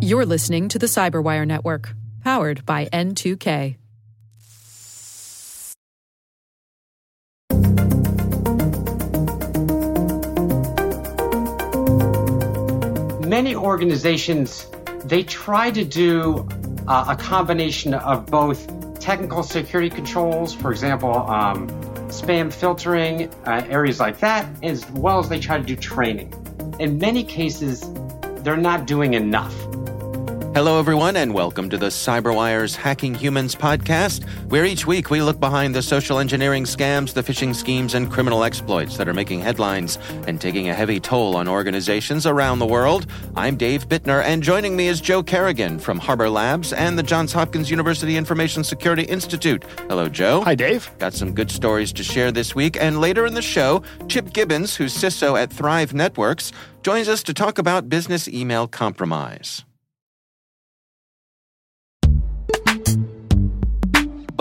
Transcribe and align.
You're 0.00 0.26
listening 0.26 0.68
to 0.68 0.78
the 0.78 0.86
Cyberwire 0.86 1.46
Network, 1.46 1.94
powered 2.22 2.66
by 2.66 2.86
N2K. 2.86 3.76
Many 13.26 13.54
organizations 13.54 14.66
they 15.04 15.22
try 15.22 15.70
to 15.70 15.84
do 15.84 16.46
uh, 16.86 17.06
a 17.08 17.16
combination 17.16 17.94
of 17.94 18.26
both 18.26 18.66
technical 19.00 19.42
security 19.42 19.90
controls, 19.90 20.54
for 20.54 20.70
example, 20.70 21.16
um, 21.28 21.68
spam 22.08 22.52
filtering, 22.52 23.32
uh, 23.46 23.64
areas 23.68 23.98
like 23.98 24.18
that, 24.18 24.46
as 24.62 24.88
well 24.90 25.18
as 25.18 25.28
they 25.28 25.40
try 25.40 25.58
to 25.58 25.64
do 25.64 25.74
training. 25.74 26.32
In 26.78 26.98
many 26.98 27.24
cases, 27.24 27.82
they're 28.42 28.56
not 28.56 28.86
doing 28.86 29.14
enough. 29.14 29.71
Hello, 30.54 30.78
everyone, 30.78 31.16
and 31.16 31.32
welcome 31.32 31.70
to 31.70 31.78
the 31.78 31.86
CyberWire's 31.86 32.76
Hacking 32.76 33.14
Humans 33.14 33.54
podcast, 33.54 34.28
where 34.50 34.66
each 34.66 34.86
week 34.86 35.08
we 35.08 35.22
look 35.22 35.40
behind 35.40 35.74
the 35.74 35.80
social 35.80 36.18
engineering 36.18 36.64
scams, 36.64 37.14
the 37.14 37.22
phishing 37.22 37.54
schemes, 37.54 37.94
and 37.94 38.12
criminal 38.12 38.44
exploits 38.44 38.98
that 38.98 39.08
are 39.08 39.14
making 39.14 39.40
headlines 39.40 39.96
and 40.26 40.42
taking 40.42 40.68
a 40.68 40.74
heavy 40.74 41.00
toll 41.00 41.36
on 41.36 41.48
organizations 41.48 42.26
around 42.26 42.58
the 42.58 42.66
world. 42.66 43.06
I'm 43.34 43.56
Dave 43.56 43.88
Bittner, 43.88 44.22
and 44.22 44.42
joining 44.42 44.76
me 44.76 44.88
is 44.88 45.00
Joe 45.00 45.22
Carrigan 45.22 45.78
from 45.78 45.98
Harbor 45.98 46.28
Labs 46.28 46.74
and 46.74 46.98
the 46.98 47.02
Johns 47.02 47.32
Hopkins 47.32 47.70
University 47.70 48.18
Information 48.18 48.62
Security 48.62 49.04
Institute. 49.04 49.64
Hello, 49.88 50.10
Joe. 50.10 50.42
Hi, 50.42 50.54
Dave. 50.54 50.90
Got 50.98 51.14
some 51.14 51.32
good 51.32 51.50
stories 51.50 51.94
to 51.94 52.04
share 52.04 52.30
this 52.30 52.54
week, 52.54 52.76
and 52.78 53.00
later 53.00 53.24
in 53.24 53.32
the 53.32 53.40
show, 53.40 53.82
Chip 54.06 54.34
Gibbons, 54.34 54.76
who's 54.76 54.94
CISO 54.94 55.40
at 55.40 55.50
Thrive 55.50 55.94
Networks, 55.94 56.52
joins 56.82 57.08
us 57.08 57.22
to 57.22 57.32
talk 57.32 57.56
about 57.56 57.88
business 57.88 58.28
email 58.28 58.68
compromise. 58.68 59.64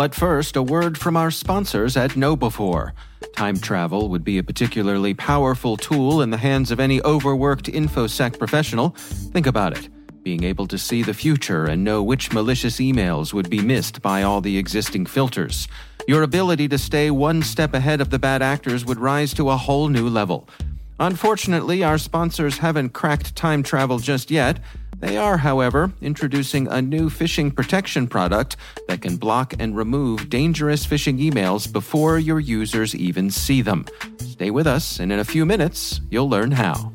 But 0.02 0.16
first, 0.16 0.56
a 0.56 0.64
word 0.64 0.98
from 0.98 1.16
our 1.16 1.30
sponsors 1.30 1.96
at 1.96 2.10
KnowBe4. 2.10 2.94
Time 3.36 3.60
travel 3.60 4.10
would 4.10 4.24
be 4.24 4.40
a 4.40 4.44
particularly 4.44 5.14
powerful 5.14 5.78
tool 5.78 6.24
in 6.24 6.32
the 6.32 6.38
hands 6.38 6.72
of 6.72 6.80
any 6.80 7.00
overworked 7.04 7.68
InfoSec 7.68 8.40
professional. 8.40 8.96
Think 9.32 9.46
about 9.46 9.78
it 9.78 9.90
being 10.24 10.44
able 10.44 10.66
to 10.70 10.78
see 10.80 11.04
the 11.04 11.14
future 11.14 11.66
and 11.66 11.84
know 11.84 12.02
which 12.02 12.34
malicious 12.34 12.78
emails 12.78 13.32
would 13.32 13.48
be 13.48 13.62
missed 13.62 14.02
by 14.02 14.24
all 14.24 14.42
the 14.42 14.58
existing 14.58 15.06
filters. 15.06 15.68
Your 16.08 16.24
ability 16.24 16.68
to 16.70 16.80
stay 16.80 17.12
one 17.12 17.44
step 17.44 17.76
ahead 17.76 18.02
of 18.02 18.10
the 18.10 18.18
bad 18.18 18.42
actors 18.42 18.84
would 18.84 18.98
rise 18.98 19.36
to 19.36 19.52
a 19.52 19.56
whole 19.56 19.88
new 19.88 20.10
level. 20.10 20.50
Unfortunately, 21.00 21.84
our 21.84 22.00
sponsors 22.00 22.58
haven't 22.58 22.90
cracked 22.90 23.36
time 23.36 23.62
travel 23.62 24.00
just 24.00 24.32
yet. 24.32 24.62
They 25.02 25.18
are, 25.18 25.38
however, 25.38 25.92
introducing 26.00 26.68
a 26.68 26.80
new 26.80 27.10
phishing 27.10 27.54
protection 27.56 28.08
product 28.08 28.56
that 28.88 29.02
can 29.02 29.18
block 29.18 29.56
and 29.58 29.76
remove 29.76 30.30
dangerous 30.30 30.86
phishing 30.86 31.20
emails 31.20 31.70
before 31.72 32.20
your 32.20 32.40
users 32.40 32.94
even 32.94 33.32
see 33.32 33.64
them. 33.64 33.86
Stay 34.20 34.52
with 34.52 34.68
us, 34.68 35.00
and 35.00 35.12
in 35.12 35.18
a 35.18 35.26
few 35.26 35.44
minutes, 35.44 36.02
you'll 36.12 36.30
learn 36.30 36.52
how. 36.52 36.94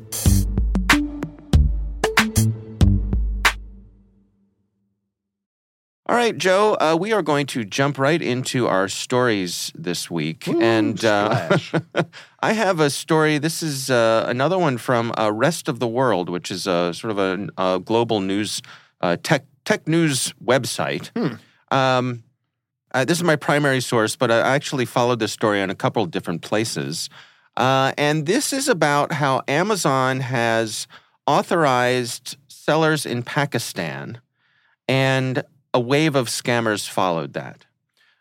Right, 6.17 6.35
Joe, 6.35 6.75
uh, 6.81 6.97
we 6.99 7.13
are 7.13 7.21
going 7.21 7.45
to 7.45 7.63
jump 7.63 7.99
right 7.99 8.21
into 8.21 8.67
our 8.67 8.87
stories 8.87 9.71
this 9.75 10.09
week. 10.09 10.47
Ooh, 10.47 10.59
and 10.59 11.05
uh, 11.05 11.59
I 12.39 12.53
have 12.53 12.79
a 12.79 12.89
story. 12.89 13.37
This 13.37 13.61
is 13.61 13.91
uh, 13.91 14.25
another 14.27 14.57
one 14.57 14.79
from 14.79 15.13
uh, 15.15 15.31
Rest 15.31 15.69
of 15.69 15.77
the 15.79 15.87
World, 15.87 16.27
which 16.27 16.49
is 16.49 16.65
a 16.65 16.91
sort 16.95 17.11
of 17.11 17.19
a, 17.19 17.47
a 17.57 17.79
global 17.79 18.19
news, 18.19 18.63
uh, 18.99 19.17
tech, 19.21 19.45
tech 19.63 19.87
news 19.87 20.33
website. 20.43 21.11
Hmm. 21.15 21.75
Um, 21.77 22.23
uh, 22.95 23.05
this 23.05 23.19
is 23.19 23.23
my 23.23 23.35
primary 23.35 23.79
source, 23.79 24.15
but 24.15 24.31
I 24.31 24.39
actually 24.39 24.85
followed 24.85 25.19
this 25.19 25.31
story 25.31 25.61
on 25.61 25.69
a 25.69 25.75
couple 25.75 26.01
of 26.01 26.09
different 26.09 26.41
places. 26.41 27.11
and 27.55 28.25
this 28.25 28.53
is 28.53 28.67
about 28.67 29.11
how 29.11 29.43
Amazon 29.47 30.21
has 30.21 30.87
authorized 31.27 32.37
sellers 32.47 33.05
in 33.05 33.21
Pakistan 33.21 34.19
and 34.87 35.43
a 35.73 35.79
wave 35.79 36.15
of 36.15 36.27
scammers 36.27 36.87
followed 36.87 37.33
that. 37.33 37.65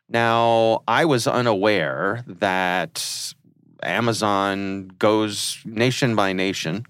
Now, 0.08 0.82
I 0.86 1.04
was 1.04 1.26
unaware 1.26 2.24
that 2.26 3.34
Amazon 3.82 4.88
goes 4.98 5.58
nation 5.64 6.14
by 6.14 6.32
nation 6.32 6.86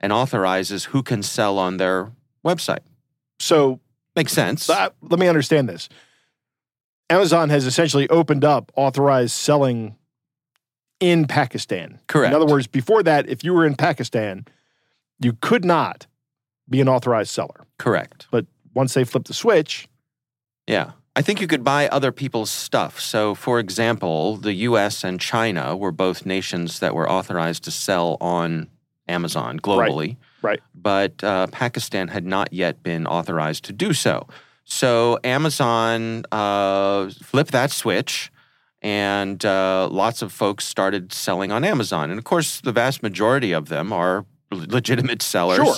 and 0.00 0.12
authorizes 0.12 0.86
who 0.86 1.02
can 1.02 1.22
sell 1.22 1.58
on 1.58 1.76
their 1.76 2.10
website. 2.44 2.80
So, 3.38 3.80
Makes 4.14 4.32
sense. 4.32 4.66
that, 4.66 4.94
let 5.02 5.20
me 5.20 5.28
understand 5.28 5.68
this. 5.68 5.88
Amazon 7.10 7.50
has 7.50 7.66
essentially 7.66 8.08
opened 8.08 8.44
up 8.44 8.72
authorized 8.74 9.32
selling 9.34 9.94
in 10.98 11.26
Pakistan. 11.26 12.00
Correct. 12.08 12.34
In 12.34 12.40
other 12.40 12.50
words, 12.50 12.66
before 12.66 13.02
that, 13.02 13.28
if 13.28 13.44
you 13.44 13.52
were 13.52 13.66
in 13.66 13.76
Pakistan, 13.76 14.46
you 15.20 15.34
could 15.40 15.64
not 15.64 16.06
be 16.68 16.80
an 16.80 16.88
authorized 16.88 17.30
seller. 17.30 17.66
Correct. 17.78 18.26
But 18.30 18.46
once 18.74 18.94
they 18.94 19.04
flip 19.04 19.24
the 19.24 19.34
switch, 19.34 19.88
Yeah. 20.66 20.92
I 21.14 21.22
think 21.22 21.40
you 21.40 21.46
could 21.46 21.64
buy 21.64 21.88
other 21.88 22.12
people's 22.12 22.50
stuff. 22.50 23.00
So, 23.00 23.34
for 23.34 23.58
example, 23.58 24.36
the 24.36 24.52
US 24.52 25.02
and 25.02 25.18
China 25.18 25.74
were 25.74 25.92
both 25.92 26.26
nations 26.26 26.80
that 26.80 26.94
were 26.94 27.10
authorized 27.10 27.64
to 27.64 27.70
sell 27.70 28.18
on 28.20 28.68
Amazon 29.08 29.58
globally. 29.58 30.16
right. 30.42 30.60
right. 30.60 30.62
But 30.74 31.24
uh, 31.24 31.46
Pakistan 31.46 32.08
had 32.08 32.26
not 32.26 32.52
yet 32.52 32.82
been 32.82 33.06
authorized 33.06 33.64
to 33.64 33.72
do 33.72 33.94
so. 33.94 34.26
So, 34.64 35.18
Amazon 35.24 36.24
uh, 36.32 37.08
flipped 37.22 37.52
that 37.52 37.70
switch. 37.70 38.30
And 38.82 39.44
uh, 39.44 39.88
lots 39.90 40.22
of 40.22 40.32
folks 40.32 40.64
started 40.64 41.12
selling 41.12 41.50
on 41.50 41.64
Amazon. 41.64 42.10
And 42.10 42.18
of 42.18 42.24
course, 42.24 42.60
the 42.60 42.72
vast 42.72 43.02
majority 43.02 43.52
of 43.52 43.68
them 43.68 43.92
are 43.92 44.26
legitimate 44.52 45.22
sellers. 45.22 45.56
Sure. 45.56 45.76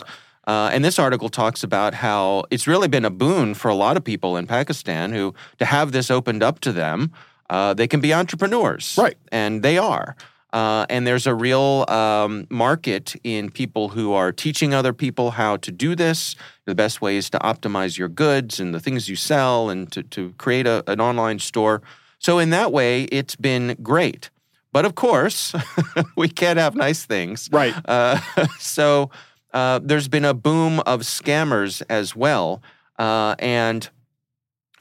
Uh, 0.49 0.71
and 0.73 0.83
this 0.83 0.99
article 0.99 1.29
talks 1.29 1.63
about 1.63 1.93
how 1.93 2.43
it's 2.51 2.67
really 2.67 2.89
been 2.89 3.05
a 3.05 3.11
boon 3.11 3.53
for 3.53 3.69
a 3.69 3.75
lot 3.75 3.99
of 3.99 4.03
people 4.03 4.39
in 4.39 4.47
Pakistan 4.47 5.13
who, 5.13 5.35
to 5.59 5.67
have 5.67 5.93
this 5.93 6.11
opened 6.11 6.43
up 6.43 6.59
to 6.61 6.73
them, 6.73 7.13
uh, 7.51 7.75
they 7.75 7.87
can 7.87 8.01
be 8.01 8.15
entrepreneurs. 8.15 8.97
Right. 8.97 9.19
And 9.31 9.63
they 9.63 9.77
are. 9.77 10.17
Uh, 10.51 10.87
and 10.89 11.07
there's 11.07 11.27
a 11.27 11.35
real 11.35 11.85
um, 11.89 12.47
market 12.49 13.15
in 13.23 13.51
people 13.51 13.91
who 13.91 14.15
are 14.15 14.33
teaching 14.33 14.73
other 14.73 14.95
people 14.95 15.33
how 15.33 15.59
to 15.59 15.71
do 15.71 15.95
this, 15.95 16.35
the 16.65 16.75
best 16.75 17.03
way 17.03 17.19
is 17.19 17.29
to 17.29 17.39
optimize 17.41 17.99
your 17.99 18.09
goods 18.09 18.59
and 18.59 18.75
the 18.75 18.81
things 18.81 19.11
you 19.11 19.17
sell, 19.17 19.69
and 19.69 19.93
to, 19.93 20.03
to 20.05 20.33
create 20.39 20.67
a, 20.67 20.83
an 20.91 21.03
online 21.03 21.39
store. 21.39 21.83
So, 22.19 22.39
in 22.39 22.49
that 22.51 22.73
way, 22.73 23.03
it's 23.05 23.37
been 23.37 23.77
great. 23.83 24.31
But 24.73 24.87
of 24.87 24.95
course, 24.95 25.55
we 26.17 26.29
can't 26.29 26.59
have 26.59 26.75
nice 26.75 27.05
things. 27.05 27.51
Right. 27.53 27.75
Uh, 27.85 28.19
so, 28.59 29.11
uh, 29.59 29.81
there's 29.83 30.09
been 30.09 30.25
a 30.25 30.35
boom 30.35 30.81
of 30.81 31.01
scammers 31.03 31.83
as 31.89 32.15
well. 32.15 32.63
Uh, 32.99 33.35
and 33.39 33.91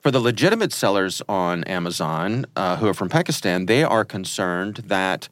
for 0.02 0.12
the 0.12 0.20
legitimate 0.20 0.72
sellers 0.72 1.22
on 1.28 1.64
Amazon 1.66 2.46
uh, 2.56 2.78
who 2.78 2.88
are 2.88 2.94
from 2.94 3.10
Pakistan, 3.10 3.66
they 3.66 3.84
are 3.84 4.06
concerned 4.06 4.76
that 4.88 5.30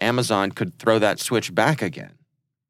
Amazon 0.00 0.50
could 0.50 0.78
throw 0.78 0.98
that 0.98 1.18
switch 1.20 1.54
back 1.54 1.82
again. 1.82 2.14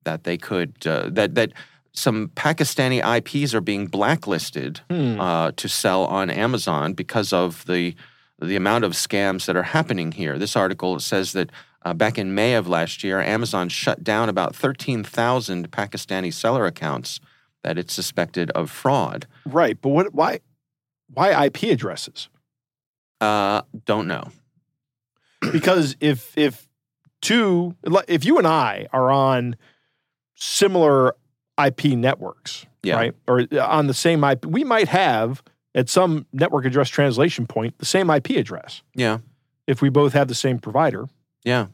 That 0.04 0.24
they 0.24 0.36
could, 0.36 0.72
uh, 0.86 1.10
that, 1.18 1.34
that 1.34 1.52
some 1.92 2.28
Pakistani 2.34 2.98
IPs 3.18 3.54
are 3.54 3.60
being 3.72 3.86
blacklisted 3.86 4.80
Hmm. 4.90 5.20
uh, 5.20 5.50
to 5.52 5.68
sell 5.68 6.02
on 6.04 6.30
Amazon 6.30 6.94
because 6.94 7.32
of 7.32 7.64
the 7.66 7.94
the 8.38 8.56
amount 8.56 8.84
of 8.84 8.92
scams 8.92 9.46
that 9.46 9.56
are 9.56 9.62
happening 9.76 10.12
here. 10.12 10.38
This 10.38 10.56
article 10.56 11.00
says 11.00 11.32
that 11.32 11.48
uh, 11.86 11.94
back 11.94 12.18
in 12.18 12.34
May 12.34 12.54
of 12.54 12.66
last 12.68 13.04
year, 13.04 13.20
Amazon 13.20 13.68
shut 13.68 14.02
down 14.02 14.28
about 14.28 14.54
13,000 14.56 15.70
Pakistani 15.70 16.32
seller 16.32 16.66
accounts 16.66 17.20
that 17.62 17.78
it 17.78 17.90
suspected 17.90 18.50
of 18.50 18.70
fraud. 18.70 19.26
right. 19.46 19.80
But 19.80 19.90
what? 19.90 20.12
Why? 20.14 20.40
Why 21.14 21.46
IP 21.46 21.62
addresses? 21.64 22.28
Uh, 23.20 23.62
don't 23.84 24.06
know. 24.08 24.30
because 25.52 25.96
if 26.00 26.36
if 26.36 26.66
two 27.22 27.74
if 28.08 28.24
you 28.24 28.38
and 28.38 28.46
I 28.46 28.88
are 28.92 29.10
on 29.10 29.54
similar 30.34 31.14
IP 31.64 31.84
networks, 31.96 32.66
Yeah. 32.82 32.96
right, 32.96 33.14
or 33.28 33.46
on 33.60 33.86
the 33.86 33.94
same 33.94 34.22
IP, 34.24 34.44
we 34.46 34.64
might 34.64 34.88
have 34.88 35.42
at 35.74 35.88
some 35.88 36.26
network 36.32 36.64
address 36.66 36.88
translation 36.88 37.46
point 37.46 37.78
the 37.78 37.86
same 37.86 38.10
IP 38.10 38.30
address 38.30 38.82
Yeah, 38.94 39.18
if 39.66 39.80
we 39.80 39.88
both 39.88 40.12
have 40.14 40.28
the 40.28 40.34
same 40.34 40.58
provider. 40.58 41.06
yeah, 41.44 41.66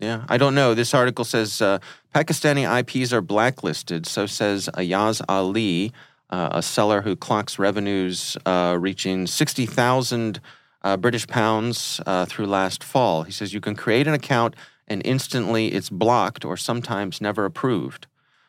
yeah. 0.00 0.24
I 0.28 0.38
don't 0.38 0.54
know. 0.54 0.74
This 0.74 0.94
article 0.94 1.24
says 1.24 1.60
uh, 1.62 1.78
Pakistani 2.14 2.64
IPs 2.80 3.12
are 3.12 3.20
blacklisted. 3.20 4.06
So 4.06 4.26
says 4.26 4.68
Ayaz 4.74 5.22
Ali, 5.28 5.92
uh, 6.30 6.48
a 6.52 6.62
seller 6.62 7.02
who 7.02 7.14
clocks 7.16 7.58
revenues 7.58 8.36
uh, 8.46 8.76
reaching 8.80 9.26
60,000 9.26 10.40
uh, 10.82 10.96
British 10.96 11.26
pounds 11.26 12.00
uh, 12.06 12.24
through 12.24 12.46
last 12.46 12.82
fall. 12.82 13.22
He 13.24 13.32
says 13.32 13.52
you 13.52 13.60
can 13.60 13.74
create 13.76 14.06
an 14.06 14.14
account 14.14 14.54
and 14.88 15.02
instantly 15.04 15.68
it's 15.72 15.90
blocked 15.90 16.44
or 16.44 16.56
sometimes 16.56 17.20
never 17.20 17.44
approved. 17.44 18.06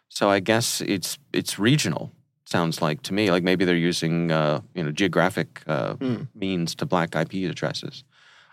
So 0.10 0.30
I 0.30 0.40
guess 0.40 0.82
it's 0.82 1.18
it's 1.34 1.58
regional. 1.60 2.12
Sounds 2.46 2.82
like 2.82 3.02
to 3.04 3.14
me 3.14 3.32
like 3.32 3.44
maybe 3.44 3.64
they're 3.66 3.76
using 3.90 4.32
uh, 4.32 4.62
you 4.76 4.84
know 4.84 4.92
geographic 4.92 5.62
uh, 5.68 5.94
Hmm. 5.96 6.24
means 6.36 6.76
to 6.76 6.86
black 6.86 7.16
IP 7.16 7.50
addresses. 7.50 8.04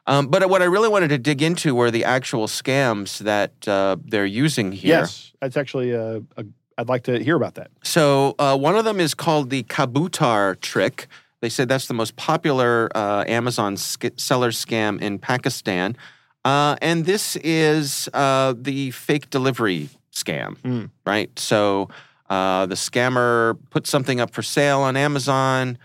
Um, 0.08 0.26
but 0.28 0.49
what 0.49 0.62
I 0.62 0.64
really 0.64 0.88
wanted 0.88 1.08
to 1.08 1.19
dig 1.19 1.43
into 1.43 1.75
were 1.75 1.90
the 1.90 2.05
actual 2.05 2.46
scams 2.46 3.19
that 3.19 3.52
uh, 3.69 3.96
they're 4.05 4.25
using 4.44 4.72
here. 4.72 5.00
Yes, 5.00 5.32
that's 5.40 5.56
actually. 5.56 5.94
Uh, 5.94 6.20
a, 6.37 6.44
I'd 6.78 6.88
like 6.88 7.02
to 7.05 7.22
hear 7.22 7.37
about 7.37 7.56
that. 7.56 7.70
So 7.82 8.34
uh, 8.38 8.56
one 8.56 8.76
of 8.76 8.84
them 8.84 9.00
is 9.00 9.12
called 9.12 9.50
the 9.50 9.64
Kabutar 9.64 10.58
trick. 10.60 11.08
They 11.43 11.49
said 11.49 11.69
that's 11.69 11.88
the 11.88 11.94
most 11.94 12.16
popular 12.16 12.88
uh, 12.94 13.25
Amazon 13.26 13.76
sk- 13.76 14.16
seller 14.16 14.50
scam 14.50 15.00
in 15.00 15.19
Pakistan, 15.19 15.96
uh, 16.44 16.76
and 16.81 17.04
this 17.04 17.37
is 17.44 18.08
uh, 18.14 18.54
the 18.56 18.90
fake 18.93 19.28
delivery 19.31 19.88
scam, 20.12 20.56
Mm. 20.64 20.90
right? 21.04 21.37
So 21.38 21.88
uh, 22.31 22.66
the 22.66 22.75
scammer 22.76 23.58
puts 23.70 23.90
something 23.90 24.20
up 24.20 24.31
for 24.32 24.43
sale 24.43 24.81
on 24.81 24.96
Amazon. 24.96 25.76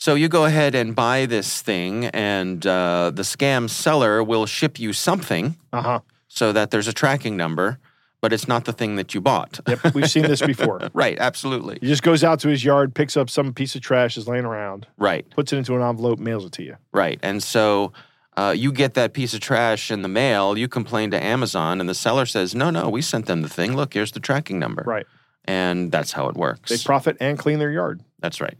So 0.00 0.14
you 0.14 0.28
go 0.28 0.44
ahead 0.44 0.74
and 0.76 0.94
buy 0.94 1.26
this 1.26 1.60
thing, 1.60 2.04
and 2.06 2.64
uh, 2.64 3.10
the 3.12 3.22
scam 3.22 3.68
seller 3.68 4.22
will 4.22 4.46
ship 4.46 4.78
you 4.78 4.92
something 4.92 5.56
Uh 5.72 5.82
huh. 5.82 6.00
so 6.28 6.52
that 6.52 6.70
there's 6.70 6.86
a 6.86 6.92
tracking 6.92 7.36
number, 7.36 7.78
but 8.20 8.32
it's 8.32 8.46
not 8.46 8.64
the 8.64 8.72
thing 8.72 8.94
that 8.94 9.12
you 9.12 9.20
bought. 9.20 9.58
Yep, 9.66 9.94
we've 9.94 10.08
seen 10.08 10.22
this 10.22 10.40
before. 10.40 10.88
right? 10.94 11.18
Absolutely. 11.18 11.78
He 11.80 11.88
just 11.88 12.04
goes 12.04 12.22
out 12.22 12.38
to 12.40 12.48
his 12.48 12.64
yard, 12.64 12.94
picks 12.94 13.16
up 13.16 13.28
some 13.28 13.52
piece 13.52 13.74
of 13.74 13.80
trash 13.82 14.14
that's 14.14 14.28
laying 14.28 14.44
around, 14.44 14.86
Right. 14.98 15.28
puts 15.30 15.52
it 15.52 15.56
into 15.56 15.74
an 15.74 15.82
envelope, 15.82 16.20
mails 16.20 16.44
it 16.44 16.52
to 16.52 16.62
you. 16.62 16.76
Right. 16.92 17.18
And 17.24 17.42
so 17.42 17.92
uh, 18.36 18.54
you 18.56 18.70
get 18.70 18.94
that 18.94 19.12
piece 19.14 19.34
of 19.34 19.40
trash 19.40 19.90
in 19.90 20.02
the 20.02 20.08
mail, 20.08 20.56
you 20.56 20.68
complain 20.68 21.10
to 21.10 21.20
Amazon, 21.20 21.80
and 21.80 21.88
the 21.88 21.94
seller 21.94 22.24
says, 22.24 22.54
No, 22.54 22.70
no, 22.70 22.88
we 22.88 23.02
sent 23.02 23.26
them 23.26 23.42
the 23.42 23.48
thing. 23.48 23.74
Look, 23.74 23.94
here's 23.94 24.12
the 24.12 24.20
tracking 24.20 24.60
number. 24.60 24.84
Right. 24.86 25.06
And 25.48 25.90
that's 25.90 26.12
how 26.12 26.28
it 26.28 26.36
works. 26.36 26.70
They 26.70 26.76
profit 26.78 27.16
and 27.20 27.38
clean 27.38 27.58
their 27.58 27.70
yard. 27.72 28.02
that's 28.20 28.40
right. 28.40 28.56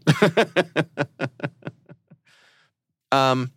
um, 3.11 3.51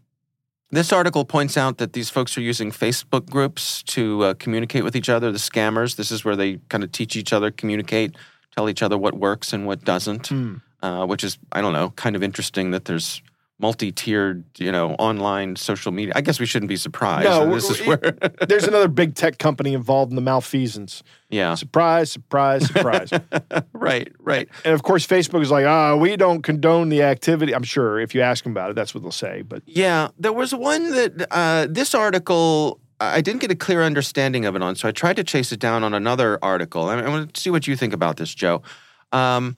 this 0.70 0.92
article 0.92 1.24
points 1.24 1.56
out 1.56 1.78
that 1.78 1.92
these 1.92 2.08
folks 2.10 2.36
are 2.38 2.40
using 2.42 2.70
Facebook 2.70 3.28
groups 3.28 3.82
to 3.84 4.22
uh, 4.24 4.34
communicate 4.34 4.84
with 4.84 4.96
each 4.96 5.08
other, 5.08 5.30
the 5.32 5.38
scammers. 5.38 5.96
This 5.96 6.10
is 6.10 6.24
where 6.24 6.36
they 6.36 6.58
kind 6.68 6.84
of 6.84 6.92
teach 6.92 7.16
each 7.16 7.32
other, 7.32 7.50
communicate, 7.50 8.16
tell 8.56 8.68
each 8.68 8.82
other 8.82 8.96
what 8.96 9.14
works 9.14 9.52
and 9.52 9.66
what 9.66 9.84
doesn't 9.84 10.28
Hmm. 10.28 10.56
uh, 10.82 11.06
which 11.06 11.24
is 11.24 11.38
I 11.52 11.60
don't 11.60 11.72
know, 11.72 11.90
kind 11.90 12.16
of 12.16 12.22
interesting 12.22 12.70
that 12.72 12.84
there's 12.86 13.22
multi-tiered, 13.58 14.44
you 14.58 14.72
know, 14.72 14.94
online 14.94 15.54
social 15.54 15.92
media. 15.92 16.12
I 16.16 16.20
guess 16.20 16.40
we 16.40 16.46
shouldn't 16.46 16.68
be 16.68 16.76
surprised. 16.76 17.28
No, 17.28 17.48
this 17.54 17.70
is 17.70 17.86
where, 17.86 17.98
There's 18.48 18.66
another 18.66 18.88
big 18.88 19.14
tech 19.14 19.38
company 19.38 19.72
involved 19.72 20.10
in 20.10 20.16
the 20.16 20.22
malfeasance. 20.22 21.02
yeah, 21.30 21.54
Surprise, 21.54 22.10
surprise, 22.10 22.66
surprise. 22.66 23.10
right, 23.72 24.12
right, 24.18 24.48
and 24.64 24.74
of 24.74 24.82
course, 24.82 25.06
Facebook 25.06 25.42
is 25.42 25.50
like, 25.50 25.64
ah, 25.64 25.94
we 25.96 26.16
don't 26.16 26.42
condone 26.42 26.88
the 26.88 27.02
activity. 27.02 27.54
I'm 27.54 27.62
sure 27.62 28.00
if 28.00 28.14
you 28.14 28.20
ask 28.20 28.42
them 28.42 28.52
about 28.52 28.70
it, 28.70 28.74
that's 28.74 28.94
what 28.94 29.02
they'll 29.02 29.12
say. 29.12 29.42
But 29.42 29.62
yeah. 29.66 30.08
There 30.18 30.32
was 30.32 30.54
one 30.54 30.90
that 30.90 31.26
uh, 31.30 31.66
this 31.70 31.94
article. 31.94 32.80
I 33.00 33.20
didn't 33.20 33.40
get 33.40 33.50
a 33.50 33.56
clear 33.56 33.82
understanding 33.82 34.44
of 34.44 34.54
it 34.54 34.62
on, 34.62 34.76
so 34.76 34.88
I 34.88 34.92
tried 34.92 35.16
to 35.16 35.24
chase 35.24 35.50
it 35.50 35.58
down 35.58 35.82
on 35.82 35.92
another 35.92 36.38
article. 36.40 36.88
I, 36.88 37.00
I 37.00 37.08
want 37.08 37.34
to 37.34 37.40
see 37.40 37.50
what 37.50 37.66
you 37.66 37.74
think 37.76 37.92
about 37.92 38.16
this, 38.16 38.32
Joe. 38.32 38.62
Um, 39.10 39.56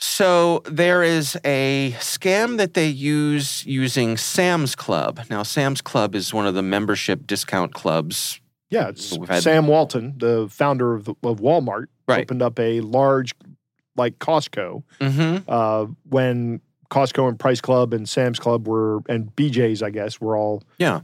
so 0.00 0.62
there 0.64 1.02
is 1.02 1.36
a 1.44 1.94
scam 1.98 2.56
that 2.58 2.74
they 2.74 2.88
use 2.88 3.64
using 3.66 4.16
Sam's 4.16 4.74
Club. 4.74 5.20
Now, 5.30 5.42
Sam's 5.42 5.80
Club 5.80 6.14
is 6.14 6.32
one 6.34 6.46
of 6.46 6.54
the 6.54 6.62
membership 6.62 7.26
discount 7.26 7.74
clubs 7.74 8.40
yeah, 8.72 8.90
it's 8.90 9.18
Sam 9.42 9.66
Walton, 9.66 10.14
the 10.18 10.46
founder 10.48 10.94
of, 10.94 11.04
the, 11.04 11.14
of 11.24 11.40
Walmart, 11.40 11.86
Right. 12.06 12.20
opened 12.22 12.40
up 12.40 12.56
a 12.60 12.80
large, 12.82 13.34
like 13.96 14.20
Costco, 14.20 14.84
Mm-hmm. 15.00 15.38
uh, 15.48 15.86
when 16.08 16.60
Costco 16.88 17.28
and 17.28 17.36
Price 17.36 17.60
Club 17.60 17.92
and 17.92 18.08
Sam's 18.08 18.38
Club 18.38 18.68
were, 18.68 19.00
and 19.08 19.34
BJ's, 19.34 19.82
I 19.82 19.90
guess, 19.90 20.20
were 20.20 20.36
all 20.36 20.62
Yeah. 20.78 21.00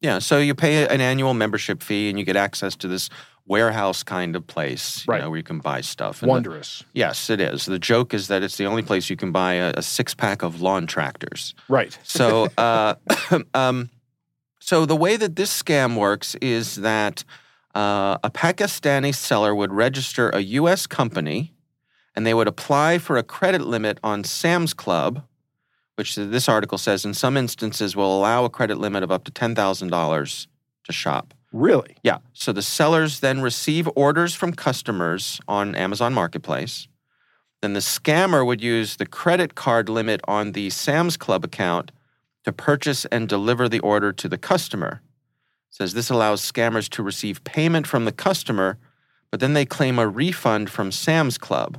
Yeah. 0.00 0.18
So 0.18 0.38
you 0.38 0.54
pay 0.54 0.86
an 0.86 1.00
annual 1.00 1.34
membership 1.34 1.82
fee 1.82 2.08
and 2.08 2.18
you 2.18 2.24
get 2.24 2.36
access 2.36 2.74
to 2.76 2.88
this 2.88 3.10
warehouse 3.46 4.02
kind 4.02 4.36
of 4.36 4.46
place, 4.46 5.04
you 5.06 5.12
Right. 5.12 5.20
know, 5.22 5.28
where 5.30 5.36
you 5.36 5.42
can 5.42 5.58
buy 5.58 5.80
stuff. 5.80 6.22
And 6.22 6.28
the- 6.28 6.32
wondrous. 6.32 6.84
yes, 6.92 7.28
it 7.30 7.40
is. 7.40 7.66
The 7.66 7.78
joke 7.78 8.14
is 8.14 8.28
that 8.28 8.42
it's 8.42 8.56
the 8.56 8.66
only 8.66 8.82
place 8.82 9.10
you 9.10 9.16
can 9.16 9.32
buy 9.32 9.54
a, 9.54 9.72
a 9.76 9.82
six 9.82 10.14
pack 10.14 10.42
of 10.42 10.60
lawn 10.60 10.86
tractors. 10.86 11.54
Right. 11.68 11.98
So, 12.04 12.48
uh, 12.56 12.94
um, 13.54 13.90
so 14.60 14.86
the 14.86 14.94
way 14.96 15.16
that 15.16 15.36
this 15.36 15.50
scam 15.62 15.96
works 15.96 16.36
is 16.40 16.76
that 16.76 17.24
uh, 17.74 18.18
a 18.22 18.30
Pakistani 18.30 19.14
seller 19.14 19.54
would 19.54 19.72
register 19.72 20.28
a 20.30 20.40
U.S. 20.40 20.86
company, 20.86 21.52
and 22.14 22.26
they 22.26 22.34
would 22.34 22.48
apply 22.48 22.98
for 22.98 23.16
a 23.16 23.22
credit 23.22 23.62
limit 23.62 23.98
on 24.04 24.22
Sam's 24.22 24.74
Club, 24.74 25.22
which 26.00 26.14
this 26.14 26.48
article 26.48 26.78
says 26.78 27.04
in 27.04 27.12
some 27.12 27.36
instances 27.36 27.94
will 27.94 28.18
allow 28.18 28.46
a 28.46 28.48
credit 28.48 28.78
limit 28.78 29.02
of 29.02 29.10
up 29.12 29.22
to 29.22 29.30
ten 29.30 29.54
thousand 29.54 29.88
dollars 29.88 30.48
to 30.84 30.94
shop. 30.94 31.34
Really? 31.52 31.94
Yeah. 32.02 32.20
So 32.32 32.54
the 32.54 32.62
sellers 32.62 33.20
then 33.20 33.42
receive 33.42 33.86
orders 33.94 34.34
from 34.34 34.54
customers 34.54 35.42
on 35.46 35.74
Amazon 35.74 36.14
Marketplace. 36.14 36.88
Then 37.60 37.74
the 37.74 37.80
scammer 37.80 38.46
would 38.46 38.62
use 38.62 38.96
the 38.96 39.04
credit 39.04 39.54
card 39.54 39.90
limit 39.90 40.22
on 40.26 40.52
the 40.52 40.70
Sam's 40.70 41.18
Club 41.18 41.44
account 41.44 41.92
to 42.44 42.50
purchase 42.50 43.04
and 43.04 43.28
deliver 43.28 43.68
the 43.68 43.80
order 43.80 44.10
to 44.10 44.26
the 44.26 44.38
customer. 44.38 45.02
It 45.68 45.74
says 45.74 45.92
this 45.92 46.08
allows 46.08 46.40
scammers 46.40 46.88
to 46.92 47.02
receive 47.02 47.44
payment 47.44 47.86
from 47.86 48.06
the 48.06 48.12
customer, 48.12 48.78
but 49.30 49.40
then 49.40 49.52
they 49.52 49.66
claim 49.66 49.98
a 49.98 50.08
refund 50.08 50.70
from 50.70 50.92
Sam's 50.92 51.36
Club. 51.36 51.78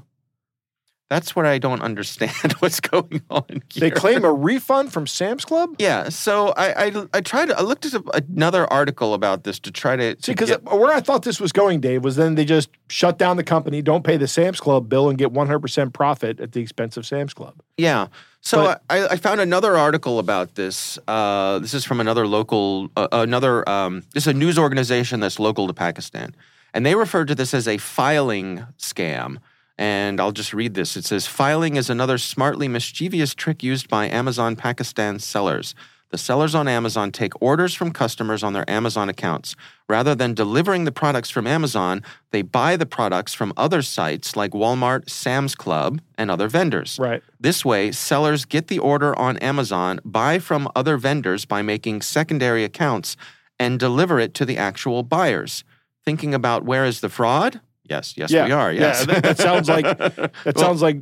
That's 1.11 1.35
what 1.35 1.45
I 1.45 1.57
don't 1.57 1.81
understand 1.81 2.53
what's 2.59 2.79
going 2.79 3.21
on 3.29 3.43
here. 3.49 3.81
They 3.81 3.91
claim 3.91 4.23
a 4.23 4.31
refund 4.49 4.93
from 4.93 5.05
Sam's 5.07 5.43
Club? 5.43 5.75
Yeah, 5.77 6.07
so 6.07 6.53
I, 6.55 6.85
I 6.85 7.05
I 7.15 7.19
tried 7.19 7.47
to 7.49 7.57
I 7.57 7.63
looked 7.63 7.85
at 7.85 8.01
another 8.13 8.65
article 8.71 9.13
about 9.13 9.43
this 9.43 9.59
to 9.59 9.71
try 9.71 9.97
to, 9.97 10.15
to 10.15 10.23
See, 10.23 10.31
because 10.31 10.51
get- 10.51 10.63
where 10.63 10.93
I 10.93 11.01
thought 11.01 11.23
this 11.23 11.41
was 11.41 11.51
going, 11.51 11.81
Dave, 11.81 12.01
was 12.05 12.15
then 12.15 12.35
they 12.35 12.45
just 12.45 12.69
shut 12.87 13.17
down 13.17 13.35
the 13.35 13.43
company, 13.43 13.81
don't 13.81 14.05
pay 14.05 14.15
the 14.15 14.27
Sam's 14.27 14.61
Club 14.61 14.87
bill, 14.87 15.09
and 15.09 15.17
get 15.17 15.33
100% 15.33 15.91
profit 15.91 16.39
at 16.39 16.53
the 16.53 16.61
expense 16.61 16.95
of 16.95 17.05
Sam's 17.05 17.33
Club. 17.33 17.55
Yeah. 17.75 18.07
So 18.39 18.63
But- 18.63 18.81
I, 18.89 19.07
I 19.09 19.17
found 19.17 19.41
another 19.41 19.75
article 19.75 20.17
about 20.17 20.55
this. 20.55 20.97
Uh, 21.09 21.59
this 21.59 21.73
is 21.73 21.83
from 21.83 21.99
another 21.99 22.25
local, 22.25 22.89
uh, 22.95 23.09
another. 23.11 23.67
Um, 23.67 24.03
this 24.13 24.23
is 24.23 24.27
a 24.27 24.33
news 24.33 24.57
organization 24.57 25.19
that's 25.19 25.39
local 25.39 25.67
to 25.67 25.73
Pakistan, 25.73 26.33
and 26.73 26.85
they 26.85 26.95
refer 26.95 27.25
to 27.25 27.35
this 27.35 27.53
as 27.53 27.67
a 27.67 27.77
filing 27.77 28.65
scam. 28.79 29.39
And 29.81 30.21
I'll 30.21 30.31
just 30.31 30.53
read 30.53 30.75
this. 30.75 30.95
It 30.95 31.05
says 31.05 31.25
filing 31.25 31.75
is 31.75 31.89
another 31.89 32.19
smartly 32.19 32.67
mischievous 32.67 33.33
trick 33.33 33.63
used 33.63 33.89
by 33.89 34.07
Amazon 34.07 34.55
Pakistan 34.55 35.17
sellers. 35.17 35.73
The 36.11 36.19
sellers 36.19 36.53
on 36.53 36.67
Amazon 36.67 37.11
take 37.11 37.41
orders 37.41 37.73
from 37.73 37.91
customers 37.91 38.43
on 38.43 38.53
their 38.53 38.69
Amazon 38.69 39.09
accounts. 39.09 39.55
Rather 39.89 40.13
than 40.13 40.35
delivering 40.35 40.83
the 40.83 40.91
products 40.91 41.31
from 41.31 41.47
Amazon, 41.47 42.03
they 42.29 42.43
buy 42.43 42.75
the 42.75 42.85
products 42.85 43.33
from 43.33 43.53
other 43.57 43.81
sites 43.81 44.35
like 44.35 44.51
Walmart, 44.51 45.09
Sam's 45.09 45.55
Club, 45.55 45.99
and 46.15 46.29
other 46.29 46.47
vendors. 46.47 46.99
Right. 47.01 47.23
This 47.39 47.65
way, 47.65 47.91
sellers 47.91 48.45
get 48.45 48.67
the 48.67 48.77
order 48.77 49.17
on 49.17 49.37
Amazon, 49.37 49.99
buy 50.05 50.37
from 50.37 50.69
other 50.75 50.97
vendors 50.97 51.45
by 51.45 51.63
making 51.63 52.03
secondary 52.03 52.63
accounts, 52.63 53.17
and 53.57 53.79
deliver 53.79 54.19
it 54.19 54.35
to 54.35 54.45
the 54.45 54.59
actual 54.59 55.01
buyers. 55.01 55.63
Thinking 56.05 56.35
about 56.35 56.65
where 56.65 56.85
is 56.85 57.01
the 57.01 57.09
fraud? 57.09 57.61
Yes, 57.91 58.13
yes, 58.17 58.31
yeah. 58.31 58.45
we 58.45 58.51
are. 58.61 58.71
Yes. 58.71 58.99
Yeah, 58.99 59.05
that, 59.13 59.23
that 59.23 59.37
sounds 59.37 59.67
like 59.75 59.85
that 59.97 60.31
Well- 60.45 60.55
sounds 60.65 60.81
like 60.81 60.97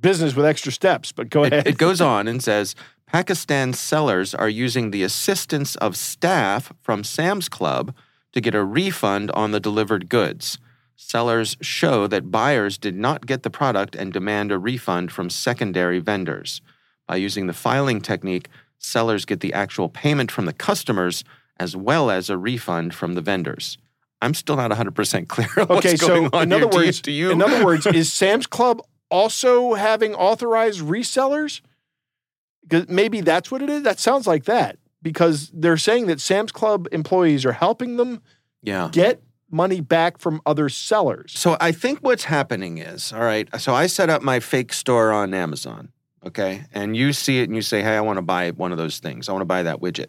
business 0.00 0.32
with 0.36 0.46
extra 0.46 0.70
steps, 0.70 1.12
but 1.12 1.28
go 1.30 1.42
It, 1.44 1.52
ahead. 1.52 1.66
it 1.66 1.78
goes 1.78 2.00
on 2.00 2.28
and 2.28 2.40
says 2.42 2.74
Pakistan 3.06 3.72
sellers 3.72 4.34
are 4.34 4.48
using 4.48 4.90
the 4.90 5.02
assistance 5.02 5.74
of 5.76 5.96
staff 5.96 6.72
from 6.82 7.02
Sam's 7.02 7.48
Club 7.48 7.94
to 8.34 8.40
get 8.40 8.54
a 8.54 8.62
refund 8.64 9.30
on 9.32 9.50
the 9.50 9.60
delivered 9.60 10.08
goods. 10.08 10.58
Sellers 10.94 11.56
show 11.60 12.06
that 12.06 12.30
buyers 12.30 12.76
did 12.78 12.96
not 12.96 13.26
get 13.26 13.42
the 13.42 13.50
product 13.50 13.96
and 13.96 14.12
demand 14.12 14.52
a 14.52 14.58
refund 14.58 15.10
from 15.10 15.30
secondary 15.30 16.00
vendors. 16.00 16.60
By 17.08 17.16
using 17.16 17.46
the 17.46 17.52
filing 17.66 18.00
technique, 18.00 18.48
sellers 18.78 19.24
get 19.24 19.40
the 19.40 19.54
actual 19.54 19.88
payment 19.88 20.30
from 20.30 20.44
the 20.46 20.52
customers 20.68 21.24
as 21.58 21.74
well 21.74 22.10
as 22.10 22.28
a 22.30 22.36
refund 22.36 22.94
from 22.94 23.14
the 23.14 23.22
vendors. 23.22 23.78
I'm 24.20 24.34
still 24.34 24.56
not 24.56 24.70
100% 24.70 25.28
clear 25.28 25.48
okay, 25.70 25.96
so 25.96 26.26
in 26.26 26.52
other 26.52 26.68
words, 26.68 27.00
do 27.00 27.12
you, 27.12 27.30
in 27.30 27.40
other 27.40 27.64
words, 27.64 27.86
is 27.94 28.12
Sam's 28.12 28.46
Club 28.46 28.82
also 29.10 29.74
having 29.74 30.14
authorized 30.14 30.80
resellers? 30.80 31.60
Because 32.62 32.88
maybe 32.88 33.20
that's 33.20 33.50
what 33.50 33.62
it 33.62 33.70
is. 33.70 33.82
That 33.82 33.98
sounds 33.98 34.26
like 34.26 34.44
that 34.44 34.78
because 35.02 35.50
they're 35.54 35.76
saying 35.76 36.06
that 36.06 36.20
Sam's 36.20 36.52
Club 36.52 36.88
employees 36.92 37.46
are 37.46 37.52
helping 37.52 37.96
them 37.96 38.20
yeah. 38.62 38.88
get 38.92 39.22
money 39.50 39.80
back 39.80 40.18
from 40.18 40.40
other 40.44 40.68
sellers. 40.68 41.32
So 41.32 41.56
I 41.60 41.72
think 41.72 42.00
what's 42.00 42.24
happening 42.24 42.78
is, 42.78 43.12
all 43.12 43.20
right, 43.20 43.48
so 43.60 43.74
I 43.74 43.86
set 43.86 44.10
up 44.10 44.22
my 44.22 44.40
fake 44.40 44.72
store 44.72 45.12
on 45.12 45.32
Amazon, 45.32 45.90
okay? 46.26 46.64
And 46.72 46.96
you 46.96 47.12
see 47.12 47.40
it 47.40 47.44
and 47.44 47.56
you 47.56 47.62
say, 47.62 47.82
hey, 47.82 47.96
I 47.96 48.00
want 48.00 48.18
to 48.18 48.22
buy 48.22 48.50
one 48.50 48.72
of 48.72 48.78
those 48.78 48.98
things. 48.98 49.28
I 49.28 49.32
want 49.32 49.42
to 49.42 49.46
buy 49.46 49.62
that 49.62 49.80
widget. 49.80 50.08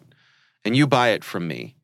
And 0.64 0.76
you 0.76 0.86
buy 0.86 1.10
it 1.10 1.24
from 1.24 1.48
me. 1.48 1.76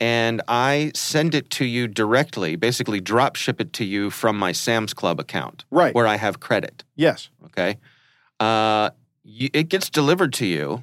And 0.00 0.42
I 0.48 0.90
send 0.94 1.34
it 1.34 1.50
to 1.50 1.64
you 1.64 1.86
directly, 1.88 2.56
basically 2.56 3.00
drop 3.00 3.36
ship 3.36 3.60
it 3.60 3.72
to 3.74 3.84
you 3.84 4.10
from 4.10 4.36
my 4.38 4.52
Sam's 4.52 4.92
Club 4.94 5.20
account, 5.20 5.64
Right. 5.70 5.94
where 5.94 6.06
I 6.06 6.16
have 6.16 6.40
credit. 6.40 6.84
yes. 6.96 7.28
Okay, 7.46 7.78
uh, 8.40 8.90
y- 9.24 9.50
it 9.52 9.68
gets 9.68 9.88
delivered 9.90 10.32
to 10.34 10.46
you, 10.46 10.82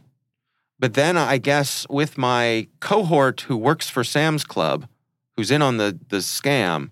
but 0.79 0.93
then 0.93 1.17
I 1.17 1.37
guess 1.37 1.85
with 1.89 2.17
my 2.17 2.67
cohort 2.79 3.41
who 3.41 3.57
works 3.57 3.89
for 3.89 4.03
Sam's 4.03 4.43
Club, 4.45 4.87
who's 5.35 5.51
in 5.51 5.61
on 5.61 5.77
the 5.77 5.99
the 6.09 6.17
scam, 6.17 6.89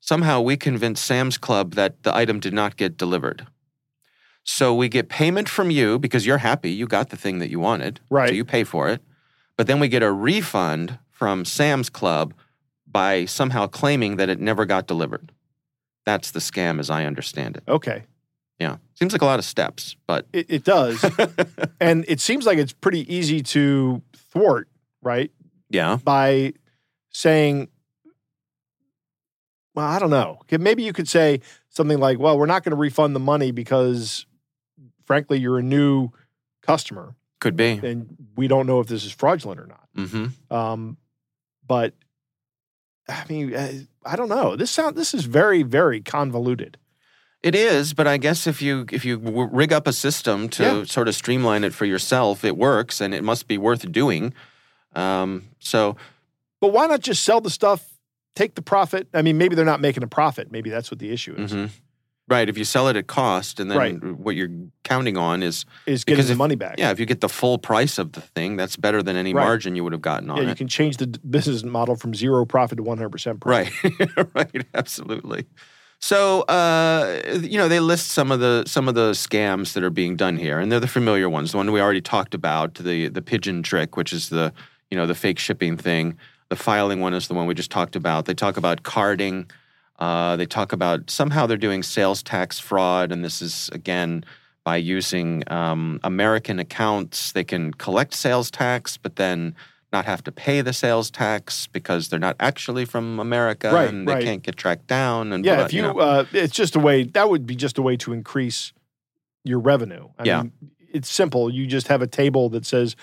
somehow 0.00 0.40
we 0.40 0.56
convince 0.56 1.00
Sam's 1.00 1.38
Club 1.38 1.74
that 1.74 2.02
the 2.02 2.14
item 2.14 2.40
did 2.40 2.52
not 2.52 2.76
get 2.76 2.96
delivered. 2.96 3.46
So 4.44 4.74
we 4.74 4.88
get 4.88 5.08
payment 5.08 5.48
from 5.48 5.70
you 5.70 6.00
because 6.00 6.26
you're 6.26 6.38
happy 6.38 6.72
you 6.72 6.86
got 6.88 7.10
the 7.10 7.16
thing 7.16 7.38
that 7.38 7.48
you 7.50 7.60
wanted, 7.60 8.00
Right. 8.10 8.28
So 8.30 8.34
you 8.34 8.44
pay 8.44 8.64
for 8.64 8.88
it, 8.88 9.00
but 9.56 9.68
then 9.68 9.78
we 9.78 9.86
get 9.86 10.02
a 10.02 10.10
refund 10.10 10.98
from 11.22 11.44
Sam's 11.44 11.88
Club 11.88 12.34
by 12.84 13.26
somehow 13.26 13.68
claiming 13.68 14.16
that 14.16 14.28
it 14.28 14.40
never 14.40 14.66
got 14.66 14.88
delivered. 14.88 15.30
That's 16.04 16.32
the 16.32 16.40
scam, 16.40 16.80
as 16.80 16.90
I 16.90 17.04
understand 17.04 17.56
it. 17.56 17.62
Okay. 17.68 18.02
Yeah, 18.58 18.78
seems 18.94 19.12
like 19.12 19.22
a 19.22 19.24
lot 19.26 19.38
of 19.38 19.44
steps, 19.44 19.94
but 20.08 20.26
It, 20.32 20.46
it 20.48 20.64
does. 20.64 21.04
and 21.80 22.04
it 22.08 22.18
seems 22.18 22.44
like 22.44 22.58
it's 22.58 22.72
pretty 22.72 23.14
easy 23.14 23.40
to 23.40 24.02
thwart, 24.32 24.66
right? 25.00 25.30
yeah, 25.70 25.98
By 26.02 26.54
saying, 27.10 27.68
well, 29.76 29.86
I 29.86 30.00
don't 30.00 30.10
know. 30.10 30.40
Maybe 30.50 30.82
you 30.82 30.92
could 30.92 31.08
say 31.08 31.38
something 31.68 32.00
like, 32.00 32.18
well, 32.18 32.36
we're 32.36 32.46
not 32.46 32.64
going 32.64 32.72
to 32.72 32.76
refund 32.76 33.14
the 33.14 33.20
money 33.20 33.52
because, 33.52 34.26
frankly, 35.06 35.38
you're 35.38 35.58
a 35.58 35.62
new 35.62 36.08
customer 36.62 37.14
could 37.38 37.56
be. 37.56 37.80
and 37.84 38.16
we 38.34 38.48
don't 38.48 38.66
know 38.66 38.80
if 38.80 38.88
this 38.88 39.04
is 39.04 39.12
fraudulent 39.12 39.60
or 39.60 39.66
not. 39.66 39.88
Mm-hmm. 39.96 40.52
Um, 40.52 40.96
but 41.66 41.94
I 43.08 43.24
mean, 43.28 43.54
uh, 43.54 43.72
I 44.04 44.16
don't 44.16 44.28
know. 44.28 44.56
This 44.56 44.70
sound 44.70 44.96
this 44.96 45.14
is 45.14 45.24
very 45.24 45.62
very 45.62 46.00
convoluted. 46.00 46.78
It 47.42 47.56
is, 47.56 47.92
but 47.92 48.06
I 48.06 48.18
guess 48.18 48.46
if 48.46 48.62
you 48.62 48.86
if 48.92 49.04
you 49.04 49.18
rig 49.18 49.72
up 49.72 49.86
a 49.88 49.92
system 49.92 50.48
to 50.50 50.62
Yeah. 50.62 50.84
sort 50.84 51.08
of 51.08 51.14
streamline 51.14 51.64
it 51.64 51.74
for 51.74 51.84
yourself, 51.86 52.44
it 52.44 52.56
works, 52.56 53.00
and 53.00 53.12
it 53.12 53.24
must 53.24 53.48
be 53.48 53.58
worth 53.58 53.90
doing. 53.90 54.32
Um, 54.94 55.48
so 55.58 55.96
But 56.60 56.68
why 56.72 56.86
not 56.86 57.00
just 57.00 57.24
sell 57.24 57.40
the 57.40 57.50
stuff, 57.50 57.88
take 58.36 58.54
the 58.54 58.62
profit? 58.62 59.08
I 59.12 59.22
mean, 59.22 59.38
maybe 59.38 59.56
they're 59.56 59.64
not 59.64 59.80
making 59.80 60.04
a 60.04 60.06
profit. 60.08 60.52
Maybe 60.52 60.70
that's 60.70 60.90
what 60.92 61.00
the 61.00 61.10
issue 61.10 61.34
is. 61.34 61.52
mhm. 61.52 61.70
Right, 62.32 62.48
if 62.48 62.58
you 62.58 62.64
sell 62.64 62.88
it 62.88 62.96
at 62.96 63.06
cost, 63.06 63.60
and 63.60 63.70
then 63.70 63.78
Right. 63.78 64.02
what 64.02 64.34
you're 64.34 64.48
counting 64.82 65.16
on 65.16 65.42
is 65.42 65.64
Is 65.86 66.04
getting 66.04 66.24
the 66.26 66.32
if- 66.32 66.38
money 66.38 66.54
back. 66.56 66.76
yeah, 66.78 66.90
if 66.90 66.98
you 66.98 67.06
get 67.06 67.20
the 67.20 67.28
full 67.28 67.58
price 67.58 67.98
of 67.98 68.12
the 68.12 68.20
thing, 68.20 68.56
that's 68.56 68.76
better 68.76 69.02
than 69.02 69.14
any 69.16 69.32
Right. 69.34 69.44
margin 69.44 69.76
you 69.76 69.84
would 69.84 69.92
have 69.92 70.02
gotten 70.02 70.30
on 70.30 70.38
Yeah, 70.38 70.42
you 70.44 70.48
it. 70.50 70.56
can 70.58 70.68
change 70.68 70.96
the 70.96 71.06
business 71.06 71.62
model 71.62 71.94
from 71.94 72.14
zero 72.14 72.44
profit 72.44 72.78
to 72.78 72.82
one 72.82 72.98
hundred 72.98 73.10
percent 73.10 73.40
profit. 73.40 73.72
Right, 73.84 74.10
right, 74.34 74.66
absolutely. 74.74 75.44
So, 76.00 76.40
uh, 76.42 77.20
you 77.42 77.58
know, 77.58 77.68
they 77.68 77.78
list 77.78 78.08
some 78.08 78.32
of 78.32 78.40
the 78.40 78.64
some 78.66 78.88
of 78.88 78.94
the 78.96 79.12
scams 79.12 79.74
that 79.74 79.84
are 79.84 79.90
being 79.90 80.16
done 80.16 80.36
here, 80.36 80.58
and 80.58 80.72
they're 80.72 80.80
the 80.80 80.88
familiar 80.88 81.28
ones. 81.30 81.52
The 81.52 81.58
one 81.58 81.70
we 81.70 81.80
already 81.80 82.00
talked 82.00 82.34
about, 82.34 82.74
the 82.74 83.08
the 83.08 83.22
pigeon 83.22 83.62
trick, 83.62 83.96
which 83.96 84.12
is 84.12 84.28
the 84.28 84.52
you 84.90 84.96
know 84.96 85.06
the 85.06 85.14
fake 85.14 85.38
shipping 85.38 85.76
thing. 85.76 86.16
The 86.48 86.56
filing 86.56 87.00
one 87.00 87.14
is 87.14 87.28
the 87.28 87.34
one 87.34 87.46
we 87.46 87.54
just 87.54 87.70
talked 87.70 87.94
about. 87.94 88.24
They 88.24 88.34
talk 88.34 88.56
about 88.56 88.82
carding. 88.82 89.46
Uh, 90.02 90.34
they 90.36 90.46
talk 90.46 90.72
about 90.72 91.08
somehow 91.10 91.46
they're 91.46 91.56
doing 91.68 91.82
sales 91.82 92.22
tax 92.24 92.58
fraud, 92.58 93.12
and 93.12 93.24
this 93.24 93.40
is 93.40 93.70
again 93.72 94.24
by 94.64 94.76
using 94.76 95.44
um, 95.46 96.00
American 96.02 96.58
accounts. 96.58 97.30
They 97.32 97.44
can 97.44 97.72
collect 97.74 98.12
sales 98.14 98.50
tax, 98.50 98.96
but 98.96 99.14
then 99.16 99.54
not 99.92 100.04
have 100.06 100.24
to 100.24 100.32
pay 100.32 100.60
the 100.60 100.72
sales 100.72 101.08
tax 101.10 101.68
because 101.68 102.08
they're 102.08 102.18
not 102.28 102.34
actually 102.40 102.84
from 102.84 103.20
America 103.20 103.70
Right, 103.72 103.88
and 103.88 104.08
they 104.08 104.14
right. 104.14 104.24
can't 104.24 104.42
get 104.42 104.56
tracked 104.56 104.86
down. 104.88 105.32
And 105.32 105.44
Yeah, 105.44 105.56
blah, 105.56 105.64
if 105.66 105.72
you, 105.72 105.82
know. 105.82 105.98
uh, 105.98 106.24
it's 106.32 106.54
just 106.54 106.74
a 106.74 106.80
way. 106.80 107.04
That 107.04 107.28
would 107.30 107.46
be 107.46 107.54
just 107.54 107.78
a 107.78 107.82
way 107.82 107.96
to 107.98 108.12
increase 108.12 108.72
your 109.44 109.60
revenue. 109.60 110.08
I 110.18 110.24
Yeah. 110.24 110.42
mean, 110.42 110.52
it's 110.92 111.10
simple. 111.10 111.48
You 111.52 111.66
just 111.66 111.86
have 111.88 112.02
a 112.02 112.06
table 112.08 112.48
that 112.50 112.64
says, 112.66 112.96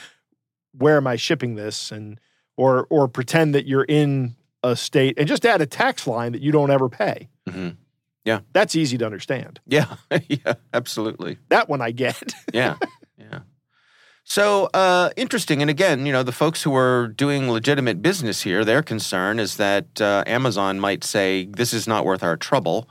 "Where 0.74 0.98
am 0.98 1.08
I 1.08 1.15
shipping 1.15 1.56
this?" 1.56 1.91
and 1.91 2.20
or 2.58 2.88
or 2.89 3.08
pretend 3.08 3.53
that 3.56 3.65
you're 3.68 3.86
in 3.88 4.36
a 4.63 4.75
state 4.75 5.16
and 5.18 5.28
just 5.28 5.46
add 5.46 5.62
a 5.62 5.66
tax 5.66 6.06
line 6.08 6.32
that 6.34 6.42
you 6.42 6.51
don't 6.51 6.72
ever 6.72 6.89
pay. 6.89 7.30
Mhm. 7.48 7.78
That's 8.54 8.75
easy 8.75 8.96
to 9.00 9.06
understand. 9.06 9.60
yeah, 9.68 9.96
yeah, 10.28 10.54
absolutely. 10.72 11.39
That 11.50 11.68
one 11.68 11.82
I 11.82 11.92
get. 11.92 12.34
Yeah, 12.54 12.75
yeah. 13.18 13.39
So 14.24 14.70
uh, 14.75 15.10
interesting. 15.16 15.62
And 15.62 15.70
again, 15.72 16.06
you 16.06 16.12
know, 16.12 16.22
the 16.22 16.32
folks 16.32 16.62
who 16.62 16.75
are 16.75 17.08
doing 17.08 17.50
legitimate 17.50 18.04
business 18.04 18.44
here, 18.44 18.63
their 18.63 18.84
concern 18.84 19.39
is 19.39 19.58
that 19.58 20.00
uh, 20.00 20.24
Amazon 20.28 20.80
might 20.80 21.04
say 21.04 21.46
this 21.46 21.74
is 21.74 21.88
not 21.88 22.06
worth 22.06 22.22
our 22.24 22.38
trouble 22.38 22.88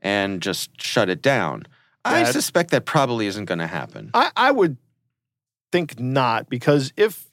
and 0.00 0.42
just 0.42 0.70
shut 0.82 1.08
it 1.08 1.22
down. 1.22 1.66
I 2.04 2.24
suspect 2.24 2.70
that 2.70 2.86
probably 2.86 3.26
isn't 3.26 3.44
going 3.44 3.60
to 3.60 3.68
happen. 3.68 4.10
I, 4.14 4.32
I 4.36 4.50
would 4.50 4.78
think 5.70 6.00
not 6.00 6.48
because 6.48 6.92
if 6.96 7.29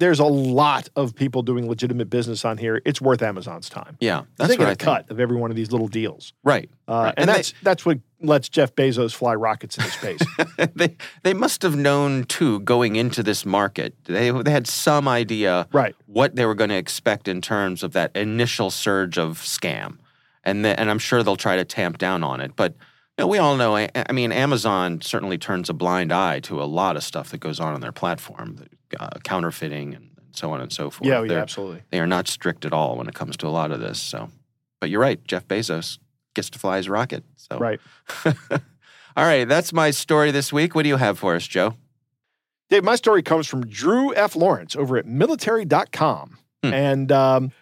there's 0.00 0.18
a 0.18 0.24
lot 0.24 0.88
of 0.96 1.14
people 1.14 1.42
doing 1.42 1.68
legitimate 1.68 2.10
business 2.10 2.44
on 2.44 2.58
here, 2.58 2.80
it's 2.84 3.00
worth 3.00 3.22
Amazon's 3.22 3.68
time. 3.68 3.96
Yeah, 4.00 4.22
That's 4.36 4.50
what 4.58 4.60
I 4.62 4.64
a 4.64 4.66
think. 4.68 4.78
cut 4.80 5.10
of 5.10 5.20
every 5.20 5.36
one 5.36 5.50
of 5.50 5.56
these 5.56 5.70
little 5.70 5.88
deals, 5.88 6.32
Right. 6.42 6.68
uh, 6.88 6.92
Right. 6.92 7.06
and, 7.08 7.18
And 7.18 7.28
they- 7.28 7.32
that's 7.34 7.54
that's 7.62 7.86
what 7.86 7.98
lets 8.22 8.48
Jeff 8.48 8.74
Bezos 8.74 9.14
fly 9.14 9.34
rockets 9.34 9.76
into 9.78 9.90
space. 9.90 10.20
they 10.74 10.96
they 11.22 11.34
must 11.34 11.62
have 11.62 11.76
known 11.76 12.24
too 12.24 12.60
going 12.60 12.96
into 12.96 13.22
this 13.22 13.46
market. 13.46 13.94
They 14.04 14.30
they 14.30 14.50
had 14.50 14.66
some 14.66 15.06
idea 15.06 15.68
right. 15.72 15.94
what 16.06 16.34
they 16.34 16.44
were 16.46 16.54
going 16.56 16.70
to 16.70 16.76
expect 16.76 17.28
in 17.28 17.40
terms 17.40 17.82
of 17.82 17.92
that 17.92 18.10
initial 18.16 18.70
surge 18.70 19.18
of 19.18 19.38
scam, 19.38 19.98
and 20.44 20.64
the, 20.64 20.78
and 20.80 20.90
I'm 20.90 20.98
sure 20.98 21.22
they'll 21.22 21.36
try 21.36 21.56
to 21.56 21.64
tamp 21.64 21.98
down 21.98 22.24
on 22.24 22.40
it. 22.40 22.52
But 22.56 22.74
know, 23.20 23.26
we 23.28 23.38
all 23.38 23.56
know. 23.56 23.76
I, 23.76 24.12
mean, 24.12 24.32
Amazon 24.32 25.00
certainly 25.00 25.38
turns 25.38 25.70
a 25.70 25.72
blind 25.74 26.12
eye 26.12 26.40
to 26.40 26.62
a 26.62 26.64
lot 26.64 26.96
of 26.96 27.02
stuff 27.04 27.30
that 27.30 27.38
goes 27.38 27.60
on 27.60 27.74
on 27.74 27.80
their 27.80 27.92
platform, 27.92 28.56
uh, 28.98 29.10
counterfeiting 29.24 29.94
and 29.94 30.10
so 30.32 30.52
on 30.52 30.60
and 30.60 30.72
so 30.72 30.90
forth. 30.90 31.08
Yeah, 31.08 31.22
yeah, 31.22 31.28
They're- 31.28 31.38
absolutely. 31.38 31.82
they 31.90 32.00
are 32.00 32.06
not 32.06 32.28
strict 32.28 32.64
at 32.64 32.72
all 32.72 32.96
when 32.96 33.08
it 33.08 33.14
comes 33.14 33.36
to 33.38 33.46
a 33.46 33.50
lot 33.50 33.70
of 33.70 33.80
this. 33.80 34.00
So, 34.00 34.30
but 34.80 34.90
you're 34.90 35.00
right. 35.00 35.22
Jeff 35.24 35.46
Bezos 35.46 35.98
gets 36.34 36.50
to 36.50 36.58
fly 36.58 36.76
his 36.78 36.88
rocket. 36.88 37.24
So 37.36 37.58
Right. 37.58 37.80
all 38.24 38.34
right, 39.16 39.44
that's 39.48 39.72
my 39.72 39.90
story 39.90 40.30
this 40.30 40.52
week. 40.52 40.74
What 40.74 40.82
do 40.82 40.88
you 40.88 40.96
have 40.96 41.18
for 41.18 41.34
us, 41.34 41.46
Joe? 41.46 41.74
Dave, 42.68 42.84
my 42.84 42.94
story 42.94 43.22
comes 43.22 43.48
from 43.48 43.66
Drew 43.66 44.14
F. 44.14 44.36
Lawrence 44.36 44.76
over 44.76 44.96
at 44.96 45.06
military.com. 45.06 46.38
Hmm. 46.62 46.72
And 46.72 47.10
um, 47.12 47.52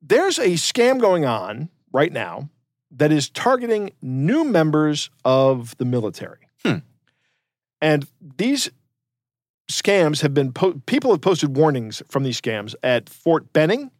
there's 0.00 0.38
a 0.38 0.50
scam 0.50 1.00
going 1.00 1.24
on 1.24 1.68
right 1.92 2.12
now 2.12 2.48
that 2.90 3.12
is 3.12 3.28
targeting 3.30 3.92
new 4.02 4.44
members 4.44 5.10
of 5.24 5.76
the 5.78 5.84
military. 5.84 6.48
Hmm. 6.64 6.76
And 7.80 8.06
these 8.38 8.70
scams 9.70 10.22
have 10.22 10.34
been, 10.34 10.52
po- 10.52 10.80
people 10.86 11.10
have 11.10 11.20
posted 11.20 11.56
warnings 11.56 12.02
from 12.08 12.22
these 12.22 12.40
scams 12.40 12.74
at 12.82 13.08
Fort 13.08 13.52
Benning, 13.52 13.90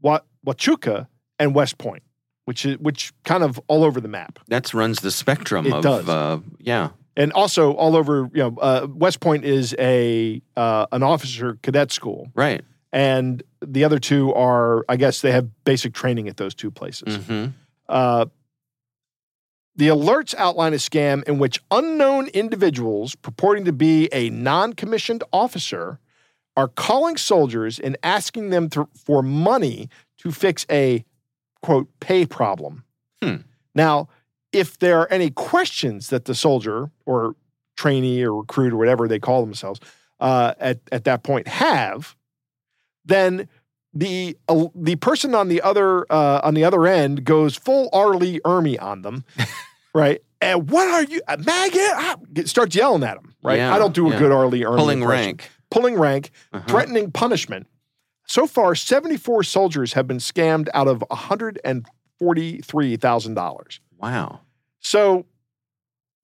Wa- 0.00 0.20
Huachuca, 0.46 1.06
and 1.38 1.54
West 1.54 1.78
Point, 1.78 2.02
which 2.44 2.64
is 2.66 2.78
which 2.78 3.12
kind 3.24 3.42
of 3.42 3.58
all 3.68 3.84
over 3.84 4.00
the 4.00 4.08
map. 4.08 4.38
That 4.48 4.72
runs 4.74 5.00
the 5.00 5.10
spectrum 5.10 5.66
It 5.66 5.72
of 5.72 5.82
does. 5.82 6.08
Uh, 6.08 6.40
yeah. 6.58 6.90
and 7.16 7.32
also 7.32 7.72
all 7.72 7.96
over 7.96 8.28
you 8.34 8.42
know 8.42 8.56
uh, 8.60 8.86
west 8.90 9.20
point 9.20 9.44
is 9.44 9.74
a 9.78 10.42
uh, 10.56 10.86
an 10.92 11.02
officer 11.02 11.58
cadet 11.62 11.90
school 11.90 12.30
Right. 12.34 12.62
and 12.92 13.42
the 13.64 13.82
other 13.84 13.98
two 13.98 14.32
are 14.34 14.84
i 14.88 14.96
guess 14.96 15.20
they 15.20 15.32
have 15.32 15.48
basic 15.64 15.94
training 15.94 16.28
at 16.28 16.36
those 16.36 16.54
two 16.54 16.70
places 16.70 17.16
hmm 17.26 17.46
uh, 17.88 18.26
the 19.76 19.88
alerts 19.88 20.34
outline 20.36 20.74
a 20.74 20.76
scam 20.76 21.22
in 21.24 21.38
which 21.38 21.62
unknown 21.70 22.26
individuals 22.28 23.14
purporting 23.14 23.64
to 23.64 23.72
be 23.72 24.08
a 24.12 24.30
non-commissioned 24.30 25.22
officer 25.32 26.00
are 26.56 26.68
calling 26.68 27.16
soldiers 27.16 27.78
and 27.78 27.96
asking 28.02 28.50
them 28.50 28.68
to, 28.70 28.88
for 28.94 29.22
money 29.22 29.88
to 30.18 30.32
fix 30.32 30.66
a 30.70 31.04
quote 31.62 31.88
pay 32.00 32.26
problem 32.26 32.84
Hmm. 33.22 33.36
now 33.74 34.08
if 34.52 34.78
there 34.78 35.00
are 35.00 35.08
any 35.10 35.30
questions 35.30 36.08
that 36.08 36.24
the 36.24 36.34
soldier 36.34 36.90
or 37.04 37.34
trainee 37.76 38.24
or 38.24 38.34
recruit 38.34 38.72
or 38.72 38.76
whatever 38.76 39.06
they 39.06 39.18
call 39.18 39.40
themselves 39.44 39.80
uh, 40.20 40.54
at, 40.58 40.80
at 40.90 41.04
that 41.04 41.22
point 41.22 41.46
have, 41.46 42.16
then 43.04 43.48
the 43.94 44.36
uh, 44.48 44.66
the 44.74 44.96
person 44.96 45.34
on 45.34 45.48
the 45.48 45.62
other 45.62 46.04
uh, 46.12 46.40
on 46.44 46.52
the 46.54 46.64
other 46.64 46.86
end 46.86 47.24
goes 47.24 47.56
full 47.56 47.88
R. 47.92 48.10
Lee 48.14 48.40
Ermey 48.44 48.80
on 48.80 49.02
them, 49.02 49.24
right? 49.94 50.20
And 50.40 50.70
what 50.70 50.86
are 50.88 51.02
you, 51.04 51.20
uh, 51.26 51.36
maggot? 51.44 52.48
Starts 52.48 52.76
yelling 52.76 53.02
at 53.02 53.20
them, 53.20 53.34
right? 53.42 53.56
Yeah, 53.56 53.74
I 53.74 53.78
don't 53.78 53.92
do 53.94 54.06
a 54.06 54.10
yeah. 54.12 54.18
good 54.20 54.30
R. 54.32 54.46
Lee 54.46 54.60
Ermey 54.60 54.76
Pulling 54.76 55.00
impression. 55.02 55.26
rank. 55.26 55.50
pulling 55.70 55.98
rank, 55.98 56.30
Uh-huh. 56.52 56.64
threatening 56.68 57.10
punishment. 57.10 57.66
So 58.26 58.46
far, 58.46 58.74
74 58.76 59.42
soldiers 59.42 59.94
have 59.94 60.06
been 60.06 60.18
scammed 60.18 60.68
out 60.74 60.86
of 60.86 61.02
$143,000. 61.10 63.80
Wow. 63.98 64.40
So 64.80 65.26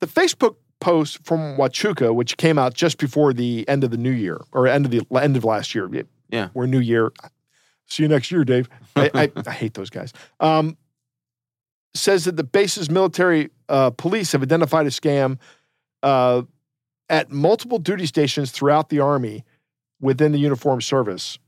the 0.01 0.07
Facebook 0.07 0.57
post 0.81 1.25
from 1.25 1.57
Huachuca, 1.57 2.15
which 2.15 2.37
came 2.37 2.59
out 2.59 2.75
just 2.75 2.99
before 2.99 3.33
the 3.33 3.67
end 3.69 3.85
of 3.85 3.91
the 3.91 3.97
new 3.97 4.11
year 4.11 4.41
or 4.53 4.67
end 4.69 4.85
of 4.85 4.91
the 4.91 5.03
end 5.21 5.37
of 5.37 5.45
last 5.45 5.75
year, 5.75 5.89
Yeah. 6.31 6.49
We're 6.55 6.67
new 6.67 6.81
year. 6.81 7.13
See 7.87 8.03
you 8.03 8.09
next 8.09 8.31
year, 8.31 8.45
Dave. 8.45 8.69
I, 8.97 9.11
I, 9.15 9.33
I 9.47 9.51
hate 9.53 9.75
those 9.75 9.91
guys. 9.91 10.13
Um, 10.41 10.77
says 11.95 12.25
that 12.25 12.37
the 12.37 12.45
base's 12.45 12.91
military 12.91 13.51
uh, 13.69 13.91
police 13.91 14.33
have 14.33 14.43
identified 14.43 14.87
a 14.87 14.91
scam 14.91 15.39
uh, 16.03 16.43
at 17.09 17.31
multiple 17.31 17.79
duty 17.79 18.07
stations 18.07 18.51
throughout 18.51 18.89
the 18.89 19.01
Army 19.01 19.45
within 20.01 20.33
the 20.33 20.39
uniformed 20.39 20.83
service. 20.83 21.39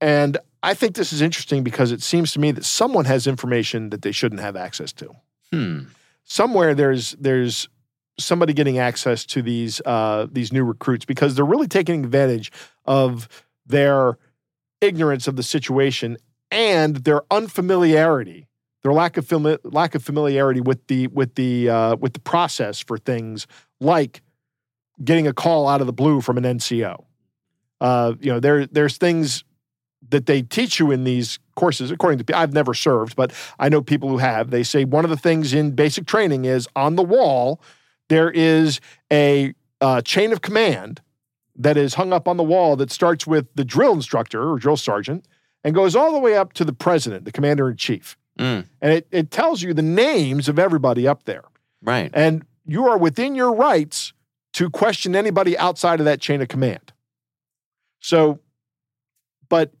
And 0.00 0.36
I 0.62 0.74
think 0.74 0.94
this 0.94 1.12
is 1.12 1.20
interesting 1.22 1.62
because 1.62 1.92
it 1.92 2.02
seems 2.02 2.32
to 2.32 2.40
me 2.40 2.52
that 2.52 2.64
someone 2.64 3.06
has 3.06 3.26
information 3.26 3.90
that 3.90 4.02
they 4.02 4.12
shouldn't 4.12 4.40
have 4.40 4.56
access 4.56 4.92
to. 4.94 5.14
Hmm. 5.52 5.80
Somewhere 6.24 6.74
there's 6.74 7.12
there's 7.12 7.68
somebody 8.18 8.52
getting 8.52 8.78
access 8.78 9.24
to 9.26 9.42
these 9.42 9.80
uh, 9.84 10.26
these 10.30 10.52
new 10.52 10.64
recruits 10.64 11.04
because 11.04 11.34
they're 11.34 11.44
really 11.44 11.66
taking 11.66 12.04
advantage 12.04 12.52
of 12.84 13.28
their 13.66 14.18
ignorance 14.80 15.28
of 15.28 15.36
the 15.36 15.42
situation 15.42 16.16
and 16.50 16.96
their 16.96 17.22
unfamiliarity, 17.30 18.48
their 18.82 18.92
lack 18.92 19.16
of 19.16 19.26
fami- 19.26 19.58
lack 19.64 19.94
of 19.94 20.02
familiarity 20.02 20.60
with 20.60 20.86
the 20.88 21.06
with 21.08 21.34
the 21.34 21.68
uh, 21.68 21.96
with 21.96 22.12
the 22.14 22.20
process 22.20 22.80
for 22.80 22.98
things 22.98 23.46
like 23.80 24.22
getting 25.02 25.26
a 25.26 25.32
call 25.32 25.68
out 25.68 25.80
of 25.80 25.86
the 25.86 25.92
blue 25.92 26.20
from 26.20 26.38
an 26.38 26.44
NCO. 26.44 27.04
Uh, 27.80 28.14
you 28.20 28.32
know, 28.32 28.40
there 28.40 28.66
there's 28.66 28.98
things 28.98 29.44
that 30.08 30.26
they 30.26 30.42
teach 30.42 30.80
you 30.80 30.90
in 30.90 31.04
these 31.04 31.38
courses. 31.54 31.90
According 31.90 32.24
to 32.24 32.36
I've 32.36 32.52
never 32.52 32.74
served, 32.74 33.16
but 33.16 33.32
I 33.58 33.68
know 33.68 33.82
people 33.82 34.08
who 34.08 34.18
have. 34.18 34.50
They 34.50 34.62
say 34.62 34.84
one 34.84 35.04
of 35.04 35.10
the 35.10 35.16
things 35.16 35.52
in 35.52 35.72
basic 35.72 36.06
training 36.06 36.46
is 36.46 36.68
on 36.74 36.96
the 36.96 37.04
wall 37.04 37.60
there 38.10 38.30
is 38.30 38.80
a 39.10 39.54
uh, 39.80 40.02
chain 40.02 40.32
of 40.32 40.42
command 40.42 41.00
that 41.56 41.76
is 41.76 41.94
hung 41.94 42.12
up 42.12 42.28
on 42.28 42.36
the 42.36 42.42
wall 42.42 42.76
that 42.76 42.90
starts 42.90 43.26
with 43.26 43.46
the 43.54 43.64
drill 43.64 43.92
instructor 43.92 44.50
or 44.50 44.58
drill 44.58 44.76
sergeant 44.76 45.26
and 45.64 45.74
goes 45.74 45.94
all 45.94 46.12
the 46.12 46.18
way 46.18 46.36
up 46.36 46.52
to 46.54 46.64
the 46.64 46.72
president, 46.72 47.24
the 47.24 47.32
commander 47.32 47.68
in 47.70 47.76
chief. 47.76 48.16
Mm. 48.38 48.66
And 48.80 48.92
it, 48.92 49.06
it 49.10 49.30
tells 49.30 49.62
you 49.62 49.74
the 49.74 49.82
names 49.82 50.48
of 50.48 50.58
everybody 50.58 51.06
up 51.06 51.24
there. 51.24 51.44
Right. 51.82 52.10
And 52.14 52.44
you 52.64 52.86
are 52.88 52.96
within 52.96 53.34
your 53.34 53.54
rights 53.54 54.12
to 54.54 54.70
question 54.70 55.14
anybody 55.14 55.56
outside 55.58 56.00
of 56.00 56.06
that 56.06 56.20
chain 56.20 56.40
of 56.40 56.48
command. 56.48 56.92
So, 58.00 58.40
but 59.48 59.72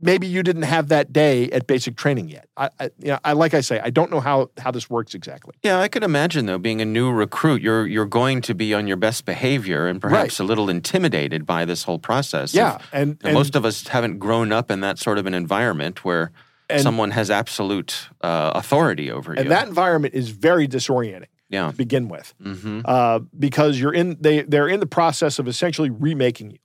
maybe 0.00 0.26
you 0.26 0.42
didn't 0.42 0.62
have 0.62 0.88
that 0.88 1.12
day 1.12 1.50
at 1.50 1.66
basic 1.66 1.96
training 1.96 2.28
yet. 2.28 2.48
I, 2.56 2.70
I, 2.78 2.84
you 2.98 3.08
know, 3.08 3.18
I 3.24 3.32
like 3.32 3.54
I 3.54 3.60
say, 3.60 3.80
I 3.80 3.90
don't 3.90 4.10
know 4.10 4.20
how 4.20 4.50
how 4.58 4.70
this 4.70 4.88
works 4.90 5.14
exactly. 5.14 5.54
Yeah, 5.62 5.78
I 5.80 5.88
could 5.88 6.02
imagine 6.04 6.46
though, 6.46 6.58
being 6.58 6.80
a 6.80 6.84
new 6.84 7.10
recruit, 7.10 7.62
you're 7.62 7.86
you're 7.86 8.06
going 8.06 8.40
to 8.42 8.54
be 8.54 8.74
on 8.74 8.86
your 8.86 8.96
best 8.96 9.24
behavior 9.24 9.86
and 9.86 10.00
perhaps 10.00 10.38
a 10.40 10.44
little 10.44 10.68
intimidated 10.70 11.44
by 11.46 11.64
this 11.64 11.84
whole 11.84 11.98
process. 11.98 12.54
Yeah, 12.54 12.76
of- 12.76 12.82
and, 12.92 13.18
and 13.24 13.34
most 13.34 13.54
of 13.56 13.64
us 13.64 13.88
haven't 13.88 14.18
grown 14.18 14.52
up 14.52 14.70
in 14.70 14.80
that 14.80 14.98
sort 14.98 15.18
of 15.18 15.26
an 15.26 15.34
environment 15.34 16.04
where 16.04 16.32
And- 16.68 16.82
someone 16.82 17.10
has 17.12 17.30
absolute 17.30 18.08
uh, 18.22 18.52
authority 18.54 19.10
over 19.10 19.34
you. 19.34 19.40
and 19.40 19.50
that 19.50 19.66
environment 19.68 20.14
is 20.14 20.28
very 20.30 20.66
disorienting 20.68 21.26
yeah. 21.48 21.70
to 21.70 21.76
begin 21.76 22.08
with, 22.08 22.32
Mm-hmm. 22.42 22.80
uh, 22.84 23.18
because 23.38 23.80
you're 23.80 23.92
in 23.94 24.16
they 24.20 24.42
they're 24.42 24.68
in 24.68 24.80
the 24.80 24.86
process 24.86 25.38
of 25.38 25.48
essentially 25.48 25.90
remaking 25.90 26.50
you. 26.52 26.58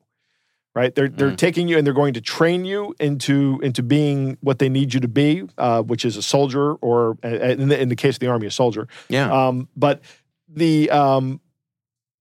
Right, 0.75 0.93
they're 0.93 1.07
they're 1.07 1.31
Mm. 1.31 1.37
taking 1.37 1.67
you 1.69 1.77
and 1.77 1.87
they're 1.87 1.93
going 1.93 2.15
to 2.15 2.21
train 2.21 2.65
you 2.65 2.93
into 2.99 3.61
into 3.63 3.81
being 3.81 4.37
what 4.41 4.59
they 4.59 4.67
need 4.67 4.93
you 4.93 4.99
to 4.99 5.07
be, 5.07 5.43
uh, 5.57 5.81
which 5.83 6.03
is 6.03 6.17
a 6.17 6.21
soldier, 6.21 6.73
or 6.75 7.17
uh, 7.23 7.29
in 7.29 7.69
the, 7.69 7.81
in 7.81 7.87
the 7.87 7.95
case 7.95 8.15
of 8.17 8.19
the 8.19 8.27
army, 8.27 8.45
a 8.47 8.51
soldier. 8.51 8.87
Yeah. 9.07 9.31
Um, 9.31 9.69
but 9.77 10.01
the 10.49 10.89
um, 10.91 11.39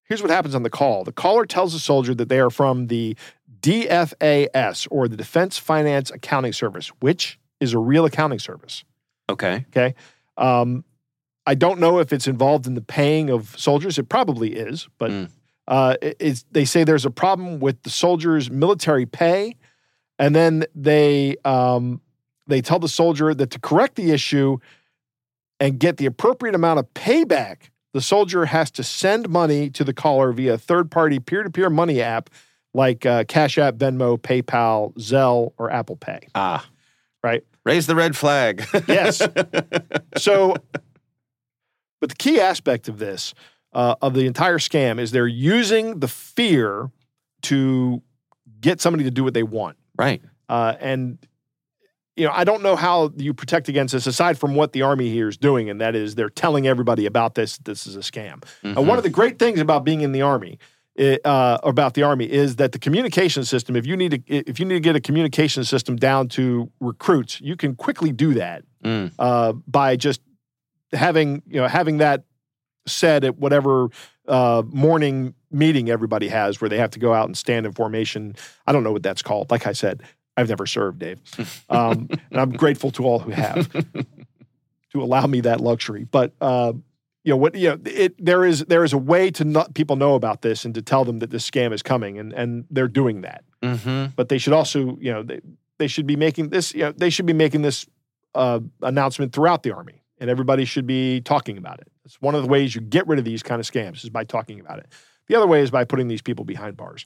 here's 0.03 0.21
what 0.21 0.31
happens 0.31 0.55
on 0.55 0.63
the 0.63 0.69
call: 0.69 1.03
the 1.03 1.11
caller 1.11 1.45
tells 1.45 1.73
the 1.73 1.79
soldier 1.79 2.15
that 2.15 2.29
they 2.29 2.39
are 2.39 2.49
from 2.49 2.87
the 2.87 3.17
DFAS 3.59 4.87
or 4.89 5.07
the 5.07 5.17
Defense 5.17 5.57
Finance 5.57 6.09
Accounting 6.11 6.53
Service, 6.53 6.87
which 6.99 7.37
is 7.59 7.73
a 7.73 7.79
real 7.79 8.05
accounting 8.05 8.39
service. 8.39 8.83
okay. 9.29 9.65
Okay. 9.69 9.95
Um, 10.37 10.83
I 11.45 11.55
don't 11.55 11.79
know 11.79 11.99
if 11.99 12.11
it's 12.13 12.27
involved 12.27 12.67
in 12.67 12.73
the 12.73 12.81
paying 12.81 13.29
of 13.29 13.53
soldiers. 13.59 13.97
It 13.99 14.09
probably 14.09 14.53
is, 14.55 14.87
but 14.97 15.11
Mm. 15.11 15.29
Uh, 15.67 15.95
it- 16.01 16.17
it's, 16.19 16.45
they 16.51 16.65
say 16.65 16.83
there's 16.83 17.05
a 17.05 17.11
problem 17.11 17.59
with 17.59 17.81
the 17.83 17.89
soldiers' 17.89 18.49
military 18.51 19.05
pay, 19.05 19.55
and 20.19 20.35
then 20.35 20.65
they 20.75 21.35
um, 21.45 22.01
they 22.47 22.61
tell 22.61 22.79
the 22.79 22.87
soldier 22.89 23.33
that 23.33 23.51
to 23.51 23.59
correct 23.59 23.95
the 23.95 24.11
issue 24.11 24.57
and 25.59 25.79
get 25.79 25.97
the 25.97 26.05
appropriate 26.05 26.53
amount 26.55 26.79
of 26.79 26.93
payback, 26.93 27.69
the 27.93 28.01
soldier 28.01 28.45
has 28.45 28.69
to 28.71 28.83
send 28.83 29.29
money 29.29 29.69
to 29.69 29.83
the 29.83 29.93
caller 29.93 30.31
via 30.33 30.53
a 30.55 30.57
third-party 30.57 31.19
peer-to-peer 31.19 31.69
money 31.69 32.01
app 32.01 32.29
like 32.73 33.05
uh, 33.05 33.23
Cash 33.23 33.57
App, 33.57 33.75
Venmo, 33.75 34.17
PayPal, 34.17 34.93
Zelle, 34.95 35.53
or 35.57 35.71
Apple 35.71 35.95
Pay. 35.95 36.27
Ah. 36.35 36.67
Right. 37.23 37.43
Raise 37.63 37.87
the 37.87 37.95
red 37.95 38.15
flag. 38.17 38.65
Yes. 38.87 39.21
So, 40.17 40.55
but 42.01 42.09
the 42.09 42.15
key 42.15 42.39
aspect 42.39 42.87
of 42.87 42.99
this, 42.99 43.33
uh, 43.75 43.95
of 44.01 44.13
the 44.15 44.25
entire 44.25 44.57
scam, 44.57 44.99
is 44.99 45.11
they're 45.11 45.27
using 45.27 45.99
the 45.99 46.07
fear 46.07 46.89
to 47.43 48.01
get 48.61 48.81
somebody 48.81 49.03
to 49.03 49.11
do 49.11 49.23
what 49.23 49.33
they 49.35 49.43
want. 49.43 49.77
right. 49.97 50.21
Uh, 50.49 50.75
and, 50.79 51.17
you 52.15 52.25
know, 52.25 52.31
I 52.33 52.43
don't 52.43 52.61
know 52.63 52.75
how 52.75 53.11
you 53.17 53.33
protect 53.33 53.67
against 53.67 53.91
this 53.93 54.07
aside 54.07 54.37
from 54.39 54.55
what 54.55 54.73
the 54.73 54.83
Army 54.83 55.09
here 55.09 55.27
is 55.27 55.37
doing, 55.37 55.69
and 55.69 55.81
that 55.81 55.95
is 55.95 56.15
they're 56.15 56.29
telling 56.29 56.65
everybody 56.67 57.05
about 57.05 57.35
this. 57.35 57.57
This 57.57 57.85
is 57.87 57.95
a 57.95 57.99
scam. 57.99 58.43
Mm-hmm. 58.63 58.87
one 58.87 58.97
of 58.97 59.03
the 59.03 59.09
great 59.09 59.37
things 59.39 59.59
about 59.59 59.83
being 59.83 60.01
in 60.01 60.11
the 60.13 60.21
Army, 60.21 60.57
i- 60.99 61.19
uh, 61.25 61.57
about 61.63 61.93
the 61.95 62.03
Army, 62.03 62.31
is 62.31 62.55
that 62.57 62.71
the 62.71 62.79
communication 62.79 63.43
system. 63.43 63.75
If 63.75 63.85
you 63.87 63.97
need 63.97 64.11
to, 64.11 64.21
if 64.49 64.59
you 64.59 64.65
need 64.65 64.75
to 64.75 64.79
get 64.79 64.95
a 64.95 65.01
communication 65.01 65.63
system 65.65 65.95
down 65.97 66.27
to 66.29 66.71
recruits, 66.79 67.41
you 67.41 67.55
can 67.57 67.75
quickly 67.75 68.11
do 68.11 68.33
that 68.35 68.63
Mm. 68.83 69.11
uh, 69.19 69.53
by 69.67 69.95
just 69.95 70.21
having 70.93 71.41
you 71.47 71.59
know 71.59 71.67
having 71.67 71.97
that 71.97 72.23
said 72.87 73.23
at 73.23 73.37
whatever 73.37 73.89
uh, 74.27 74.63
morning 74.67 75.33
meeting 75.51 75.89
everybody 75.89 76.27
has, 76.27 76.59
where 76.59 76.69
they 76.69 76.77
have 76.77 76.91
to 76.91 76.99
go 76.99 77.13
out 77.13 77.25
and 77.25 77.37
stand 77.37 77.65
in 77.65 77.71
formation. 77.71 78.35
I 78.67 78.71
don't 78.71 78.83
know 78.83 78.91
what 78.91 79.03
that's 79.03 79.21
called. 79.21 79.51
Like 79.51 79.67
I 79.67 79.73
said, 79.73 80.03
I've 80.37 80.49
never 80.49 80.65
served, 80.65 80.99
Dave, 80.99 81.19
um, 81.69 82.09
and 82.31 82.41
I'm 82.41 82.51
grateful 82.51 82.91
to 82.91 83.03
all 83.05 83.19
who 83.19 83.31
have 83.31 83.71
to 84.91 85.01
allow 85.01 85.25
me 85.27 85.41
that 85.41 85.61
luxury. 85.61 86.05
But 86.05 86.33
uh, 86.41 86.73
you 87.23 87.31
know 87.31 87.37
what? 87.37 87.55
You 87.55 87.69
know, 87.69 87.79
it 87.85 88.23
there 88.23 88.45
is 88.45 88.65
there 88.65 88.83
is 88.83 88.93
a 88.93 88.97
way 88.97 89.31
to 89.31 89.43
let 89.43 89.73
people 89.73 89.95
know 89.95 90.15
about 90.15 90.41
this 90.41 90.65
and 90.65 90.75
to 90.75 90.81
tell 90.81 91.05
them 91.05 91.19
that 91.19 91.31
this 91.31 91.49
scam 91.49 91.73
is 91.73 91.81
coming, 91.81 92.19
and 92.19 92.33
and 92.33 92.65
they're 92.69 92.87
doing 92.87 93.21
that. 93.21 93.43
Mm-hmm. 93.63 94.13
But 94.15 94.29
they 94.29 94.37
should 94.37 94.53
also, 94.53 94.97
you 94.99 95.11
know, 95.11 95.23
they, 95.23 95.41
they 95.79 95.87
should 95.87 96.05
be 96.05 96.15
making 96.15 96.49
this. 96.49 96.73
You 96.73 96.83
know, 96.83 96.91
they 96.91 97.09
should 97.09 97.25
be 97.25 97.33
making 97.33 97.63
this 97.63 97.87
uh, 98.35 98.59
announcement 98.81 99.33
throughout 99.33 99.63
the 99.63 99.71
army, 99.71 100.03
and 100.19 100.29
everybody 100.29 100.65
should 100.65 100.87
be 100.87 101.21
talking 101.21 101.57
about 101.57 101.79
it. 101.79 101.87
It's 102.05 102.21
one 102.21 102.35
of 102.35 102.41
the 102.43 102.47
ways 102.47 102.75
you 102.75 102.81
get 102.81 103.07
rid 103.07 103.19
of 103.19 103.25
these 103.25 103.43
kind 103.43 103.59
of 103.59 103.65
scams 103.69 104.03
is 104.03 104.09
by 104.09 104.23
talking 104.23 104.59
about 104.59 104.79
it. 104.79 104.87
The 105.27 105.35
other 105.35 105.47
way 105.47 105.61
is 105.61 105.71
by 105.71 105.85
putting 105.85 106.07
these 106.07 106.21
people 106.21 106.45
behind 106.45 106.77
bars. 106.77 107.05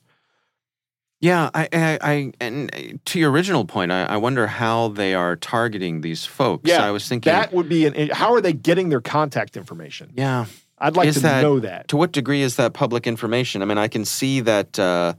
Yeah, 1.21 1.49
I, 1.53 1.67
I, 1.73 1.99
I, 2.01 2.31
and 2.39 2.73
uh, 2.73 2.97
to 3.05 3.19
your 3.19 3.29
original 3.29 3.65
point, 3.65 3.91
I, 3.91 4.05
I 4.05 4.17
wonder 4.17 4.47
how 4.47 4.87
they 4.89 5.13
are 5.13 5.35
targeting 5.35 5.99
these 5.99 6.25
folks. 6.25 6.69
Yeah, 6.69 6.85
I 6.85 6.91
was 6.91 7.07
thinking, 7.09 7.31
That 7.31 7.51
would 7.53 7.67
be 7.67 7.85
an. 7.85 8.09
How 8.09 8.33
are 8.33 8.39
they 8.39 8.53
getting 8.53 8.87
their 8.87 9.01
contact 9.01 9.57
information? 9.57 10.13
yeah, 10.15 10.45
I'd 10.77 10.95
like 10.95 11.09
Is 11.09 11.15
to 11.15 11.21
that- 11.21 11.41
know 11.41 11.59
that. 11.59 11.89
to 11.89 11.97
what 11.97 12.13
degree 12.13 12.41
is 12.41 12.55
that 12.55 12.73
public 12.73 13.05
information? 13.05 13.61
I 13.61 13.65
mean, 13.65 13.77
I 13.77 13.89
can 13.89 14.05
see 14.05 14.39
that 14.41 14.79
uh, 14.79 15.13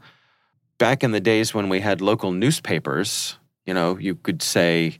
back 0.79 1.05
in 1.05 1.13
the 1.13 1.21
days 1.21 1.53
when 1.53 1.69
we 1.69 1.81
had 1.81 2.01
local 2.01 2.33
newspapers, 2.33 3.37
you 3.67 3.75
know, 3.75 3.99
you 3.99 4.15
could 4.15 4.41
say, 4.41 4.99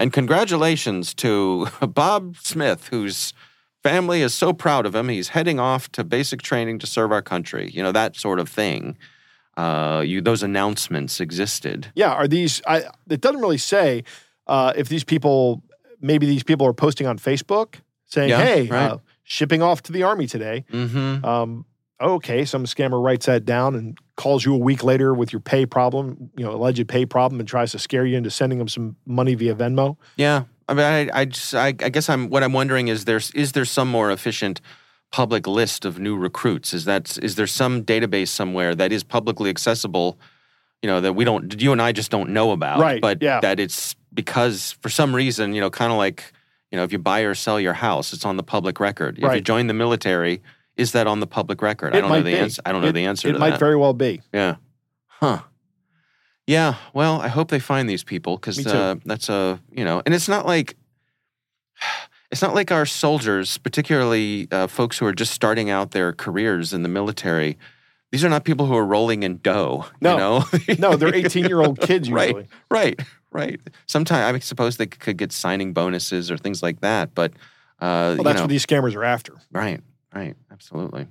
and 0.00 0.12
congratulations 0.12 1.14
to 1.14 1.68
Bob 1.86 2.36
Smith, 2.38 2.88
whose 2.88 3.34
family 3.82 4.22
is 4.22 4.34
so 4.34 4.52
proud 4.52 4.86
of 4.86 4.94
him. 4.94 5.08
He's 5.08 5.28
heading 5.28 5.60
off 5.60 5.92
to 5.92 6.02
basic 6.02 6.42
training 6.42 6.78
to 6.80 6.86
serve 6.86 7.12
our 7.12 7.22
country, 7.22 7.70
you 7.72 7.82
know, 7.82 7.92
that 7.92 8.16
sort 8.16 8.40
of 8.40 8.48
thing. 8.48 8.96
Uh, 9.56 10.02
you 10.06 10.20
those 10.22 10.42
announcements 10.42 11.20
existed. 11.20 11.92
Yeah, 11.94 12.12
are 12.12 12.26
these? 12.26 12.62
I, 12.66 12.84
it 13.08 13.20
doesn't 13.20 13.40
really 13.40 13.58
say 13.58 14.04
uh, 14.46 14.72
if 14.74 14.88
these 14.88 15.04
people. 15.04 15.62
Maybe 16.02 16.24
these 16.24 16.42
people 16.42 16.66
are 16.66 16.72
posting 16.72 17.06
on 17.06 17.18
Facebook 17.18 17.74
saying, 18.06 18.30
Yeah, 18.30 18.42
"Hey, 18.42 18.66
right. 18.68 18.92
uh, 18.92 18.98
shipping 19.24 19.60
off 19.60 19.82
to 19.82 19.92
the 19.92 20.02
army 20.04 20.26
today." 20.26 20.64
Mm-hmm. 20.72 21.24
Um, 21.24 21.66
okay, 22.00 22.44
some 22.44 22.64
scammer 22.64 23.02
writes 23.02 23.26
that 23.26 23.44
down 23.44 23.74
and 23.74 23.98
calls 24.16 24.44
you 24.44 24.54
a 24.54 24.58
week 24.58 24.82
later 24.82 25.14
with 25.14 25.32
your 25.32 25.40
pay 25.40 25.66
problem, 25.66 26.30
you 26.36 26.44
know, 26.44 26.52
alleged 26.52 26.86
pay 26.88 27.04
problem, 27.06 27.40
and 27.40 27.48
tries 27.48 27.72
to 27.72 27.78
scare 27.78 28.06
you 28.06 28.16
into 28.16 28.30
sending 28.30 28.58
them 28.58 28.68
some 28.68 28.96
money 29.06 29.34
via 29.34 29.54
Venmo. 29.54 29.96
Yeah, 30.16 30.44
I 30.68 30.74
mean, 30.74 30.86
I, 30.86 31.20
I 31.20 31.24
just, 31.24 31.54
I, 31.54 31.68
I 31.68 31.72
guess 31.72 32.08
I'm. 32.08 32.30
What 32.30 32.42
I'm 32.42 32.52
wondering 32.52 32.88
is, 32.88 33.04
there's, 33.04 33.30
is 33.32 33.52
there 33.52 33.64
some 33.64 33.88
more 33.88 34.10
efficient 34.10 34.60
public 35.12 35.46
list 35.46 35.84
of 35.84 35.98
new 35.98 36.16
recruits? 36.16 36.72
Is 36.72 36.84
that, 36.84 37.18
is 37.22 37.34
there 37.34 37.46
some 37.46 37.84
database 37.84 38.28
somewhere 38.28 38.74
that 38.76 38.92
is 38.92 39.02
publicly 39.02 39.50
accessible? 39.50 40.18
You 40.82 40.88
know, 40.88 41.00
that 41.00 41.12
we 41.14 41.24
don't, 41.24 41.60
you 41.60 41.72
and 41.72 41.82
I 41.82 41.92
just 41.92 42.10
don't 42.10 42.30
know 42.30 42.52
about, 42.52 42.80
Right, 42.80 43.02
But 43.02 43.20
yeah. 43.20 43.40
that 43.40 43.60
it's 43.60 43.94
because 44.14 44.72
for 44.80 44.88
some 44.88 45.14
reason, 45.14 45.52
you 45.52 45.60
know, 45.60 45.68
kind 45.68 45.92
of 45.92 45.98
like, 45.98 46.32
you 46.70 46.76
know, 46.78 46.84
if 46.84 46.92
you 46.92 46.98
buy 46.98 47.20
or 47.20 47.34
sell 47.34 47.60
your 47.60 47.72
house, 47.74 48.12
it's 48.12 48.24
on 48.24 48.36
the 48.36 48.42
public 48.42 48.80
record. 48.80 49.18
If 49.18 49.34
you 49.34 49.40
join 49.40 49.66
the 49.66 49.74
military, 49.74 50.40
is 50.80 50.92
that 50.92 51.06
on 51.06 51.20
the 51.20 51.26
public 51.26 51.62
record? 51.62 51.94
I 51.94 52.00
don't 52.00 52.10
know 52.10 52.16
the 52.22 52.32
be. 52.32 52.36
answer. 52.38 52.62
I 52.64 52.72
don't 52.72 52.82
know 52.82 52.92
the 52.92 53.04
answer 53.04 53.28
It 53.28 53.38
might 53.38 53.50
that. 53.50 53.60
very 53.60 53.76
well 53.76 53.92
be. 53.94 54.20
Yeah. 54.32 54.56
Huh. 55.06 55.40
Yeah, 56.46 56.74
well, 56.94 57.20
I 57.20 57.28
hope 57.28 57.50
they 57.50 57.60
find 57.60 57.88
these 57.88 58.02
people 58.02 58.36
because 58.36 58.66
uh, 58.66 58.96
that's 59.04 59.28
a 59.28 59.60
you 59.72 59.84
know, 59.84 60.02
and 60.04 60.14
it's 60.14 60.28
not 60.28 60.46
like 60.46 60.74
it's 62.30 62.42
not 62.42 62.54
like 62.54 62.72
our 62.72 62.86
soldiers, 62.86 63.58
particularly 63.58 64.48
uh, 64.50 64.66
folks 64.66 64.98
who 64.98 65.06
are 65.06 65.12
just 65.12 65.32
starting 65.32 65.70
out 65.70 65.92
their 65.92 66.12
careers 66.12 66.72
in 66.72 66.82
the 66.82 66.88
military. 66.88 67.56
These 68.12 68.24
are 68.24 68.28
not 68.28 68.44
people 68.44 68.66
who 68.66 68.74
are 68.74 68.84
rolling 68.84 69.22
in 69.22 69.38
dough. 69.38 69.86
No. 70.00 70.42
you 70.66 70.74
know? 70.76 70.90
No, 70.90 70.96
they're 70.96 71.14
18 71.26 71.44
year 71.44 71.60
old 71.60 71.78
kids 71.80 72.08
usually. 72.08 72.32
right, 72.34 72.48
right, 72.70 73.00
right. 73.30 73.60
Sometimes 73.86 74.34
I 74.34 74.38
suppose 74.40 74.76
they 74.78 74.86
could 74.86 75.16
get 75.16 75.30
signing 75.30 75.72
bonuses 75.72 76.30
or 76.30 76.36
things 76.36 76.62
like 76.62 76.80
that, 76.80 77.14
but 77.14 77.30
uh, 77.80 77.86
Well, 77.86 78.16
you 78.16 78.22
that's 78.24 78.36
know, 78.36 78.42
what 78.42 78.48
these 78.50 78.66
scammers 78.66 78.96
are 78.96 79.04
after. 79.04 79.34
Right, 79.52 79.80
right, 80.14 80.36
absolutely. 80.50 81.06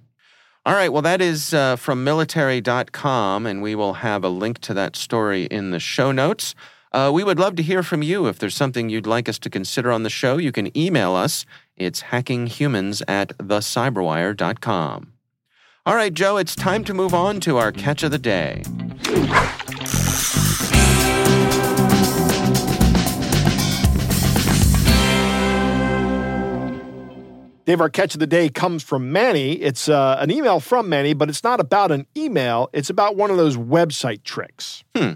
All 0.65 0.73
right, 0.73 0.91
well, 0.91 1.01
that 1.01 1.21
is 1.21 1.53
uh, 1.53 1.77
from 1.77 2.03
military.com, 2.03 3.45
and 3.45 3.62
we 3.62 3.75
will 3.75 3.93
have 3.93 4.23
a 4.23 4.29
link 4.29 4.59
to 4.59 4.73
that 4.73 4.95
story 4.95 5.45
in 5.45 5.71
the 5.71 5.79
show 5.79 6.12
notes. 6.12 6.53
Uh, 6.91 7.12
we 7.13 7.23
would 7.23 7.39
love 7.39 7.55
to 7.55 7.63
hear 7.63 7.83
from 7.83 8.03
you. 8.03 8.27
If 8.27 8.39
there's 8.39 8.55
something 8.55 8.89
you'd 8.89 9.07
like 9.07 9.29
us 9.29 9.39
to 9.39 9.49
consider 9.49 9.91
on 9.91 10.03
the 10.03 10.09
show, 10.09 10.38
you 10.38 10.51
can 10.51 10.75
email 10.77 11.15
us. 11.15 11.45
It's 11.77 12.03
hackinghumans 12.03 13.01
at 13.07 13.38
thecyberwire.com. 13.38 15.13
All 15.85 15.95
right, 15.95 16.13
Joe, 16.13 16.38
it's 16.38 16.55
time 16.55 16.83
to 16.83 16.93
move 16.93 17.13
on 17.13 17.39
to 17.41 17.57
our 17.57 17.71
catch 17.71 18.03
of 18.03 18.12
the 18.12 18.19
day. 18.19 18.63
Dave, 27.69 27.82
our 27.82 27.89
catch 27.91 28.15
of 28.15 28.19
the 28.19 28.25
day 28.25 28.49
comes 28.49 28.82
from 28.82 29.12
Manie. 29.12 29.51
It's 29.51 29.88
uh, 29.89 30.17
an 30.19 30.32
email 30.32 30.60
from 30.60 30.89
Manie, 30.89 31.13
but 31.13 31.29
it's 31.29 31.43
not 31.43 31.60
about 31.60 31.91
an 31.91 32.08
email. 32.17 32.67
It's 32.73 32.89
about 32.89 33.15
one 33.15 33.29
of 33.29 33.38
those 33.38 33.58
website 33.58 34.23
tricks. 34.23 34.84
Hmm. 34.97 35.12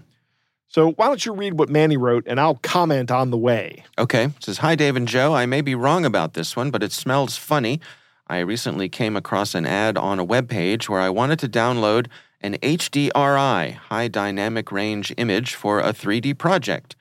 So 0.68 0.92
why 0.92 1.08
don't 1.08 1.26
you 1.26 1.34
read 1.34 1.58
what 1.58 1.70
Manie 1.70 1.98
wrote 1.98 2.26
and 2.28 2.40
I'll 2.40 2.60
comment 2.62 3.10
on 3.10 3.32
the 3.32 3.40
way. 3.40 3.84
Okay. 3.98 4.26
It 4.26 4.44
says, 4.44 4.60
Hi, 4.60 4.76
Dave 4.76 4.96
and 4.96 5.08
Joe. 5.08 5.34
I 5.34 5.48
may 5.48 5.62
be 5.62 5.74
wrong 5.74 6.06
about 6.06 6.36
this 6.36 6.56
one, 6.56 6.70
but 6.70 6.84
it 6.84 6.92
smells 6.92 7.38
funny. 7.38 7.82
I 8.28 8.38
recently 8.38 8.88
came 8.88 9.16
across 9.16 9.56
an 9.56 9.66
ad 9.66 9.98
on 9.98 10.20
a 10.20 10.24
web 10.24 10.48
page 10.48 10.88
where 10.88 11.02
I 11.02 11.10
wanted 11.10 11.40
to 11.40 11.50
download 11.50 12.06
an 12.40 12.60
HDRI, 12.60 13.74
high 13.74 14.08
dynamic 14.10 14.72
range 14.72 15.12
image, 15.18 15.56
for 15.56 15.80
a 15.80 15.92
3D 15.92 16.38
project. 16.38 16.96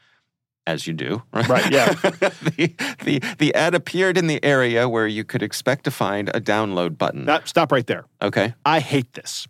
As 0.67 0.87
you 0.87 0.93
do. 0.93 1.23
Right, 1.33 1.49
right 1.49 1.73
yeah. 1.73 1.89
the, 1.93 2.75
the, 3.05 3.21
the 3.39 3.55
ad 3.55 3.75
appeared 3.75 4.17
in 4.17 4.29
the 4.29 4.43
area 4.45 4.89
where 4.89 5.09
you 5.09 5.25
could 5.25 5.43
expect 5.43 5.85
to 5.85 5.91
find 5.91 6.29
a 6.29 6.41
download 6.41 6.97
button. 6.99 7.25
Now, 7.25 7.41
stop 7.45 7.73
right 7.73 7.87
there. 7.87 8.05
okay. 8.21 8.55
I 8.65 8.79
hate 8.81 9.13
this. 9.15 9.49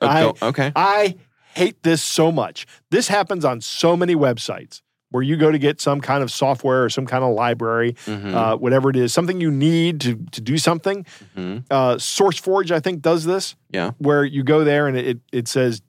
Oh, 0.00 0.06
I- 0.40 0.46
okay. 0.46 0.72
I 0.76 1.16
hate 1.54 1.82
this 1.82 2.00
so 2.02 2.30
much. 2.30 2.66
This 2.90 3.08
happens 3.08 3.44
on 3.44 3.60
so 3.60 3.96
many 3.96 4.14
websites 4.14 4.82
where 5.10 5.22
you 5.22 5.36
go 5.36 5.50
to 5.50 5.58
get 5.58 5.80
some 5.80 6.00
kind 6.00 6.22
of 6.22 6.30
software 6.30 6.84
or 6.84 6.90
some 6.90 7.06
kind 7.06 7.24
of 7.24 7.32
library, 7.34 7.94
Mhm. 8.06 8.34
uh, 8.34 8.56
whatever 8.56 8.90
it 8.90 8.96
is, 8.96 9.12
something 9.14 9.40
you 9.40 9.50
need 9.50 10.00
to, 10.02 10.16
to 10.32 10.40
do 10.40 10.58
something. 10.58 11.06
Mhm. 11.36 11.64
Uh, 11.70 11.94
SourceForge, 11.96 12.70
I 12.70 12.80
think, 12.80 13.02
does 13.02 13.24
this. 13.24 13.56
Yeah. 13.70 13.92
Where 13.98 14.24
you 14.24 14.42
go 14.44 14.62
there 14.64 14.86
and 14.86 14.96
it, 14.96 15.18
it 15.32 15.48
says 15.48 15.80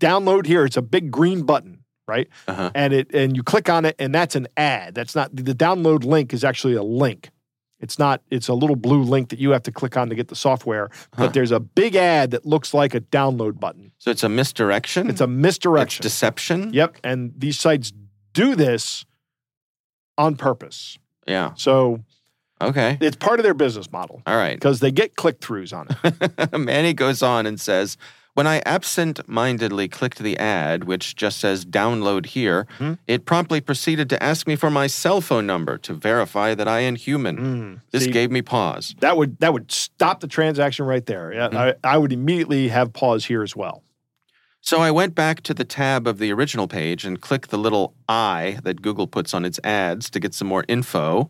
download 0.00 0.46
here. 0.46 0.64
It's 0.64 0.76
a 0.76 0.82
big 0.82 1.10
green 1.10 1.42
button, 1.42 1.81
right? 2.12 2.28
Uh-huh. 2.46 2.70
And 2.74 2.92
it 2.92 3.14
and 3.14 3.36
you 3.36 3.42
click 3.42 3.68
on 3.70 3.84
it, 3.84 3.96
and 3.98 4.14
that's 4.14 4.36
an 4.36 4.46
ad. 4.56 4.94
That's 4.94 5.14
not 5.14 5.34
the 5.34 5.54
download 5.54 6.04
link 6.04 6.32
is 6.34 6.44
actually 6.44 6.74
a 6.74 6.82
link. 6.82 7.30
It's 7.80 7.98
not, 7.98 8.22
it's 8.30 8.46
a 8.46 8.54
little 8.54 8.76
blue 8.76 9.02
link 9.02 9.30
that 9.30 9.40
you 9.40 9.50
have 9.50 9.64
to 9.64 9.72
click 9.72 9.96
on 9.96 10.08
to 10.10 10.14
get 10.14 10.28
the 10.28 10.36
software. 10.36 10.88
Huh. 11.14 11.24
But 11.24 11.34
there's 11.34 11.50
a 11.50 11.58
big 11.58 11.96
ad 11.96 12.30
that 12.30 12.46
looks 12.46 12.72
like 12.72 12.94
a 12.94 13.00
download 13.00 13.58
button. 13.58 13.90
So 13.98 14.12
it's 14.12 14.22
a 14.22 14.28
misdirection? 14.28 15.10
It's 15.10 15.20
a 15.20 15.24
It's 15.24 15.30
misdirection. 15.32 16.02
deception? 16.04 16.72
Yep. 16.72 16.98
And 17.02 17.32
these 17.36 17.58
sites 17.58 17.92
do 18.34 18.54
this 18.54 19.04
on 20.16 20.36
purpose. 20.36 20.96
Yeah. 21.26 21.54
So 21.56 22.04
Okay. 22.60 22.98
it's 23.00 23.16
part 23.16 23.40
of 23.40 23.44
their 23.44 23.54
business 23.54 23.90
model 23.90 24.22
All 24.28 24.36
right. 24.36 24.54
because 24.54 24.78
they 24.78 24.92
get 24.92 25.16
click 25.16 25.40
throughs 25.40 25.76
on 25.76 25.88
it. 26.04 26.52
Manie 26.58 26.94
goes 26.94 27.20
on 27.20 27.46
and 27.46 27.60
says, 27.60 27.96
When 28.34 28.46
I 28.46 28.60
absent 28.64 29.20
mindedly 29.28 29.88
clicked 29.88 30.18
the 30.18 30.38
ad, 30.38 30.84
which 30.84 31.16
just 31.16 31.38
says 31.38 31.66
download 31.66 32.24
here, 32.26 32.66
Hmm. 32.78 32.94
it 33.06 33.26
promptly 33.26 33.60
proceeded 33.60 34.08
to 34.08 34.22
ask 34.22 34.46
me 34.46 34.56
for 34.56 34.70
my 34.70 34.86
cell 34.86 35.20
phone 35.20 35.46
number 35.46 35.76
to 35.78 35.92
verify 35.92 36.54
that 36.54 36.66
I 36.66 36.80
am 36.80 36.94
human. 36.96 37.36
Mm. 37.36 37.80
This 37.90 38.04
See, 38.04 38.10
gave 38.10 38.30
me 38.30 38.40
pause. 38.40 38.94
that 39.00 39.18
would 39.18 39.38
that 39.40 39.52
would 39.52 39.70
stop 39.70 40.20
the 40.20 40.28
transaction 40.28 40.86
right 40.86 41.04
there. 41.04 41.32
Yeah, 41.34 41.48
I, 41.52 41.74
I 41.94 41.98
would 41.98 42.12
immediately 42.12 42.68
have 42.68 42.94
pause 42.94 43.26
here 43.26 43.42
as 43.42 43.54
well. 43.54 43.82
So 44.62 44.80
I 44.80 44.90
went 44.92 45.14
back 45.14 45.42
to 45.42 45.52
the 45.54 45.64
tab 45.64 46.06
of 46.06 46.18
the 46.18 46.32
original 46.32 46.68
page 46.68 47.04
and 47.04 47.20
clicked 47.20 47.50
the 47.50 47.58
little 47.58 47.94
I 48.08 48.58
that 48.62 48.80
Google 48.80 49.08
puts 49.08 49.34
on 49.34 49.44
its 49.44 49.60
ads 49.64 50.08
to 50.10 50.20
get 50.20 50.32
some 50.32 50.48
more 50.48 50.64
info. 50.68 51.28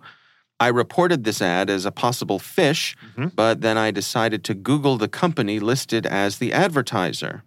I 0.62 0.68
reported 0.68 1.24
this 1.24 1.42
ad 1.42 1.68
as 1.68 1.84
a 1.84 1.90
possible 1.90 2.38
phish, 2.38 2.94
Mhm. 3.16 3.32
but 3.34 3.62
then 3.62 3.76
I 3.76 3.90
decided 3.90 4.44
to 4.44 4.54
Google 4.54 4.96
the 4.96 5.08
company 5.08 5.58
listed 5.58 6.06
as 6.06 6.38
the 6.38 6.52
advertiser. 6.52 7.42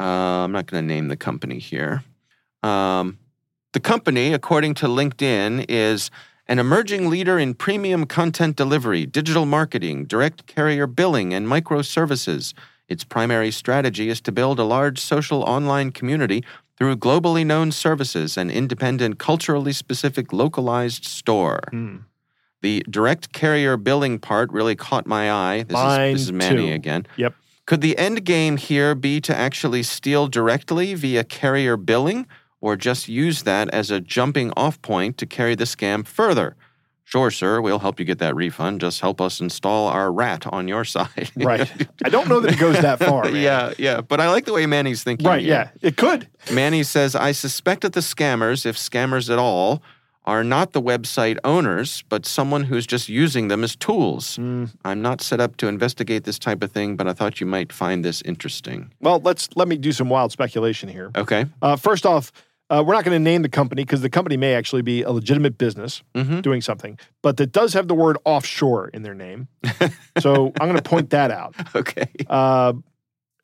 Uh, 0.00 0.44
I'm 0.44 0.52
not 0.52 0.66
going 0.66 0.82
to 0.82 0.94
name 0.94 1.08
the 1.08 1.16
company 1.28 1.58
here. 1.58 2.02
Um, 2.62 3.18
the 3.72 3.80
company, 3.80 4.32
according 4.32 4.74
to 4.80 4.86
LinkedIn, 4.86 5.66
is 5.68 6.10
an 6.48 6.58
emerging 6.58 7.10
leader 7.10 7.38
in 7.38 7.54
premium 7.54 8.06
content 8.06 8.56
delivery, 8.56 9.04
digital 9.04 9.44
marketing, 9.44 10.06
direct 10.06 10.46
carrier 10.46 10.86
billing, 10.86 11.34
and 11.34 11.46
microservices. 11.46 12.54
Its 12.88 13.04
primary 13.04 13.50
strategy 13.50 14.08
is 14.08 14.20
to 14.22 14.32
build 14.32 14.58
a 14.58 14.64
large 14.64 14.98
social 14.98 15.42
online 15.42 15.90
community 15.92 16.42
through 16.78 16.96
globally 16.96 17.44
known 17.44 17.70
services 17.72 18.38
and 18.38 18.50
independent, 18.50 19.18
culturally 19.18 19.72
specific, 19.72 20.32
localized 20.32 21.04
store. 21.04 21.60
The 22.62 22.84
direct 22.88 23.32
carrier 23.32 23.76
billing 23.76 24.18
part 24.18 24.50
really 24.52 24.74
caught 24.76 25.06
my 25.06 25.30
eye. 25.30 25.62
This, 25.64 25.74
Mine 25.74 26.10
is, 26.12 26.12
this 26.14 26.22
is 26.28 26.32
Manie 26.32 26.68
too. 26.68 26.72
again. 26.74 27.06
Yep. 27.16 27.34
Could 27.66 27.80
the 27.80 27.96
end 27.98 28.24
game 28.24 28.56
here 28.56 28.94
be 28.94 29.20
to 29.20 29.36
actually 29.36 29.82
steal 29.82 30.26
directly 30.28 30.94
via 30.94 31.24
carrier 31.24 31.76
billing 31.76 32.26
or 32.60 32.76
just 32.76 33.08
use 33.08 33.42
that 33.42 33.68
as 33.70 33.90
a 33.90 34.00
jumping 34.00 34.52
off 34.56 34.80
point 34.82 35.18
to 35.18 35.26
carry 35.26 35.54
the 35.54 35.64
scam 35.64 36.06
further? 36.06 36.56
Sure, 37.04 37.30
sir, 37.30 37.60
we'll 37.60 37.80
help 37.80 37.98
you 37.98 38.06
get 38.06 38.18
that 38.20 38.34
refund. 38.34 38.80
Just 38.80 39.00
help 39.00 39.20
us 39.20 39.40
install 39.40 39.88
our 39.88 40.10
rat 40.10 40.46
on 40.46 40.66
your 40.66 40.84
side. 40.96 41.30
Right. 41.36 41.70
I 42.04 42.08
don't 42.08 42.28
know 42.28 42.40
that 42.40 42.52
it 42.54 42.58
goes 42.58 42.80
that 42.80 43.00
far. 43.00 43.24
man. 43.30 43.36
yeah, 43.36 43.74
yeah. 43.76 44.00
But 44.00 44.20
I 44.20 44.30
like 44.30 44.44
the 44.44 44.52
way 44.52 44.64
Manie's 44.66 45.02
thinking. 45.04 45.26
Right. 45.26 45.42
here. 45.42 45.70
Yeah. 45.82 45.88
It 45.88 45.96
could. 45.96 46.28
Manie 46.52 46.84
says, 46.84 47.14
I 47.14 47.32
suspect 47.32 47.82
that 47.82 47.92
the 47.92 48.00
scammers, 48.00 48.64
if 48.64 48.76
scammers 48.76 49.30
at 49.30 49.38
all, 49.38 49.82
are 50.24 50.44
not 50.44 50.72
the 50.72 50.80
website 50.80 51.38
owners, 51.42 52.04
but 52.08 52.24
someone 52.24 52.64
who's 52.64 52.86
just 52.86 53.08
using 53.08 53.48
them 53.48 53.64
as 53.64 53.74
tools. 53.74 54.36
Mm. 54.38 54.70
I'm 54.84 55.02
not 55.02 55.20
set 55.20 55.40
up 55.40 55.56
to 55.56 55.66
investigate 55.66 56.24
this 56.24 56.38
type 56.38 56.62
of 56.62 56.70
thing, 56.70 56.96
but 56.96 57.08
I 57.08 57.12
thought 57.12 57.40
you 57.40 57.46
might 57.46 57.72
find 57.72 58.04
this 58.04 58.22
interesting. 58.22 58.92
Well, 59.00 59.20
let's 59.20 59.48
let 59.56 59.66
me 59.68 59.76
do 59.76 59.90
some 59.92 60.08
wild 60.08 60.30
speculation 60.32 60.88
here. 60.88 61.10
Okay. 61.16 61.46
Uh, 61.60 61.74
first 61.76 62.06
off, 62.06 62.30
uh, 62.70 62.82
we're 62.86 62.94
not 62.94 63.04
going 63.04 63.14
to 63.16 63.22
name 63.22 63.42
the 63.42 63.48
company 63.48 63.82
because 63.82 64.00
the 64.00 64.08
company 64.08 64.36
may 64.36 64.54
actually 64.54 64.82
be 64.82 65.02
a 65.02 65.10
legitimate 65.10 65.58
business 65.58 66.02
Mm-hmm. 66.14 66.40
doing 66.40 66.60
something, 66.62 66.98
but 67.22 67.36
that 67.38 67.50
does 67.52 67.74
have 67.74 67.88
the 67.88 67.94
word 67.94 68.16
offshore 68.24 68.88
in 68.88 69.02
their 69.02 69.14
name. 69.14 69.48
so 70.20 70.52
I'm 70.60 70.68
going 70.68 70.76
to 70.76 70.82
point 70.88 71.10
that 71.10 71.30
out. 71.30 71.54
Okay. 71.74 72.06
Uh, 72.28 72.74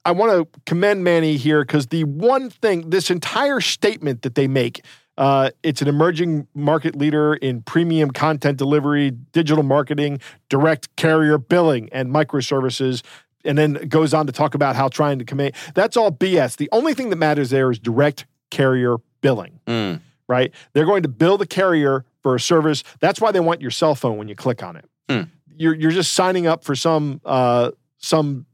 I 0.05 0.13
want 0.13 0.31
to 0.55 0.61
commend 0.65 1.03
Manie 1.05 1.37
here 1.37 1.63
because 1.63 1.89
the 1.89 2.05
one 2.05 2.49
thing, 2.51 2.89
this 2.91 3.11
entire 3.11 3.61
statement 3.61 4.23
that 4.23 4.35
they 4.37 4.47
make, 4.47 4.83
uh, 5.19 5.51
it's 5.63 5.83
an 5.83 5.89
emerging 5.89 6.47
market 6.55 6.95
leader 6.97 7.35
in 7.35 7.61
premium 7.63 8.11
content 8.13 8.57
delivery, 8.57 9.11
digital 9.11 9.63
marketing, 9.65 10.21
direct 10.49 10.95
carrier 10.97 11.37
billing, 11.37 11.89
and 11.93 12.09
microservices. 12.11 13.03
And 13.45 13.57
then 13.59 13.75
goes 13.89 14.15
on 14.15 14.27
to 14.27 14.33
talk 14.33 14.55
about 14.55 14.75
how 14.77 14.89
trying 14.89 15.19
to 15.21 15.25
command. 15.25 15.55
That's 15.75 15.97
all 15.97 16.11
BS. 16.11 16.57
The 16.57 16.69
only 16.73 16.95
thing 16.95 17.11
that 17.11 17.17
matters 17.17 17.51
there 17.51 17.71
is 17.71 17.79
direct 17.79 18.27
carrier 18.51 18.97
billing, 19.21 19.61
Mm. 19.67 20.01
right? 20.29 20.53
They're 20.73 20.85
going 20.87 21.03
to 21.03 21.09
bill 21.09 21.39
the 21.39 21.47
carrier 21.47 22.05
for 22.23 22.35
a 22.35 22.41
service. 22.41 22.83
That's 23.01 23.21
why 23.21 23.31
they 23.33 23.41
want 23.41 23.61
your 23.61 23.71
cell 23.71 23.95
phone 23.95 24.17
when 24.19 24.29
you 24.29 24.35
click 24.37 24.63
on 24.63 24.77
it. 24.77 24.85
Hmm. 25.09 25.23
You're 25.57 25.75
you're 25.75 25.91
just 25.93 26.13
signing 26.13 26.47
up 26.47 26.63
for 26.65 26.75
some 26.75 27.21
uh, 27.25 27.71
some 27.99 28.47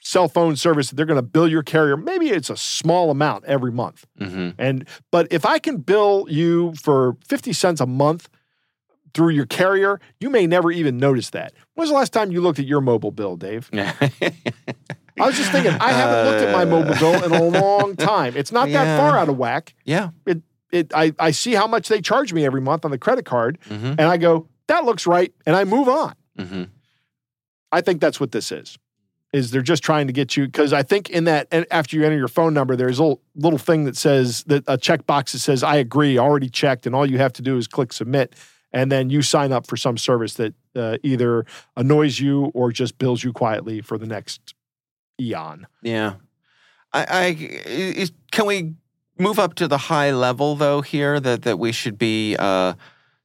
cell 0.00 0.28
phone 0.28 0.56
service 0.56 0.88
that 0.90 0.96
they're 0.96 1.06
going 1.06 1.16
to 1.16 1.22
bill 1.22 1.48
your 1.48 1.62
carrier. 1.62 1.96
Maybe 1.96 2.30
it's 2.30 2.50
a 2.50 2.56
small 2.56 3.10
amount 3.10 3.44
every 3.46 3.72
month. 3.72 4.06
Mm-hmm. 4.20 4.50
And 4.58 4.88
but 5.10 5.26
if 5.30 5.44
I 5.44 5.58
can 5.58 5.78
bill 5.78 6.26
you 6.28 6.74
for 6.74 7.16
50 7.26 7.52
cents 7.52 7.80
a 7.80 7.86
month 7.86 8.28
through 9.14 9.30
your 9.30 9.46
carrier, 9.46 10.00
you 10.20 10.30
may 10.30 10.46
never 10.46 10.70
even 10.70 10.98
notice 10.98 11.30
that. 11.30 11.52
When's 11.74 11.90
the 11.90 11.96
last 11.96 12.12
time 12.12 12.30
you 12.30 12.40
looked 12.40 12.58
at 12.58 12.66
your 12.66 12.80
mobile 12.80 13.10
bill, 13.10 13.36
Dave? 13.36 13.68
I 13.72 15.26
was 15.26 15.36
just 15.36 15.50
thinking, 15.50 15.72
I 15.72 15.90
haven't 15.90 16.30
looked 16.30 16.44
at 16.44 16.52
my 16.54 16.64
mobile 16.64 16.94
bill 16.94 17.24
in 17.24 17.32
a 17.32 17.60
long 17.60 17.96
time. 17.96 18.36
It's 18.36 18.52
not 18.52 18.68
that 18.70 18.98
far 18.98 19.18
out 19.18 19.28
of 19.28 19.36
whack. 19.36 19.74
yeah. 19.84 20.10
It 20.70 20.92
I, 20.94 21.14
I 21.18 21.30
see 21.30 21.54
how 21.54 21.66
much 21.66 21.88
they 21.88 22.02
charge 22.02 22.34
me 22.34 22.44
every 22.44 22.60
month 22.60 22.84
on 22.84 22.90
the 22.90 22.98
credit 22.98 23.24
card, 23.24 23.58
Mm-hmm. 23.70 23.86
and 23.98 24.02
I 24.02 24.18
go, 24.18 24.48
that 24.66 24.84
looks 24.84 25.06
right, 25.06 25.32
and 25.46 25.56
I 25.56 25.64
move 25.64 25.88
on. 25.88 26.14
Mm-hmm. 26.38 26.64
I 27.72 27.80
think 27.80 28.02
that's 28.02 28.20
what 28.20 28.32
this 28.32 28.52
is. 28.52 28.78
Is 29.32 29.50
they're 29.50 29.62
just 29.62 29.82
trying 29.82 30.06
to 30.06 30.12
get 30.12 30.36
you 30.36 30.46
because 30.46 30.72
I 30.72 30.82
think 30.82 31.10
in 31.10 31.24
that 31.24 31.48
after 31.70 31.96
you 31.96 32.04
enter 32.04 32.16
your 32.16 32.28
phone 32.28 32.54
number, 32.54 32.76
there's 32.76 32.98
a 32.98 33.02
little, 33.02 33.22
little 33.34 33.58
thing 33.58 33.84
that 33.84 33.96
says 33.96 34.44
that 34.44 34.64
a 34.66 34.78
checkbox 34.78 35.32
that 35.32 35.40
says 35.40 35.62
I 35.62 35.76
agree, 35.76 36.18
already 36.18 36.48
checked, 36.48 36.86
and 36.86 36.94
all 36.94 37.04
you 37.04 37.18
have 37.18 37.32
to 37.34 37.42
do 37.42 37.56
is 37.56 37.66
click 37.66 37.92
submit, 37.92 38.34
and 38.72 38.90
then 38.90 39.10
you 39.10 39.22
sign 39.22 39.52
up 39.52 39.66
for 39.66 39.76
some 39.76 39.98
service 39.98 40.34
that 40.34 40.54
uh, 40.74 40.96
either 41.02 41.44
annoys 41.76 42.20
you 42.20 42.46
or 42.54 42.72
just 42.72 42.98
bills 42.98 43.22
you 43.22 43.32
quietly 43.32 43.80
for 43.82 43.98
the 43.98 44.06
next 44.06 44.54
eon. 45.20 45.66
Yeah. 45.82 46.14
I, 46.92 47.06
I 47.10 47.36
is, 47.66 48.12
can 48.30 48.46
we 48.46 48.74
move 49.18 49.38
up 49.38 49.54
to 49.54 49.68
the 49.68 49.78
high 49.78 50.12
level 50.12 50.56
though 50.56 50.80
here 50.80 51.20
that 51.20 51.42
that 51.42 51.58
we 51.58 51.72
should 51.72 51.98
be 51.98 52.34
uh, 52.38 52.74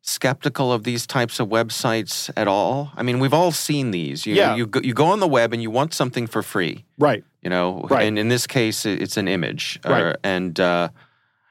skeptical 0.05 0.71
of 0.73 0.83
these 0.83 1.07
types 1.07 1.39
of 1.39 1.47
websites 1.47 2.29
at 2.35 2.47
all? 2.47 2.91
I 2.95 3.03
mean, 3.03 3.19
we've 3.19 3.33
all 3.33 3.51
seen 3.51 3.91
these. 3.91 4.25
You, 4.25 4.35
Yeah. 4.35 4.55
You 4.55 4.67
go, 4.67 4.81
you 4.81 4.93
go 4.93 5.05
on 5.05 5.19
the 5.21 5.27
web 5.27 5.53
and 5.53 5.61
you 5.61 5.71
want 5.71 5.93
something 5.93 6.27
for 6.27 6.43
free. 6.43 6.83
Right. 6.99 7.23
You 7.41 7.49
know, 7.49 7.87
Right. 7.89 8.05
and 8.05 8.19
in 8.19 8.27
this 8.27 8.45
case, 8.45 8.85
it's 8.85 9.15
an 9.17 9.27
image, 9.27 9.79
Right. 9.85 10.01
or, 10.01 10.17
and 10.23 10.59
uh, 10.59 10.89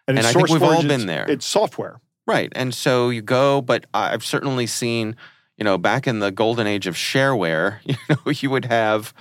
And, 0.07 0.19
And 0.19 0.27
I 0.27 0.33
think 0.33 0.49
we've 0.51 0.63
all 0.63 0.83
been 0.83 1.07
there. 1.07 1.25
It's 1.29 1.47
software. 1.47 2.01
Right. 2.27 2.53
And 2.55 2.75
so 2.75 3.09
you 3.09 3.23
go, 3.23 3.63
but 3.63 3.87
I've 3.95 4.25
certainly 4.25 4.67
seen, 4.67 5.17
you 5.57 5.65
know, 5.65 5.79
back 5.79 6.07
in 6.07 6.19
the 6.19 6.31
golden 6.31 6.67
age 6.67 6.87
of 6.87 6.95
shareware, 6.95 7.79
you 7.85 7.97
know, 8.09 8.31
you 8.31 8.51
would 8.51 8.67
have 8.67 9.15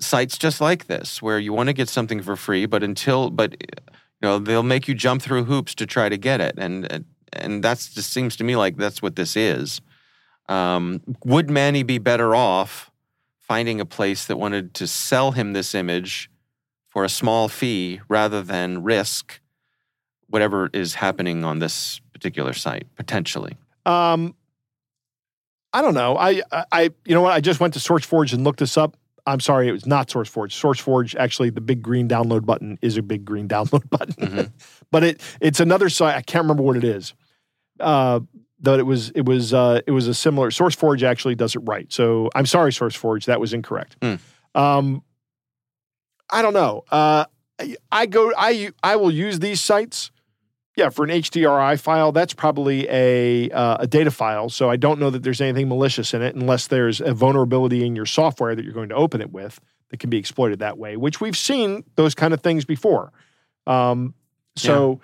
sites 0.00 0.36
just 0.36 0.60
like 0.60 0.86
this 0.86 1.22
where 1.22 1.38
you 1.38 1.52
want 1.54 1.68
to 1.68 1.72
get 1.72 1.88
something 1.88 2.20
for 2.22 2.36
free, 2.36 2.66
but 2.66 2.82
until, 2.82 3.30
but, 3.30 3.52
you 3.62 4.22
know, 4.22 4.38
they'll 4.38 4.62
make 4.62 4.86
you 4.86 4.94
jump 4.94 5.22
through 5.22 5.44
hoops 5.44 5.74
to 5.76 5.86
try 5.86 6.08
to 6.10 6.18
get 6.18 6.40
it. 6.42 6.54
And, 6.58 7.06
and 7.32 7.62
that's 7.62 7.92
just 7.92 8.12
seems 8.12 8.36
to 8.36 8.44
me 8.44 8.56
like 8.56 8.76
that's 8.76 9.02
what 9.02 9.16
this 9.16 9.36
is. 9.36 9.80
Um, 10.48 11.02
would 11.24 11.50
Manie 11.50 11.82
be 11.82 11.98
better 11.98 12.34
off 12.34 12.90
finding 13.38 13.80
a 13.80 13.86
place 13.86 14.26
that 14.26 14.36
wanted 14.36 14.74
to 14.74 14.86
sell 14.86 15.32
him 15.32 15.52
this 15.52 15.74
image 15.74 16.30
for 16.88 17.04
a 17.04 17.08
small 17.08 17.48
fee 17.48 18.00
rather 18.08 18.42
than 18.42 18.82
risk 18.82 19.40
whatever 20.28 20.68
is 20.72 20.94
happening 20.94 21.44
on 21.44 21.58
this 21.58 22.00
particular 22.12 22.52
site 22.52 22.86
potentially? 22.96 23.56
Um, 23.84 24.34
I 25.72 25.82
don't 25.82 25.94
know. 25.94 26.16
I, 26.16 26.42
I, 26.72 26.90
you 27.04 27.14
know 27.14 27.22
what? 27.22 27.32
I 27.32 27.40
just 27.40 27.60
went 27.60 27.74
to 27.74 27.80
SourceForge 27.80 28.32
and 28.32 28.44
looked 28.44 28.60
this 28.60 28.76
up. 28.76 28.96
I'm 29.26 29.40
sorry, 29.40 29.68
it 29.68 29.72
was 29.72 29.86
not 29.86 30.08
SourceForge. 30.08 30.50
SourceForge, 30.52 31.16
actually, 31.16 31.50
the 31.50 31.60
big 31.60 31.82
green 31.82 32.08
download 32.08 32.46
button 32.46 32.78
is 32.82 32.96
a 32.96 33.02
big 33.02 33.24
green 33.24 33.48
download 33.54 33.88
button, 33.90 34.14
Mhm. 34.14 34.52
but 34.90 35.02
it 35.04 35.20
it's 35.40 35.60
another 35.60 35.88
site. 35.88 36.14
I 36.16 36.22
can't 36.22 36.44
remember 36.44 36.62
what 36.62 36.76
it 36.76 36.84
is. 36.84 37.14
Uh, 37.80 38.20
but 38.60 38.78
it 38.80 38.84
was 38.84 39.10
it 39.10 39.26
was 39.26 39.52
uh, 39.52 39.80
it 39.86 39.90
was 39.90 40.08
a 40.08 40.14
similar. 40.14 40.50
SourceForge 40.50 41.02
actually 41.02 41.34
does 41.34 41.54
it 41.54 41.60
right. 41.60 41.92
So 41.92 42.30
I'm 42.34 42.46
sorry, 42.46 42.70
SourceForge, 42.70 43.26
that 43.26 43.40
was 43.40 43.52
incorrect. 43.52 43.96
Hmm. 44.00 44.14
Um, 44.54 45.02
I 46.30 46.40
don't 46.42 46.54
know. 46.54 46.84
Uh, 46.90 47.26
I, 47.60 47.76
I 47.92 48.06
go. 48.06 48.32
I 48.36 48.70
I 48.82 48.96
will 48.96 49.10
use 49.10 49.38
these 49.40 49.60
sites. 49.60 50.10
Yeah, 50.76 50.90
for 50.90 51.04
an 51.04 51.10
HDRI 51.10 51.80
file, 51.80 52.12
that's 52.12 52.34
probably 52.34 52.86
a 52.90 53.50
uh, 53.50 53.78
a 53.80 53.86
data 53.86 54.10
file. 54.10 54.50
So 54.50 54.68
I 54.68 54.76
don't 54.76 55.00
know 55.00 55.08
that 55.08 55.22
there's 55.22 55.40
anything 55.40 55.68
malicious 55.68 56.12
in 56.12 56.20
it, 56.20 56.34
unless 56.34 56.66
there's 56.66 57.00
a 57.00 57.14
vulnerability 57.14 57.86
in 57.86 57.96
your 57.96 58.04
software 58.04 58.54
that 58.54 58.62
you're 58.62 58.74
going 58.74 58.90
to 58.90 58.94
open 58.94 59.22
it 59.22 59.32
with 59.32 59.58
that 59.88 60.00
can 60.00 60.10
be 60.10 60.18
exploited 60.18 60.58
that 60.58 60.76
way. 60.76 60.98
Which 60.98 61.18
we've 61.18 61.36
seen 61.36 61.84
those 61.94 62.14
kind 62.14 62.34
of 62.34 62.42
things 62.42 62.66
before. 62.66 63.10
Um, 63.66 64.14
so 64.54 65.00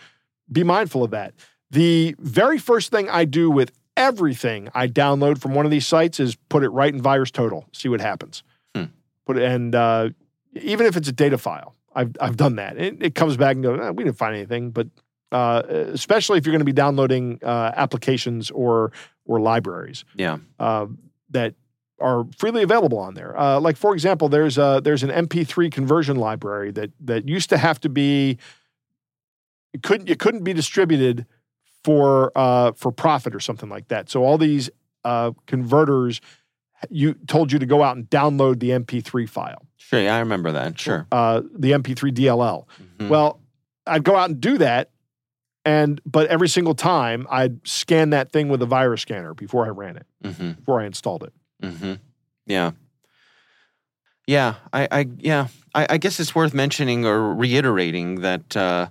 be 0.50 0.62
mindful 0.62 1.04
of 1.04 1.10
that. 1.12 1.34
The 1.70 2.14
very 2.18 2.58
first 2.58 2.90
thing 2.90 3.08
I 3.08 3.24
do 3.24 3.50
with 3.50 3.72
everything 3.96 4.68
I 4.74 4.88
download 4.88 5.40
from 5.40 5.54
one 5.54 5.64
of 5.64 5.70
these 5.70 5.86
sites 5.86 6.20
is 6.20 6.34
put 6.34 6.62
it 6.62 6.68
right 6.68 6.92
in 6.92 7.00
Virus 7.00 7.30
Total, 7.30 7.66
see 7.72 7.88
what 7.88 8.00
happens. 8.00 8.42
Hmm. 8.74 8.84
Put 9.24 9.38
it, 9.38 9.44
and 9.44 9.74
uh, 9.74 10.10
even 10.54 10.86
if 10.86 10.98
it's 10.98 11.08
a 11.08 11.12
data 11.12 11.38
file, 11.38 11.74
I've 11.94 12.14
I've 12.20 12.36
done 12.36 12.56
that. 12.56 12.76
It, 12.76 13.02
it 13.02 13.14
comes 13.14 13.38
back 13.38 13.54
and 13.54 13.64
goes, 13.64 13.80
"Eh, 13.80 13.90
we 13.90 14.04
didn't 14.04 14.18
find 14.18 14.34
anything, 14.36 14.70
but 14.70 14.88
uh, 15.32 15.62
especially 15.68 16.38
if 16.38 16.46
you're 16.46 16.52
going 16.52 16.60
to 16.60 16.64
be 16.64 16.72
downloading 16.72 17.38
uh, 17.42 17.72
applications 17.74 18.50
or 18.50 18.92
or 19.24 19.40
libraries 19.40 20.04
Yeah. 20.16 20.38
uh, 20.60 20.86
that 21.30 21.54
are 22.00 22.26
freely 22.36 22.62
available 22.64 22.98
on 22.98 23.14
there. 23.14 23.38
Uh, 23.38 23.60
like 23.60 23.76
for 23.76 23.94
example, 23.94 24.28
there's 24.28 24.58
a, 24.58 24.80
there's 24.82 25.02
an 25.04 25.10
MP3 25.10 25.70
conversion 25.70 26.16
library 26.16 26.70
that 26.72 26.90
that 27.00 27.28
used 27.28 27.48
to 27.50 27.58
have 27.58 27.80
to 27.80 27.88
be 27.88 28.38
it 29.72 29.82
couldn't 29.82 30.08
it 30.08 30.18
couldn't 30.18 30.44
be 30.44 30.52
distributed 30.52 31.26
for 31.84 32.30
uh, 32.36 32.72
for 32.72 32.92
profit 32.92 33.34
or 33.34 33.40
something 33.40 33.68
like 33.68 33.88
that. 33.88 34.10
So 34.10 34.24
all 34.24 34.38
these 34.38 34.70
uh, 35.04 35.32
converters 35.46 36.20
you 36.90 37.14
told 37.28 37.52
you 37.52 37.58
to 37.60 37.66
go 37.66 37.82
out 37.82 37.96
and 37.96 38.10
download 38.10 38.58
the 38.58 38.70
MP3 38.70 39.28
file, 39.28 39.62
Sure. 39.76 40.00
Yeah, 40.00 40.16
I 40.16 40.18
remember 40.18 40.50
that. 40.52 40.78
Sure. 40.80 41.06
uh, 41.12 41.42
the 41.56 41.72
MP3 41.72 42.10
DLL. 42.12 42.66
Mhm. 42.98 43.08
Well, 43.08 43.40
I'd 43.86 44.02
go 44.04 44.16
out 44.16 44.30
and 44.30 44.40
do 44.40 44.58
that. 44.58 44.90
And 45.64 46.00
but 46.04 46.26
every 46.28 46.48
single 46.48 46.74
time 46.74 47.26
I'd 47.30 47.66
scan 47.66 48.10
that 48.10 48.32
thing 48.32 48.48
with 48.48 48.62
a 48.62 48.66
virus 48.66 49.02
scanner 49.02 49.34
before 49.34 49.64
I 49.66 49.68
ran 49.68 49.96
it, 49.96 50.06
hmm 50.36 50.52
before 50.52 50.80
I 50.80 50.86
installed 50.86 51.22
it. 51.24 51.32
hmm 51.62 51.94
Yeah. 52.46 52.72
Yeah. 54.26 54.54
I, 54.72 54.88
I 54.90 55.06
yeah. 55.18 55.48
I, 55.74 55.86
I 55.90 55.98
guess 55.98 56.20
it's 56.20 56.34
worth 56.34 56.52
mentioning 56.54 57.04
or 57.06 57.34
reiterating 57.34 58.20
that 58.22 58.56
uh, 58.56 58.88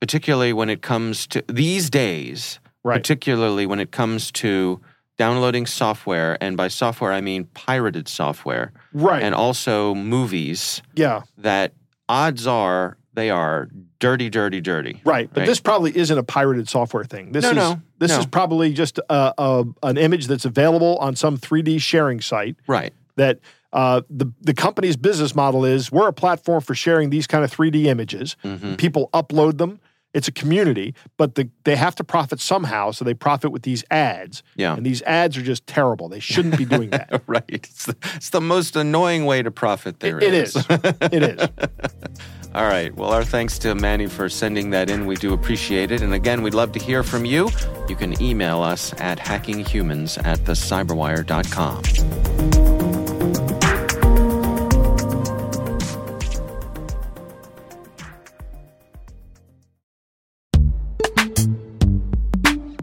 particularly 0.00 0.52
when 0.52 0.68
it 0.70 0.82
comes 0.82 1.26
to 1.28 1.44
these 1.48 1.90
days, 1.90 2.58
Right. 2.82 2.98
particularly 2.98 3.66
when 3.66 3.80
it 3.80 3.90
comes 3.90 4.30
to 4.32 4.80
downloading 5.18 5.66
software, 5.66 6.36
and 6.40 6.56
by 6.56 6.68
software 6.68 7.12
I 7.12 7.20
mean 7.20 7.46
pirated 7.54 8.06
software, 8.06 8.72
Right. 8.92 9.22
and 9.22 9.34
also 9.34 9.92
movies, 9.94 10.82
yeah. 10.94 11.22
that 11.38 11.72
odds 12.08 12.46
are 12.46 12.96
they 13.16 13.30
are 13.30 13.68
dirty, 13.98 14.30
dirty, 14.30 14.60
dirty. 14.60 15.00
Right. 15.04 15.28
But 15.32 15.40
Right. 15.40 15.46
this 15.46 15.58
probably 15.58 15.96
isn't 15.96 16.16
a 16.16 16.22
pirated 16.22 16.68
software 16.68 17.02
thing. 17.04 17.32
This 17.32 17.42
No, 17.42 17.50
is 17.50 17.56
no, 17.56 17.80
this 17.98 18.12
no. 18.12 18.18
is 18.20 18.26
probably 18.26 18.72
just 18.72 18.98
a, 19.10 19.34
a 19.36 19.64
an 19.82 19.96
image 19.96 20.28
that's 20.28 20.44
available 20.44 20.96
on 20.98 21.16
some 21.16 21.36
3D 21.36 21.80
sharing 21.80 22.20
site 22.20 22.54
Right. 22.68 22.92
that 23.16 23.40
uh, 23.72 24.02
the 24.08 24.26
the 24.40 24.54
company's 24.54 24.96
business 24.96 25.34
model 25.34 25.64
is 25.64 25.90
we're 25.90 26.08
a 26.08 26.12
platform 26.12 26.60
for 26.60 26.74
sharing 26.74 27.10
these 27.10 27.26
kind 27.26 27.42
of 27.42 27.50
3D 27.50 27.86
images. 27.86 28.36
hmm 28.42 28.74
People 28.76 29.10
upload 29.12 29.58
them. 29.58 29.80
It's 30.14 30.28
a 30.28 30.32
community, 30.32 30.94
but 31.18 31.34
the, 31.34 31.50
they 31.64 31.76
have 31.76 31.94
to 31.96 32.04
profit 32.04 32.40
somehow, 32.40 32.90
so 32.90 33.04
they 33.04 33.12
profit 33.12 33.52
with 33.52 33.64
these 33.64 33.84
ads. 33.90 34.42
Yeah. 34.54 34.74
And 34.74 34.86
these 34.86 35.02
ads 35.02 35.36
are 35.36 35.42
just 35.42 35.66
terrible. 35.66 36.08
They 36.08 36.20
shouldn't 36.20 36.56
be 36.56 36.64
doing 36.64 36.88
that. 36.88 37.22
right. 37.26 37.44
It's 37.48 37.84
the, 37.84 37.96
it's 38.14 38.30
the 38.30 38.40
most 38.40 38.76
annoying 38.76 39.26
way 39.26 39.42
to 39.42 39.50
profit 39.50 40.00
there 40.00 40.16
it 40.18 40.32
is. 40.32 40.56
It 40.70 41.22
is. 41.22 41.48
All 42.54 42.64
right. 42.64 42.94
Well, 42.94 43.10
our 43.10 43.24
thanks 43.24 43.58
to 43.60 43.74
Manie 43.74 44.06
for 44.06 44.28
sending 44.30 44.70
that 44.70 44.88
in. 44.88 45.04
We 45.06 45.16
do 45.16 45.34
appreciate 45.34 45.90
it. 45.90 46.00
And 46.00 46.14
again, 46.14 46.40
we'd 46.42 46.54
love 46.54 46.72
to 46.72 46.78
hear 46.78 47.02
from 47.02 47.24
you. 47.26 47.50
You 47.88 47.96
can 47.96 48.20
email 48.22 48.62
us 48.62 48.94
at 48.98 49.18
hackinghumans 49.18 50.24
at 50.24 50.38
thecyberwire.com. 50.40 51.82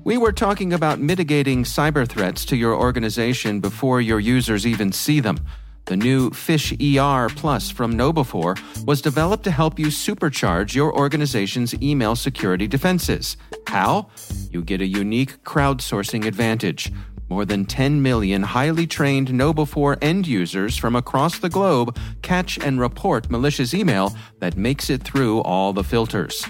We 0.06 0.17
were 0.17 0.34
talking 0.34 0.73
about 0.73 0.99
mitigating 0.99 1.63
cyber 1.63 2.08
threats 2.08 2.45
to 2.45 2.56
your 2.56 2.76
organization 2.76 3.62
before 3.62 4.02
your 4.02 4.19
users 4.19 4.67
even 4.67 4.91
see 4.91 5.19
them. 5.19 5.39
The 5.86 5.98
new 5.98 6.30
Fish 6.30 6.72
ER 6.72 7.28
Plus 7.36 7.69
from 7.69 7.96
KnowBe4 7.96 8.86
was 8.86 9.02
developed 9.02 9.43
to 9.43 9.52
help 9.52 9.78
you 9.78 9.88
supercharge 9.88 10.74
your 10.74 10.96
organization's 10.96 11.74
email 11.82 12.15
security 12.15 12.67
defenses. 12.67 13.36
How? 13.67 14.08
You 14.50 14.62
get 14.62 14.80
a 14.80 14.86
unique 14.86 15.43
crowdsourcing 15.43 16.26
advantage. 16.26 16.91
More 17.30 17.43
than 17.43 17.65
10 17.65 18.02
million 18.02 18.43
highly 18.43 18.88
trained 18.88 19.28
KnowBe4 19.28 19.98
end 20.02 20.26
users 20.26 20.78
from 20.78 20.96
across 20.96 21.39
the 21.39 21.50
globe 21.50 21.98
catch 22.22 22.58
and 22.60 22.80
report 22.80 23.30
malicious 23.30 23.74
email 23.74 24.15
that 24.39 24.56
makes 24.56 24.89
it 24.89 25.04
through 25.04 25.41
all 25.41 25.74
the 25.74 25.84
filters. 25.84 26.43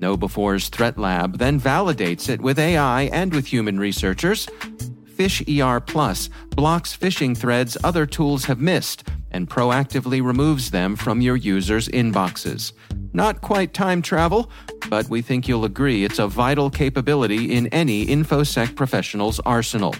KnowBe4's 0.00 0.68
Threat 0.68 0.98
Lab 0.98 1.38
then 1.38 1.60
validates 1.60 2.28
it 2.28 2.40
with 2.40 2.58
AI 2.58 3.02
and 3.02 3.32
with 3.32 3.46
human 3.46 3.78
researchers. 3.78 4.48
Fish 5.20 5.42
ER 5.46 5.80
Plus 5.80 6.30
blocks 6.56 6.96
phishing 6.96 7.36
threads 7.36 7.76
other 7.84 8.06
tools 8.06 8.46
have 8.46 8.58
missed 8.58 9.06
and 9.32 9.50
proactively 9.50 10.24
removes 10.24 10.70
them 10.70 10.96
from 10.96 11.20
your 11.20 11.36
users' 11.36 11.88
inboxes. 11.88 12.72
Not 13.12 13.42
quite 13.42 13.74
time 13.74 14.00
travel, 14.00 14.50
but 14.88 15.10
we 15.10 15.20
think 15.20 15.46
you'll 15.46 15.66
agree 15.66 16.04
it's 16.04 16.18
a 16.18 16.26
vital 16.26 16.70
capability 16.70 17.54
in 17.54 17.66
any 17.66 18.06
InfoSec 18.06 18.74
professional's 18.74 19.40
arsenal. 19.40 19.94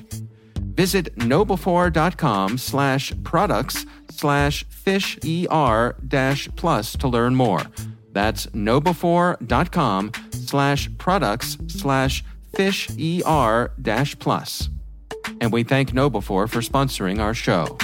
Visit 0.75 1.15
knowbefore.com 1.19 2.57
slash 2.57 3.13
products 3.23 3.85
slash 4.09 4.65
fish 4.71 5.19
er 5.53 5.97
dash 6.09 6.49
plus 6.57 6.97
to 6.97 7.09
learn 7.09 7.35
more. 7.35 7.61
That's 8.13 8.47
knowbefore.com 8.55 10.13
slash 10.31 10.89
products 10.97 11.59
slash 11.69 12.25
fish 12.55 12.89
er 13.27 13.73
dash 13.83 14.19
plus 14.19 14.71
and 15.41 15.53
we 15.53 15.63
thank 15.63 15.91
KnowBe4 15.91 16.23
for 16.25 16.47
sponsoring 16.47 17.19
our 17.19 17.35
show. 17.35 17.77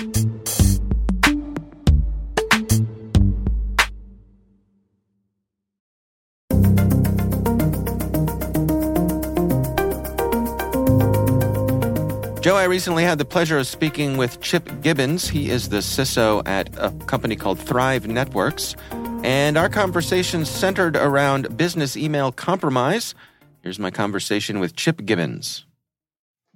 Joe, 12.46 12.54
I 12.54 12.64
recently 12.66 13.02
had 13.02 13.18
the 13.18 13.24
pleasure 13.24 13.58
of 13.58 13.66
speaking 13.66 14.18
with 14.18 14.40
Chip 14.40 14.70
Gibbons. 14.80 15.28
He 15.28 15.50
is 15.50 15.70
the 15.70 15.78
CISO 15.78 16.46
at 16.46 16.70
a 16.76 16.92
company 17.06 17.34
called 17.34 17.58
Thrive 17.58 18.06
Networks. 18.06 18.76
And 19.24 19.56
our 19.58 19.68
conversation 19.68 20.44
centered 20.44 20.96
around 20.96 21.56
business 21.56 21.96
email 21.96 22.30
compromise. 22.30 23.16
Here's 23.62 23.80
my 23.80 23.90
conversation 23.90 24.60
with 24.60 24.76
Chip 24.76 25.04
Gibbons. 25.04 25.64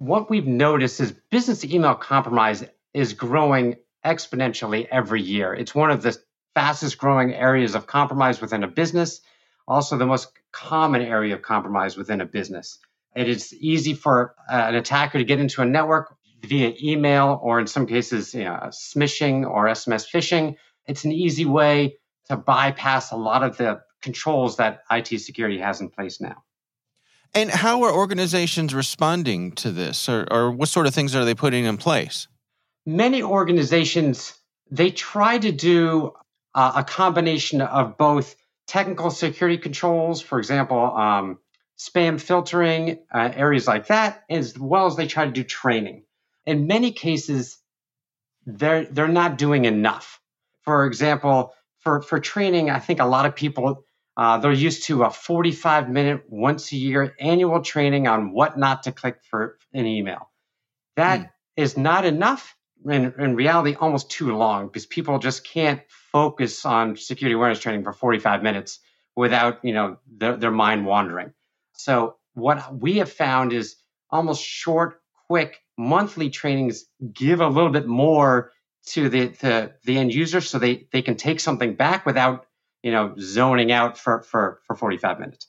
What 0.01 0.31
we've 0.31 0.47
noticed 0.47 0.99
is 0.99 1.11
business 1.29 1.63
email 1.63 1.93
compromise 1.93 2.63
is 2.91 3.13
growing 3.13 3.75
exponentially 4.03 4.87
every 4.89 5.21
year. 5.21 5.53
It's 5.53 5.75
one 5.75 5.91
of 5.91 6.01
the 6.01 6.17
fastest 6.55 6.97
growing 6.97 7.35
areas 7.35 7.75
of 7.75 7.85
compromise 7.85 8.41
within 8.41 8.63
a 8.63 8.67
business, 8.67 9.21
also 9.67 9.99
the 9.99 10.07
most 10.07 10.31
common 10.51 11.03
area 11.03 11.35
of 11.35 11.43
compromise 11.43 11.97
within 11.97 12.19
a 12.19 12.25
business. 12.25 12.79
It 13.15 13.29
is 13.29 13.53
easy 13.53 13.93
for 13.93 14.33
uh, 14.51 14.55
an 14.69 14.73
attacker 14.73 15.19
to 15.19 15.23
get 15.23 15.39
into 15.39 15.61
a 15.61 15.65
network 15.65 16.15
via 16.41 16.73
email 16.81 17.39
or, 17.39 17.59
in 17.59 17.67
some 17.67 17.85
cases, 17.85 18.33
you 18.33 18.45
know, 18.45 18.57
smishing 18.71 19.47
or 19.47 19.65
SMS 19.65 20.09
phishing. 20.11 20.55
It's 20.87 21.05
an 21.05 21.11
easy 21.11 21.45
way 21.45 21.97
to 22.25 22.37
bypass 22.37 23.11
a 23.11 23.17
lot 23.17 23.43
of 23.43 23.55
the 23.55 23.81
controls 24.01 24.57
that 24.57 24.81
IT 24.89 25.19
security 25.19 25.59
has 25.59 25.79
in 25.79 25.89
place 25.89 26.19
now. 26.19 26.41
And 27.33 27.49
how 27.49 27.83
are 27.83 27.93
organizations 27.93 28.73
responding 28.73 29.53
to 29.53 29.71
this, 29.71 30.09
or, 30.09 30.27
or 30.29 30.51
what 30.51 30.67
sort 30.67 30.85
of 30.85 30.93
things 30.93 31.15
are 31.15 31.23
they 31.23 31.33
putting 31.33 31.65
in 31.65 31.77
place? 31.77 32.27
Many 32.85 33.23
organizations 33.23 34.33
they 34.69 34.89
try 34.89 35.37
to 35.37 35.51
do 35.51 36.13
uh, 36.55 36.73
a 36.77 36.83
combination 36.83 37.61
of 37.61 37.97
both 37.97 38.35
technical 38.67 39.11
security 39.11 39.57
controls, 39.57 40.21
for 40.21 40.39
example, 40.39 40.79
um, 40.95 41.39
spam 41.77 42.19
filtering, 42.19 42.99
uh, 43.13 43.31
areas 43.33 43.67
like 43.67 43.87
that, 43.87 44.23
as 44.29 44.57
well 44.57 44.85
as 44.85 44.95
they 44.95 45.07
try 45.07 45.25
to 45.25 45.31
do 45.31 45.43
training. 45.43 46.03
In 46.45 46.67
many 46.67 46.91
cases, 46.91 47.57
they're 48.45 48.85
they're 48.85 49.07
not 49.07 49.37
doing 49.37 49.65
enough. 49.65 50.19
For 50.61 50.85
example, 50.85 51.53
for 51.79 52.01
for 52.01 52.19
training, 52.19 52.69
I 52.69 52.79
think 52.79 52.99
a 52.99 53.05
lot 53.05 53.25
of 53.25 53.35
people 53.35 53.83
uh, 54.17 54.37
they're 54.37 54.51
used 54.51 54.83
to 54.85 55.03
a 55.03 55.09
45 55.09 55.89
minute 55.89 56.23
once 56.27 56.71
a 56.71 56.75
year 56.75 57.15
annual 57.19 57.61
training 57.61 58.07
on 58.07 58.31
what 58.31 58.57
not 58.57 58.83
to 58.83 58.91
click 58.91 59.23
for 59.29 59.57
an 59.73 59.85
email. 59.85 60.29
That 60.95 61.19
mm. 61.21 61.29
is 61.55 61.77
not 61.77 62.05
enough. 62.05 62.55
In, 62.83 63.13
in 63.19 63.35
reality, 63.35 63.75
almost 63.79 64.09
too 64.09 64.35
long 64.35 64.65
because 64.65 64.87
people 64.87 65.19
just 65.19 65.43
can't 65.43 65.81
focus 66.11 66.65
on 66.65 66.97
security 66.97 67.35
awareness 67.35 67.59
training 67.59 67.83
for 67.83 67.93
45 67.93 68.41
minutes 68.41 68.79
without 69.15 69.63
you 69.63 69.73
know 69.73 69.97
their, 70.17 70.35
their 70.35 70.51
mind 70.51 70.87
wandering. 70.87 71.31
So 71.73 72.15
what 72.33 72.75
we 72.75 72.97
have 72.97 73.11
found 73.11 73.53
is 73.53 73.75
almost 74.09 74.43
short, 74.43 74.99
quick 75.27 75.61
monthly 75.77 76.29
trainings 76.29 76.85
give 77.13 77.41
a 77.41 77.47
little 77.47 77.71
bit 77.71 77.87
more 77.87 78.51
to 78.85 79.09
the, 79.09 79.27
the, 79.27 79.73
the 79.83 79.97
end 79.97 80.13
user 80.13 80.41
so 80.41 80.59
they, 80.59 80.87
they 80.91 81.01
can 81.01 81.15
take 81.15 81.39
something 81.39 81.75
back 81.75 82.05
without, 82.05 82.45
you 82.83 82.91
know, 82.91 83.13
zoning 83.19 83.71
out 83.71 83.97
for, 83.97 84.21
for, 84.21 84.59
for 84.65 84.75
45 84.75 85.19
minutes. 85.19 85.47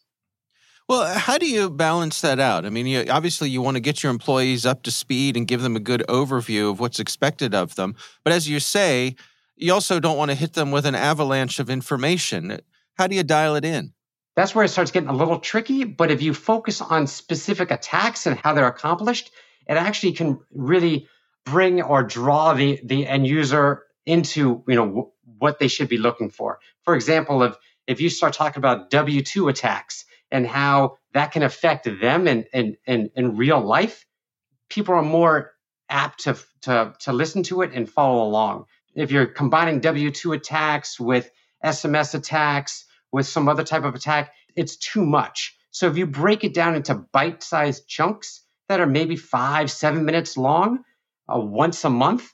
Well, 0.89 1.19
how 1.19 1.39
do 1.39 1.49
you 1.49 1.71
balance 1.71 2.21
that 2.21 2.39
out? 2.39 2.67
I 2.67 2.71
mean, 2.71 2.87
you, 2.87 3.07
obviously, 3.09 3.49
you 3.49 3.63
want 3.63 3.77
to 3.77 3.81
get 3.81 4.03
your 4.03 4.11
employees 4.11 4.67
up 4.67 4.83
to 4.83 4.91
speed 4.91 5.37
and 5.37 5.47
give 5.47 5.63
them 5.63 5.77
a 5.77 5.81
good 5.81 6.05
overview 6.09 6.71
of 6.71 6.81
what's 6.81 6.99
expected 6.99 7.55
of 7.55 7.77
them. 7.77 7.95
But 8.25 8.33
as 8.33 8.49
you 8.49 8.61
say, 8.61 9.17
you 9.57 9.73
also 9.73 10.01
don't 10.01 10.19
want 10.19 10.31
to 10.31 10.35
hit 10.35 10.55
them 10.55 10.71
with 10.71 10.85
an 10.85 10.95
avalanche 10.95 11.59
of 11.59 11.71
information. 11.71 12.59
How 12.99 13.07
do 13.07 13.15
you 13.15 13.23
dial 13.23 13.55
it 13.55 13.65
in? 13.65 13.93
That's 14.35 14.55
where 14.55 14.65
it 14.65 14.69
starts 14.69 14.91
getting 14.91 15.09
a 15.09 15.15
little 15.15 15.39
tricky. 15.39 15.85
But 15.85 16.11
if 16.11 16.21
you 16.21 16.35
focus 16.35 16.81
on 16.81 17.07
specific 17.07 17.71
attacks 17.71 18.27
and 18.27 18.37
how 18.39 18.55
they're 18.55 18.67
accomplished, 18.67 19.31
it 19.69 19.75
actually 19.75 20.13
can 20.13 20.41
really 20.53 21.09
bring 21.45 21.83
or 21.83 22.03
draw 22.03 22.55
the, 22.55 22.81
the 22.85 23.07
end 23.07 23.27
user 23.27 23.85
into 24.05 24.65
you 24.67 24.75
know 24.75 25.12
what 25.43 25.59
they 25.59 25.69
should 25.69 25.89
be 25.89 25.99
looking 25.99 26.31
for. 26.31 26.61
For 26.85 26.95
example, 26.95 27.43
if 27.43 27.57
if 27.89 28.01
you 28.01 28.11
start 28.11 28.33
talking 28.33 28.61
about 28.61 28.91
W 28.91 29.23
two 29.23 29.49
attacks 29.49 30.05
and 30.31 30.47
how 30.47 30.99
that 31.15 31.33
can 31.33 31.43
affect 31.43 31.85
them 32.01 32.29
in, 32.29 32.45
in, 32.55 32.77
in, 32.87 33.11
in 33.17 33.37
real 33.37 33.61
life, 33.61 34.07
people 34.69 34.95
are 34.95 35.03
more 35.03 35.53
apt 35.89 36.21
to, 36.25 36.39
to, 36.63 36.95
to 37.01 37.13
listen 37.13 37.43
to 37.43 37.63
it 37.63 37.73
and 37.75 37.91
follow 37.91 38.25
along. 38.25 38.67
If 38.95 39.11
you're 39.11 39.27
combining 39.27 39.81
W 39.81 40.11
two 40.13 40.33
attacks 40.33 41.01
with 41.01 41.29
SMS 41.65 42.15
attacks 42.15 42.85
with 43.11 43.27
some 43.27 43.49
other 43.49 43.65
type 43.65 43.85
of 43.85 43.97
attack, 43.97 44.33
it's 44.55 44.77
too 44.77 45.05
much. 45.05 45.57
So 45.73 45.89
if 45.89 45.97
you 45.97 46.07
break 46.07 46.45
it 46.45 46.55
down 46.55 46.77
into 46.77 46.95
bite 46.95 47.43
sized 47.43 47.89
chunks 47.89 48.43
that 48.69 48.81
are 48.81 48.87
maybe 48.87 49.17
five, 49.17 49.71
seven 49.71 50.05
minutes 50.05 50.37
long, 50.37 50.85
uh, 51.29 51.41
once 51.41 51.85
a 51.85 51.91
month, 51.91 52.33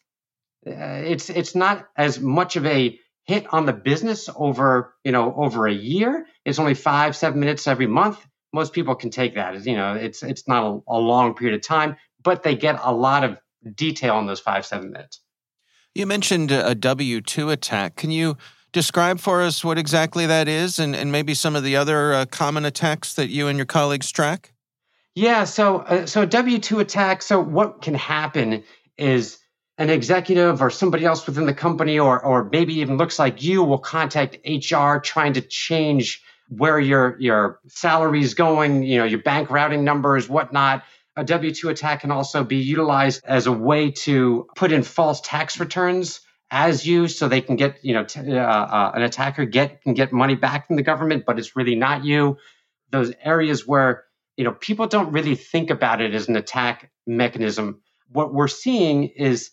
it's 0.69 1.31
it's 1.31 1.55
not 1.55 1.89
as 1.97 2.21
much 2.21 2.57
of 2.57 2.67
a 2.67 2.99
hit 3.25 3.47
on 3.53 3.67
the 3.67 3.73
business 3.73 4.29
over 4.35 4.95
you 5.05 5.13
know 5.13 5.35
over 5.35 5.67
a 5.67 5.73
year. 5.73 6.27
It's 6.45 6.59
only 6.59 6.75
five, 6.75 7.17
seven 7.17 7.41
minutes 7.41 7.67
every 7.67 7.87
month. 7.87 8.25
Most 8.53 8.73
people 8.73 8.95
can 8.95 9.11
take 9.11 9.35
that. 9.35 9.65
You 9.67 9.77
know, 9.77 9.95
it's 9.95 10.23
it's 10.23 10.49
not 10.49 10.65
a, 10.65 10.81
a 10.89 10.99
long 10.99 11.35
period 11.35 11.55
of 11.55 11.67
time, 11.67 11.97
but 12.23 12.43
they 12.43 12.57
get 12.57 12.79
a 12.83 12.93
lot 12.93 13.25
of 13.25 13.39
detail 13.75 14.19
in 14.19 14.27
those 14.27 14.41
five, 14.41 14.65
seven 14.65 14.91
minutes. 14.91 15.21
You 15.95 16.07
mentioned 16.07 16.51
a 16.51 16.75
W 16.75 17.21
two 17.21 17.51
attack. 17.51 17.97
Can 17.97 18.11
you 18.11 18.37
describe 18.73 19.19
for 19.19 19.43
us 19.43 19.65
what 19.65 19.79
exactly 19.79 20.27
that 20.27 20.47
is 20.47 20.79
and, 20.79 20.95
and 20.95 21.11
maybe 21.11 21.35
some 21.35 21.57
of 21.57 21.65
the 21.65 21.77
other 21.77 22.13
uh, 22.13 22.27
common 22.27 22.65
attacks 22.65 23.15
that 23.15 23.29
you 23.29 23.49
and 23.49 23.57
your 23.57 23.67
colleagues 23.67 24.11
track? 24.11 24.53
Yeah, 25.15 25.45
so 25.45 25.79
uh, 25.79 26.07
so 26.07 26.25
W 26.25 26.59
two 26.59 26.79
attack. 26.79 27.23
So 27.23 27.41
what 27.41 27.83
can 27.83 27.95
happen 27.95 28.63
is 28.97 29.39
an 29.79 29.91
executive 29.91 30.61
or 30.61 30.71
somebody 30.71 31.05
else 31.05 31.25
within 31.27 31.47
the 31.47 31.55
company, 31.55 31.99
or 31.99 32.23
or 32.23 32.49
maybe 32.51 32.75
even 32.81 32.97
looks 32.97 33.19
like 33.19 33.43
you, 33.43 33.63
will 33.63 33.79
contact 33.79 34.39
HR 34.45 34.99
trying 34.99 35.35
to 35.35 35.41
change 35.41 36.23
where 36.49 36.79
your 36.81 37.17
your 37.21 37.61
salary 37.69 38.21
is 38.21 38.35
going, 38.35 38.83
you 38.83 38.99
know, 38.99 39.05
your 39.05 39.23
bank 39.23 39.51
routing 39.51 39.85
numbers, 39.85 40.29
whatnot. 40.29 40.85
A 41.17 41.25
W 41.25 41.53
two 41.53 41.69
attack 41.69 42.03
can 42.03 42.11
also 42.11 42.45
be 42.45 42.57
utilized 42.57 43.23
as 43.25 43.47
a 43.47 43.53
way 43.53 43.91
to 43.91 44.47
put 44.55 44.71
in 44.71 44.83
false 44.83 45.21
tax 45.21 45.59
returns 45.59 46.21
as 46.51 46.87
you 46.87 47.09
so 47.09 47.29
they 47.29 47.41
can 47.41 47.57
get 47.57 47.85
you 47.85 47.95
know 47.95 48.05
t- 48.05 48.21
uh, 48.21 48.37
uh, 48.37 48.93
an 48.95 49.03
attacker 49.03 49.45
get 49.45 49.83
can 49.83 49.95
get 49.95 50.13
money 50.13 50.35
back 50.35 50.67
from 50.67 50.77
the 50.77 50.83
government 50.83 51.25
but 51.27 51.39
it's 51.39 51.57
really 51.57 51.75
not 51.75 52.05
you 52.05 52.39
those 52.91 53.13
areas 53.23 53.67
where 53.67 54.05
you 54.37 54.45
know 54.45 54.53
people 54.53 54.87
don't 54.87 55.13
really 55.13 55.35
think 55.35 55.71
about 55.71 56.01
it 56.01 56.15
as 56.15 56.29
an 56.29 56.37
attack 56.37 56.91
mechanism 57.07 57.83
what 58.11 58.33
we're 58.33 58.49
seeing 58.49 59.05
is 59.05 59.51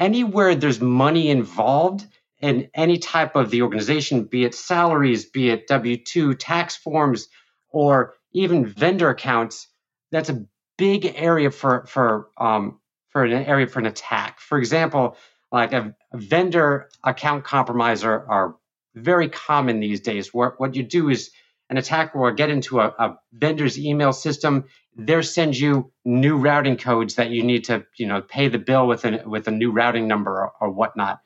anywhere 0.00 0.54
there's 0.56 0.80
money 0.80 1.30
involved 1.30 2.06
in 2.40 2.70
any 2.74 2.98
type 2.98 3.36
of 3.36 3.50
the 3.50 3.62
organization 3.62 4.24
be 4.24 4.44
it 4.44 4.54
salaries 4.54 5.26
be 5.26 5.50
it 5.50 5.68
w2 5.68 6.36
tax 6.38 6.76
forms 6.76 7.28
or 7.68 8.14
even 8.32 8.66
vendor 8.66 9.10
accounts 9.10 9.68
that's 10.10 10.30
a 10.30 10.44
big 10.78 11.12
area 11.14 11.50
for 11.50 11.86
for 11.86 12.30
um, 12.38 12.80
for 13.10 13.24
an 13.24 13.32
area 13.32 13.66
for 13.66 13.78
an 13.78 13.86
attack 13.86 14.40
for 14.40 14.58
example 14.58 15.16
like 15.52 15.72
a, 15.72 15.94
a 16.12 16.18
vendor 16.18 16.88
account 17.04 17.44
compromise 17.44 18.04
are, 18.04 18.26
are, 18.28 18.56
very 18.96 19.28
common 19.28 19.78
these 19.78 20.00
days. 20.00 20.34
Where 20.34 20.54
what 20.58 20.74
you 20.74 20.82
do 20.82 21.10
is 21.10 21.30
an 21.68 21.76
attacker 21.76 22.18
will 22.18 22.32
get 22.32 22.50
into 22.50 22.80
a, 22.80 22.86
a 22.88 23.18
vendor's 23.32 23.78
email 23.78 24.12
system. 24.12 24.64
They 24.96 25.22
send 25.22 25.58
you 25.58 25.92
new 26.04 26.36
routing 26.36 26.76
codes 26.76 27.14
that 27.14 27.30
you 27.30 27.42
need 27.42 27.64
to, 27.64 27.86
you 27.96 28.06
know, 28.06 28.20
pay 28.20 28.48
the 28.48 28.58
bill 28.58 28.86
with 28.86 29.04
a 29.04 29.22
with 29.26 29.48
a 29.48 29.50
new 29.50 29.70
routing 29.70 30.08
number 30.08 30.32
or, 30.32 30.52
or 30.60 30.70
whatnot. 30.70 31.20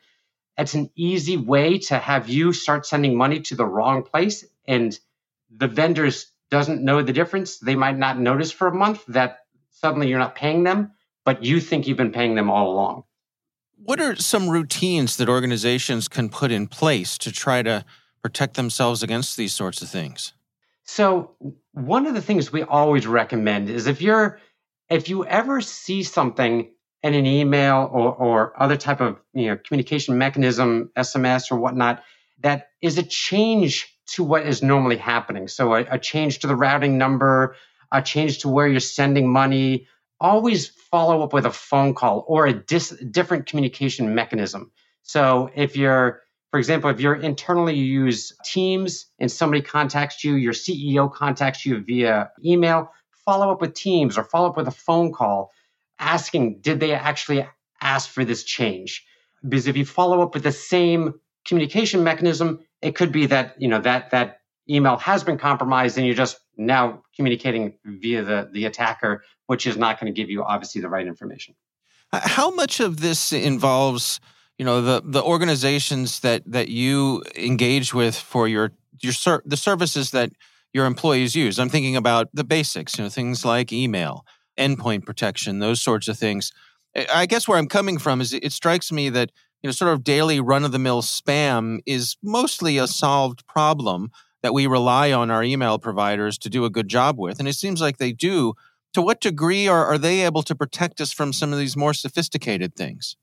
It's 0.57 0.75
an 0.75 0.91
easy 0.95 1.37
way 1.37 1.79
to 1.79 1.99
have 1.99 2.29
you 2.29 2.53
start 2.53 2.87
sending 2.87 3.17
money 3.17 3.41
to 3.41 3.57
the 3.57 3.65
wrong 3.65 4.03
place, 4.03 4.45
and 4.69 4.97
the 5.51 5.67
vendors 5.67 6.31
doesn't 6.51 6.83
know 6.83 7.03
the 7.03 7.13
difference. 7.13 7.59
They 7.59 7.75
might 7.75 7.99
not 7.99 8.19
notice 8.19 8.53
for 8.53 8.69
a 8.69 8.75
month 8.75 9.05
that 9.09 9.39
suddenly 9.71 10.09
you're 10.09 10.19
not 10.19 10.37
paying 10.37 10.63
them, 10.63 10.93
but 11.25 11.43
you 11.43 11.61
think 11.61 11.87
you've 11.87 11.97
been 11.97 12.13
paying 12.13 12.35
them 12.35 12.51
all 12.51 12.71
along. 12.71 13.05
What 13.77 14.01
are 14.01 14.15
some 14.17 14.49
routines 14.49 15.17
that 15.17 15.29
organizations 15.29 16.07
can 16.07 16.29
put 16.29 16.53
in 16.53 16.69
place 16.69 17.19
to 17.19 17.33
try 17.33 17.63
to 17.63 17.85
protect 18.23 18.55
themselves 18.55 19.03
against 19.03 19.37
these 19.37 19.53
sorts 19.53 19.83
of 19.83 19.89
things? 19.89 20.33
So, 20.85 21.37
one 21.75 22.07
of 22.07 22.15
the 22.15 22.23
things 22.23 22.53
we 22.53 22.63
always 22.63 23.07
recommend 23.07 23.69
is 23.69 23.87
if 23.87 24.01
you're 24.01 24.41
if 24.89 25.09
you 25.09 25.25
ever 25.25 25.61
see 25.61 26.03
something 26.03 26.71
in 27.03 27.15
an 27.15 27.27
email 27.27 27.89
or, 27.93 28.15
or 28.15 28.63
other 28.63 28.77
type 28.77 29.01
of 29.01 29.19
you 29.33 29.49
know 29.49 29.57
communication 29.57 30.17
mechanism, 30.17 30.91
SMS 30.97 31.51
or 31.51 31.57
whatnot, 31.57 32.03
that 32.41 32.69
is 32.81 32.97
a 32.99 33.03
change 33.03 33.93
to 34.07 34.23
what 34.23 34.47
is 34.47 34.63
normally 34.63 34.97
happening. 34.97 35.49
So 35.49 35.75
a, 35.75 35.87
a 35.91 35.99
change 35.99 36.41
to 36.41 36.47
the 36.47 36.57
routing 36.57 36.97
number, 36.97 37.57
a 37.91 38.03
change 38.03 38.39
to 38.41 38.49
where 38.49 38.69
you're 38.69 38.81
sending 38.81 39.31
money, 39.31 39.89
always 40.21 40.69
follow 40.69 41.23
up 41.23 41.33
with 41.33 41.47
a 41.47 41.51
phone 41.51 41.95
call 41.95 42.25
or 42.29 42.47
a 42.47 42.53
dis- 42.53 42.97
different 43.11 43.47
communication 43.47 44.15
mechanism. 44.15 44.71
So 45.03 45.51
if 45.55 45.77
you're, 45.77 46.23
for 46.55 46.59
example, 46.59 46.89
if 46.89 47.01
you're 47.01 47.17
internally 47.17 47.75
you 47.75 48.05
use 48.05 48.33
Teams 48.45 49.07
and 49.19 49.29
somebody 49.29 49.61
contacts 49.61 50.23
you, 50.23 50.37
your 50.37 50.53
CEO 50.53 51.13
contacts 51.13 51.67
you 51.67 51.81
via 51.81 52.31
email, 52.45 52.93
follow 53.25 53.51
up 53.51 53.61
with 53.61 53.75
Teams 53.75 54.17
or 54.17 54.23
follow 54.23 54.51
up 54.51 54.57
with 54.57 54.69
a 54.69 54.71
phone 54.71 55.13
call. 55.13 55.51
asking, 55.99 56.61
did 56.61 56.79
they 56.79 56.93
actually 56.95 57.45
ask 57.81 58.09
for 58.09 58.25
this 58.25 58.45
change? 58.45 59.05
Because 59.43 59.67
if 59.67 59.77
you 59.77 59.85
follow 59.85 60.23
up 60.23 60.33
with 60.33 60.45
the 60.45 60.53
same 60.53 61.15
communication 61.45 62.05
mechanism, 62.05 62.61
it 62.81 62.95
could 62.95 63.11
be 63.11 63.27
that, 63.27 63.61
you 63.61 63.67
know, 63.67 63.81
that, 63.81 64.13
that 64.13 64.39
email 64.71 64.97
has 64.99 65.25
been 65.25 65.39
compromised 65.39 65.99
and 65.99 66.07
you're 66.07 66.15
just 66.15 66.39
now 66.57 67.03
communicating 67.17 67.79
via 67.85 68.23
the, 68.23 68.49
the 68.53 68.67
attacker, 68.67 69.25
which 69.49 69.67
is 69.67 69.77
not 69.77 69.99
going 69.99 70.15
to 70.15 70.17
give 70.17 70.31
you 70.31 70.45
obviously 70.45 70.81
the 70.81 70.89
right 70.89 71.09
information. 71.09 71.57
How 72.13 72.53
much 72.53 72.79
of 72.79 73.01
this 73.01 73.33
involves, 73.33 74.21
you 74.59 74.65
know, 74.65 74.81
the, 74.81 75.03
the 75.05 75.23
organizations 75.23 76.21
that, 76.21 76.43
that 76.47 76.69
you 76.69 77.23
engage 77.37 77.93
with 77.93 78.17
for 78.17 78.47
your, 78.47 78.73
your 79.01 79.13
ser- 79.13 79.43
the 79.45 79.57
services 79.57 80.11
that 80.13 80.31
your 80.73 80.87
employees 80.87 81.35
use? 81.35 81.59
I'm 81.59 81.69
thinking 81.69 81.97
about 81.97 82.29
the 82.33 82.45
basics, 82.45 82.99
you 82.99 83.05
know, 83.05 83.11
things 83.11 83.45
like 83.45 83.73
email, 83.73 84.25
endpoint 84.59 85.05
protection, 85.05 85.59
those 85.59 85.81
sorts 85.81 86.09
of 86.09 86.19
things. 86.19 86.53
I 87.13 87.27
guess 87.27 87.49
where 87.49 87.59
I'm 87.59 87.69
coming 87.69 87.99
from 87.99 88.21
is 88.21 88.33
it 88.33 88.53
strikes 88.53 88.93
me 88.93 89.09
that 89.11 89.31
you 89.63 89.69
know 89.69 89.73
sort 89.73 89.93
of 89.93 90.05
daily 90.05 90.41
run 90.41 90.65
of 90.65 90.73
the 90.73 90.79
mill 90.79 91.03
spam 91.03 91.81
is 91.87 92.17
mostly 92.23 92.79
a 92.79 92.87
solved 92.87 93.47
problem 93.47 94.11
that 94.43 94.55
we 94.55 94.67
rely 94.67 95.11
on 95.11 95.31
our 95.31 95.43
email 95.43 95.79
providers 95.79 96.37
to 96.39 96.51
do 96.51 96.65
a 96.65 96.71
good 96.71 96.87
job 96.87 97.19
with, 97.19 97.39
and 97.39 97.49
it 97.49 97.55
seems 97.55 97.81
like 97.81 97.99
they 97.99 98.13
do. 98.13 98.55
To 98.93 99.03
what 99.03 99.21
degree 99.21 99.67
are, 99.67 99.87
are 99.87 99.99
they 99.99 100.25
able 100.25 100.45
to 100.45 100.55
protect 100.55 101.01
us 101.01 101.13
from 101.13 101.33
some 101.33 101.53
of 101.53 101.59
these 101.59 101.77
more 101.77 101.95
sophisticated 101.95 102.77
things? 102.77 103.17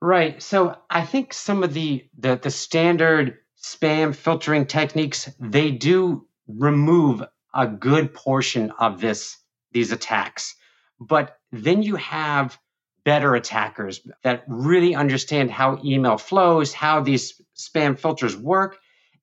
Right. 0.00 0.40
So 0.42 0.76
I 0.88 1.04
think 1.04 1.32
some 1.34 1.62
of 1.64 1.74
the 1.74 2.06
the, 2.18 2.36
the 2.36 2.50
standard 2.50 3.38
spam 3.60 4.14
filtering 4.14 4.66
techniques 4.66 5.28
they 5.40 5.72
do 5.72 6.26
remove 6.46 7.24
a 7.52 7.66
good 7.66 8.14
portion 8.14 8.70
of 8.78 9.00
this 9.00 9.36
these 9.72 9.90
attacks. 9.90 10.54
But 11.00 11.36
then 11.52 11.82
you 11.82 11.96
have 11.96 12.58
better 13.04 13.34
attackers 13.34 14.00
that 14.22 14.44
really 14.46 14.94
understand 14.94 15.50
how 15.50 15.80
email 15.84 16.18
flows, 16.18 16.72
how 16.72 17.00
these 17.00 17.40
spam 17.56 17.98
filters 17.98 18.36
work. 18.36 18.76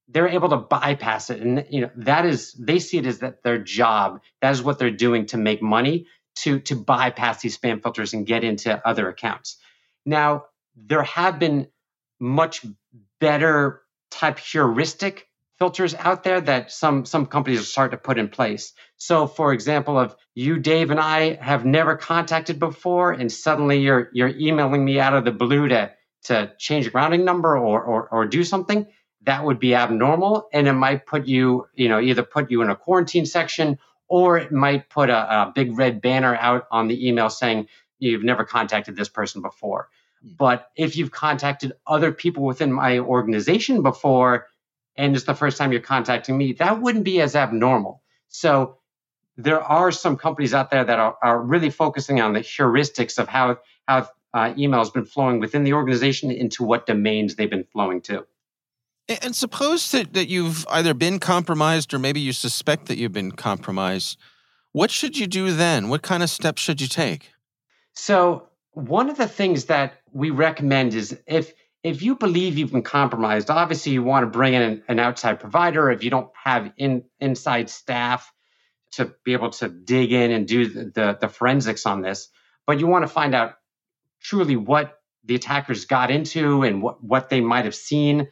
They're 0.07 0.27
able 0.27 0.49
to 0.49 0.57
bypass 0.57 1.29
it. 1.29 1.41
And 1.41 1.65
you 1.69 1.81
know, 1.81 1.91
that 1.97 2.25
is 2.25 2.53
they 2.53 2.79
see 2.79 2.97
it 2.97 3.05
as 3.05 3.19
that 3.19 3.43
their 3.43 3.59
job. 3.59 4.21
That 4.41 4.51
is 4.51 4.61
what 4.61 4.77
they're 4.77 4.91
doing 4.91 5.27
to 5.27 5.37
make 5.37 5.61
money, 5.61 6.07
to 6.37 6.59
to 6.61 6.75
bypass 6.75 7.41
these 7.41 7.57
spam 7.57 7.81
filters 7.81 8.13
and 8.13 8.25
get 8.25 8.43
into 8.43 8.85
other 8.85 9.07
accounts. 9.07 9.57
Now, 10.05 10.45
there 10.75 11.03
have 11.03 11.39
been 11.39 11.67
much 12.19 12.65
better 13.19 13.81
type 14.11 14.39
heuristic 14.39 15.27
filters 15.57 15.95
out 15.95 16.23
there 16.23 16.41
that 16.41 16.71
some 16.71 17.05
some 17.05 17.25
companies 17.25 17.61
are 17.61 17.63
starting 17.63 17.97
to 17.97 18.03
put 18.03 18.17
in 18.17 18.27
place. 18.29 18.73
So, 18.97 19.27
for 19.27 19.53
example, 19.53 19.99
if 20.01 20.13
you, 20.33 20.59
Dave, 20.59 20.91
and 20.91 20.99
I 20.99 21.35
have 21.35 21.65
never 21.65 21.95
contacted 21.95 22.59
before, 22.59 23.11
and 23.11 23.31
suddenly 23.31 23.79
you're 23.79 24.09
you're 24.13 24.29
emailing 24.29 24.83
me 24.83 24.99
out 24.99 25.13
of 25.13 25.25
the 25.25 25.31
blue 25.31 25.69
to 25.69 25.91
to 26.25 26.51
change 26.57 26.87
a 26.87 26.89
grounding 26.89 27.23
number 27.23 27.57
or, 27.57 27.81
or 27.81 28.09
or 28.09 28.25
do 28.25 28.43
something, 28.43 28.87
that 29.23 29.43
would 29.43 29.59
be 29.59 29.75
abnormal, 29.75 30.49
and 30.53 30.67
it 30.67 30.73
might 30.73 31.05
put 31.05 31.27
you, 31.27 31.67
you 31.73 31.89
know, 31.89 31.99
either 31.99 32.23
put 32.23 32.51
you 32.51 32.61
in 32.61 32.69
a 32.69 32.75
quarantine 32.75 33.25
section 33.25 33.77
or 34.07 34.37
it 34.37 34.51
might 34.51 34.89
put 34.89 35.09
a, 35.09 35.41
a 35.41 35.51
big 35.53 35.77
red 35.77 36.01
banner 36.01 36.35
out 36.35 36.67
on 36.71 36.87
the 36.87 37.07
email 37.07 37.29
saying 37.29 37.67
you've 37.97 38.23
never 38.23 38.43
contacted 38.43 38.95
this 38.95 39.09
person 39.09 39.41
before. 39.41 39.89
But 40.25 40.71
if 40.75 40.97
you've 40.97 41.11
contacted 41.11 41.73
other 41.85 42.11
people 42.11 42.43
within 42.43 42.73
my 42.73 42.97
organization 42.97 43.83
before, 43.83 44.47
and 44.97 45.15
it's 45.15 45.25
the 45.25 45.35
first 45.35 45.57
time 45.57 45.71
you're 45.71 45.81
contacting 45.81 46.37
me, 46.37 46.53
that 46.53 46.81
wouldn't 46.81 47.05
be 47.05 47.21
as 47.21 47.35
abnormal. 47.35 48.01
So 48.29 48.77
there 49.37 49.61
are 49.61 49.91
some 49.91 50.17
companies 50.17 50.53
out 50.53 50.71
there 50.71 50.83
that 50.83 50.99
are, 50.99 51.15
are 51.21 51.41
really 51.41 51.69
focusing 51.69 52.21
on 52.21 52.33
the 52.33 52.39
heuristics 52.39 53.19
of 53.19 53.27
how 53.27 53.59
how 53.87 54.09
uh, 54.33 54.53
email 54.57 54.79
has 54.79 54.89
been 54.89 55.05
flowing 55.05 55.39
within 55.39 55.63
the 55.63 55.73
organization 55.73 56.31
into 56.31 56.63
what 56.63 56.87
domains 56.87 57.35
they've 57.35 57.49
been 57.49 57.67
flowing 57.71 58.01
to. 58.01 58.25
And 59.07 59.35
suppose 59.35 59.91
that, 59.91 60.13
that 60.13 60.27
you've 60.27 60.65
either 60.69 60.93
been 60.93 61.19
compromised 61.19 61.93
or 61.93 61.99
maybe 61.99 62.19
you 62.19 62.33
suspect 62.33 62.87
that 62.87 62.97
you've 62.97 63.13
been 63.13 63.31
compromised. 63.31 64.17
What 64.71 64.89
should 64.91 65.17
you 65.17 65.27
do 65.27 65.51
then? 65.51 65.89
What 65.89 66.01
kind 66.01 66.23
of 66.23 66.29
steps 66.29 66.61
should 66.61 66.81
you 66.81 66.87
take? 66.87 67.31
So, 67.93 68.49
one 68.75 69.09
of 69.09 69.17
the 69.17 69.27
things 69.27 69.65
that 69.65 70.01
we 70.11 70.29
recommend 70.29 70.93
is 70.93 71.17
if 71.25 71.53
if 71.81 72.01
you 72.01 72.15
believe 72.15 72.57
you've 72.57 72.71
been 72.71 72.81
compromised, 72.81 73.49
obviously 73.51 73.91
you 73.91 74.01
want 74.01 74.23
to 74.23 74.27
bring 74.27 74.55
in 74.55 74.61
an, 74.61 74.83
an 74.87 74.99
outside 74.99 75.39
provider. 75.39 75.91
If 75.91 76.03
you 76.03 76.09
don't 76.09 76.31
have 76.43 76.71
in, 76.77 77.03
inside 77.19 77.69
staff 77.69 78.33
to 78.93 79.13
be 79.23 79.33
able 79.33 79.51
to 79.51 79.69
dig 79.69 80.11
in 80.11 80.31
and 80.31 80.47
do 80.47 80.67
the, 80.67 80.83
the, 80.85 81.17
the 81.21 81.29
forensics 81.29 81.85
on 81.85 82.01
this, 82.01 82.29
but 82.65 82.79
you 82.79 82.87
want 82.87 83.03
to 83.03 83.07
find 83.07 83.35
out 83.35 83.53
truly 84.19 84.55
what 84.55 84.99
the 85.23 85.35
attackers 85.35 85.85
got 85.85 86.09
into 86.09 86.63
and 86.63 86.81
what, 86.81 87.03
what 87.03 87.29
they 87.29 87.39
might 87.39 87.65
have 87.65 87.75
seen, 87.75 88.29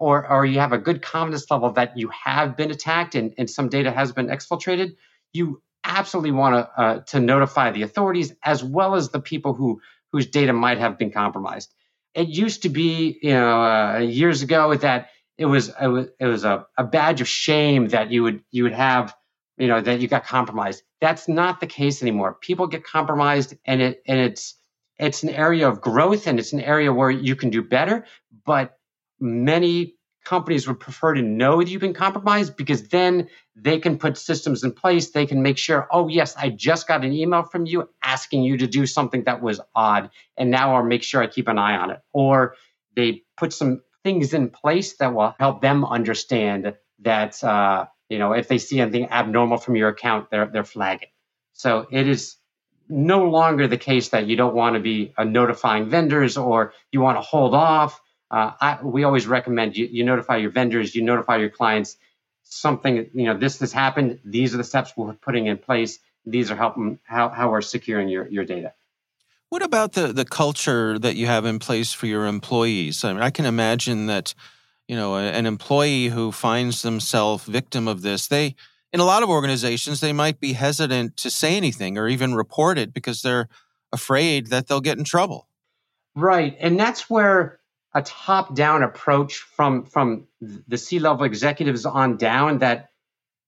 or, 0.00 0.28
or 0.28 0.44
you 0.44 0.58
have 0.58 0.72
a 0.72 0.78
good 0.78 1.00
confidence 1.00 1.48
level 1.48 1.70
that 1.72 1.96
you 1.96 2.08
have 2.08 2.56
been 2.56 2.72
attacked 2.72 3.14
and, 3.14 3.34
and 3.38 3.48
some 3.48 3.68
data 3.68 3.92
has 3.92 4.10
been 4.10 4.26
exfiltrated, 4.26 4.96
you 5.32 5.62
absolutely 5.86 6.32
want 6.32 6.54
to, 6.54 6.82
uh, 6.82 7.00
to 7.00 7.20
notify 7.20 7.70
the 7.70 7.82
authorities 7.82 8.34
as 8.42 8.62
well 8.62 8.94
as 8.94 9.10
the 9.10 9.20
people 9.20 9.54
who, 9.54 9.80
whose 10.12 10.26
data 10.26 10.52
might 10.52 10.78
have 10.78 10.98
been 10.98 11.10
compromised 11.10 11.72
it 12.16 12.28
used 12.28 12.62
to 12.62 12.70
be, 12.70 13.18
you 13.22 13.30
know, 13.30 13.62
uh, 13.62 13.98
years 13.98 14.42
ago 14.42 14.74
that 14.74 15.10
it 15.36 15.44
was 15.44 15.68
it 15.80 15.86
was, 15.86 16.06
it 16.18 16.26
was 16.26 16.44
a, 16.44 16.66
a 16.76 16.82
badge 16.82 17.20
of 17.20 17.28
shame 17.28 17.88
that 17.88 18.10
you 18.10 18.22
would 18.22 18.42
you 18.50 18.62
would 18.64 18.72
have, 18.72 19.14
you 19.58 19.68
know, 19.68 19.80
that 19.80 20.00
you 20.00 20.08
got 20.08 20.24
compromised. 20.24 20.82
That's 21.00 21.28
not 21.28 21.60
the 21.60 21.66
case 21.66 22.00
anymore. 22.00 22.38
People 22.40 22.68
get 22.68 22.84
compromised, 22.84 23.54
and 23.66 23.82
it 23.82 24.02
and 24.08 24.18
it's 24.18 24.54
it's 24.98 25.22
an 25.22 25.28
area 25.28 25.68
of 25.68 25.82
growth, 25.82 26.26
and 26.26 26.38
it's 26.38 26.54
an 26.54 26.60
area 26.60 26.90
where 26.90 27.10
you 27.10 27.36
can 27.36 27.50
do 27.50 27.62
better. 27.62 28.06
But 28.46 28.78
many 29.20 29.95
companies 30.26 30.66
would 30.66 30.80
prefer 30.80 31.14
to 31.14 31.22
know 31.22 31.60
that 31.60 31.68
you've 31.68 31.80
been 31.80 31.94
compromised 31.94 32.56
because 32.56 32.88
then 32.88 33.28
they 33.54 33.78
can 33.78 33.96
put 33.96 34.18
systems 34.18 34.64
in 34.64 34.72
place. 34.72 35.10
They 35.10 35.24
can 35.24 35.40
make 35.40 35.56
sure, 35.56 35.86
oh, 35.90 36.08
yes, 36.08 36.36
I 36.36 36.50
just 36.50 36.86
got 36.86 37.04
an 37.04 37.12
email 37.12 37.44
from 37.44 37.64
you 37.64 37.88
asking 38.02 38.42
you 38.42 38.58
to 38.58 38.66
do 38.66 38.86
something 38.86 39.24
that 39.24 39.40
was 39.40 39.60
odd. 39.74 40.10
And 40.36 40.50
now 40.50 40.74
I'll 40.74 40.84
make 40.84 41.04
sure 41.04 41.22
I 41.22 41.28
keep 41.28 41.48
an 41.48 41.58
eye 41.58 41.76
on 41.76 41.90
it. 41.90 42.00
Or 42.12 42.56
they 42.94 43.22
put 43.36 43.52
some 43.52 43.82
things 44.02 44.34
in 44.34 44.50
place 44.50 44.96
that 44.96 45.14
will 45.14 45.34
help 45.38 45.62
them 45.62 45.84
understand 45.84 46.74
that, 47.00 47.42
uh, 47.42 47.86
you 48.08 48.18
know, 48.18 48.32
if 48.32 48.48
they 48.48 48.58
see 48.58 48.80
anything 48.80 49.08
abnormal 49.08 49.58
from 49.58 49.76
your 49.76 49.88
account, 49.88 50.30
they're, 50.30 50.46
they're 50.46 50.64
flagging. 50.64 51.08
So 51.52 51.86
it 51.90 52.08
is 52.08 52.36
no 52.88 53.28
longer 53.28 53.68
the 53.68 53.78
case 53.78 54.08
that 54.10 54.26
you 54.26 54.36
don't 54.36 54.54
want 54.54 54.74
to 54.74 54.80
be 54.80 55.12
uh, 55.16 55.24
notifying 55.24 55.88
vendors 55.88 56.36
or 56.36 56.72
you 56.90 57.00
want 57.00 57.16
to 57.16 57.22
hold 57.22 57.54
off 57.54 58.00
uh, 58.30 58.52
I, 58.60 58.78
we 58.82 59.04
always 59.04 59.26
recommend 59.26 59.76
you, 59.76 59.86
you 59.86 60.04
notify 60.04 60.36
your 60.36 60.50
vendors, 60.50 60.94
you 60.94 61.02
notify 61.02 61.36
your 61.36 61.50
clients. 61.50 61.96
Something, 62.42 63.10
you 63.12 63.24
know, 63.24 63.36
this 63.36 63.58
has 63.60 63.72
happened. 63.72 64.20
These 64.24 64.54
are 64.54 64.56
the 64.56 64.64
steps 64.64 64.92
we're 64.96 65.12
putting 65.14 65.46
in 65.46 65.58
place. 65.58 65.98
These 66.24 66.50
are 66.50 66.56
helping 66.56 66.98
how, 67.04 67.28
how 67.28 67.50
we're 67.50 67.60
securing 67.60 68.08
your, 68.08 68.28
your 68.28 68.44
data. 68.44 68.72
What 69.48 69.62
about 69.62 69.92
the, 69.92 70.12
the 70.12 70.24
culture 70.24 70.98
that 70.98 71.16
you 71.16 71.26
have 71.26 71.44
in 71.44 71.58
place 71.58 71.92
for 71.92 72.06
your 72.06 72.26
employees? 72.26 73.04
I 73.04 73.12
mean, 73.12 73.22
I 73.22 73.30
can 73.30 73.46
imagine 73.46 74.06
that, 74.06 74.34
you 74.88 74.96
know, 74.96 75.16
an 75.16 75.46
employee 75.46 76.08
who 76.08 76.32
finds 76.32 76.82
themselves 76.82 77.44
victim 77.44 77.86
of 77.86 78.02
this, 78.02 78.26
they, 78.26 78.56
in 78.92 79.00
a 79.00 79.04
lot 79.04 79.22
of 79.22 79.28
organizations, 79.28 80.00
they 80.00 80.12
might 80.12 80.40
be 80.40 80.52
hesitant 80.54 81.16
to 81.18 81.30
say 81.30 81.56
anything 81.56 81.96
or 81.96 82.08
even 82.08 82.34
report 82.34 82.76
it 82.76 82.92
because 82.92 83.22
they're 83.22 83.48
afraid 83.92 84.48
that 84.48 84.66
they'll 84.66 84.80
get 84.80 84.98
in 84.98 85.04
trouble. 85.04 85.48
Right. 86.16 86.56
And 86.60 86.78
that's 86.78 87.08
where 87.10 87.60
a 87.96 88.02
top 88.02 88.54
down 88.54 88.82
approach 88.82 89.38
from 89.38 89.86
from 89.86 90.26
the 90.40 90.76
C 90.76 90.98
level 90.98 91.24
executives 91.24 91.86
on 91.86 92.18
down 92.18 92.58
that 92.58 92.90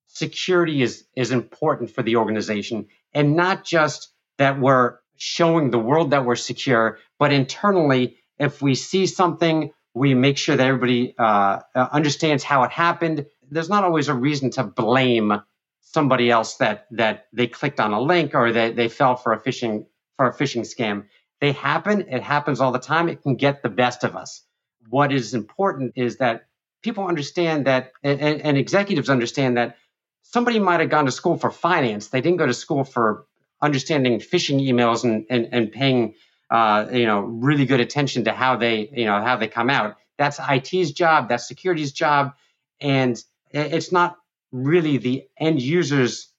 security 0.07 0.81
is 0.81 1.05
is 1.15 1.33
important 1.33 1.91
for 1.91 2.03
the 2.03 2.17
organization 2.17 2.87
and 3.13 3.37
not 3.37 3.63
just 3.63 4.11
that 4.39 4.59
we're 4.59 4.97
showing 5.19 5.71
the 5.71 5.79
world 5.79 6.13
that 6.13 6.25
we're 6.25 6.35
secure 6.35 6.99
but 7.19 7.31
internally 7.31 8.17
if 8.39 8.63
we 8.63 8.75
see 8.75 9.05
something 9.05 9.71
we 9.93 10.15
make 10.15 10.39
sure 10.39 10.57
that 10.57 10.67
everybody 10.67 11.15
uh, 11.19 11.61
uh 11.75 11.89
understands 11.93 12.43
how 12.43 12.63
it 12.63 12.71
happened. 12.71 13.27
There's 13.51 13.69
not 13.69 13.85
always 13.85 14.09
a 14.09 14.15
reason 14.15 14.51
to 14.53 14.65
blame 14.65 15.43
somebody 15.81 16.31
else 16.31 16.57
that 16.57 16.87
that 16.93 17.27
they 17.35 17.49
clicked 17.49 17.81
on 17.81 17.93
a 17.93 18.01
link 18.01 18.35
or 18.35 18.53
they, 18.53 18.73
they 18.73 18.89
fell 18.89 19.17
for 19.17 19.33
a 19.35 19.41
phishing 19.41 19.87
for 20.17 20.27
a 20.29 20.33
phishing 20.33 20.63
scam 20.63 21.05
they 21.41 21.53
happen. 21.53 22.03
It 22.09 22.23
happens 22.23 22.61
all 22.61 22.73
the 22.73 22.79
time. 22.79 23.09
It 23.09 23.23
can 23.23 23.37
get 23.37 23.63
the 23.63 23.69
best 23.69 24.05
of 24.05 24.17
us. 24.17 24.43
What 24.89 25.13
is 25.13 25.35
important 25.35 25.93
is 25.97 26.19
that 26.19 26.47
people 26.83 27.07
understand 27.07 27.67
that, 27.67 27.93
and, 28.03 28.21
and 28.21 28.57
executives 28.57 29.11
understand 29.11 29.57
that 29.57 29.77
somebody 30.23 30.59
might 30.59 30.81
have 30.81 30.91
gone 30.91 31.07
to 31.07 31.13
school 31.13 31.37
for 31.37 31.51
finance. 31.51 32.09
They 32.09 32.21
didn't 32.21 32.39
go 32.39 32.47
to 32.47 32.55
school 32.55 32.85
for 32.85 33.27
understanding 33.61 34.21
phishing 34.21 34.61
emails 34.61 35.05
and, 35.05 35.27
and, 35.31 35.49
and 35.53 35.73
paying, 35.73 36.15
uh, 36.51 36.87
you 36.93 37.07
know, 37.07 37.21
really 37.21 37.67
good 37.67 37.81
attention 37.81 38.25
to 38.25 38.33
how 38.33 38.57
they, 38.57 38.89
you 38.93 39.05
know, 39.05 39.21
how 39.21 39.37
they 39.37 39.49
come 39.49 39.71
out. 39.71 39.97
That's 40.17 40.41
IT's 40.41 40.93
job. 40.93 41.29
That's 41.29 41.47
security's 41.47 41.93
job. 41.93 42.35
And 42.81 43.23
it's 43.51 43.93
not 43.93 44.17
really 44.53 44.99
the 44.99 45.27
end 45.39 45.61
user's 45.61 46.33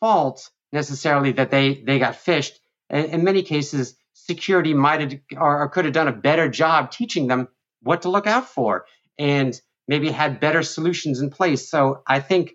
fault 0.00 0.50
necessarily 0.72 1.32
that 1.32 1.50
they, 1.50 1.74
they 1.74 1.98
got 1.98 2.14
phished 2.14 2.58
in, 2.90 3.06
in 3.06 3.24
many 3.24 3.42
cases, 3.42 3.96
security 4.34 4.74
might 4.74 5.00
have 5.00 5.20
or, 5.36 5.68
could 5.68 5.84
have 5.84 5.94
done 5.94 6.08
a 6.08 6.12
better 6.12 6.48
job 6.48 6.90
teaching 6.90 7.26
them 7.26 7.48
what 7.82 8.02
to 8.02 8.08
look 8.08 8.26
out 8.26 8.46
for 8.48 8.86
and 9.18 9.60
maybe 9.88 10.10
had 10.10 10.40
better 10.40 10.62
solutions 10.62 11.20
in 11.20 11.28
place. 11.30 11.68
So 11.68 12.02
I 12.06 12.20
think 12.20 12.54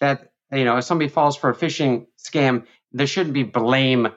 that 0.00 0.32
you 0.52 0.64
know 0.64 0.76
if 0.76 0.84
somebody 0.84 1.08
falls 1.08 1.36
for 1.36 1.50
a 1.50 1.54
phishing 1.54 2.06
scam, 2.18 2.64
there 2.92 3.06
shouldn't 3.06 3.34
be 3.34 3.44
blame 3.44 4.08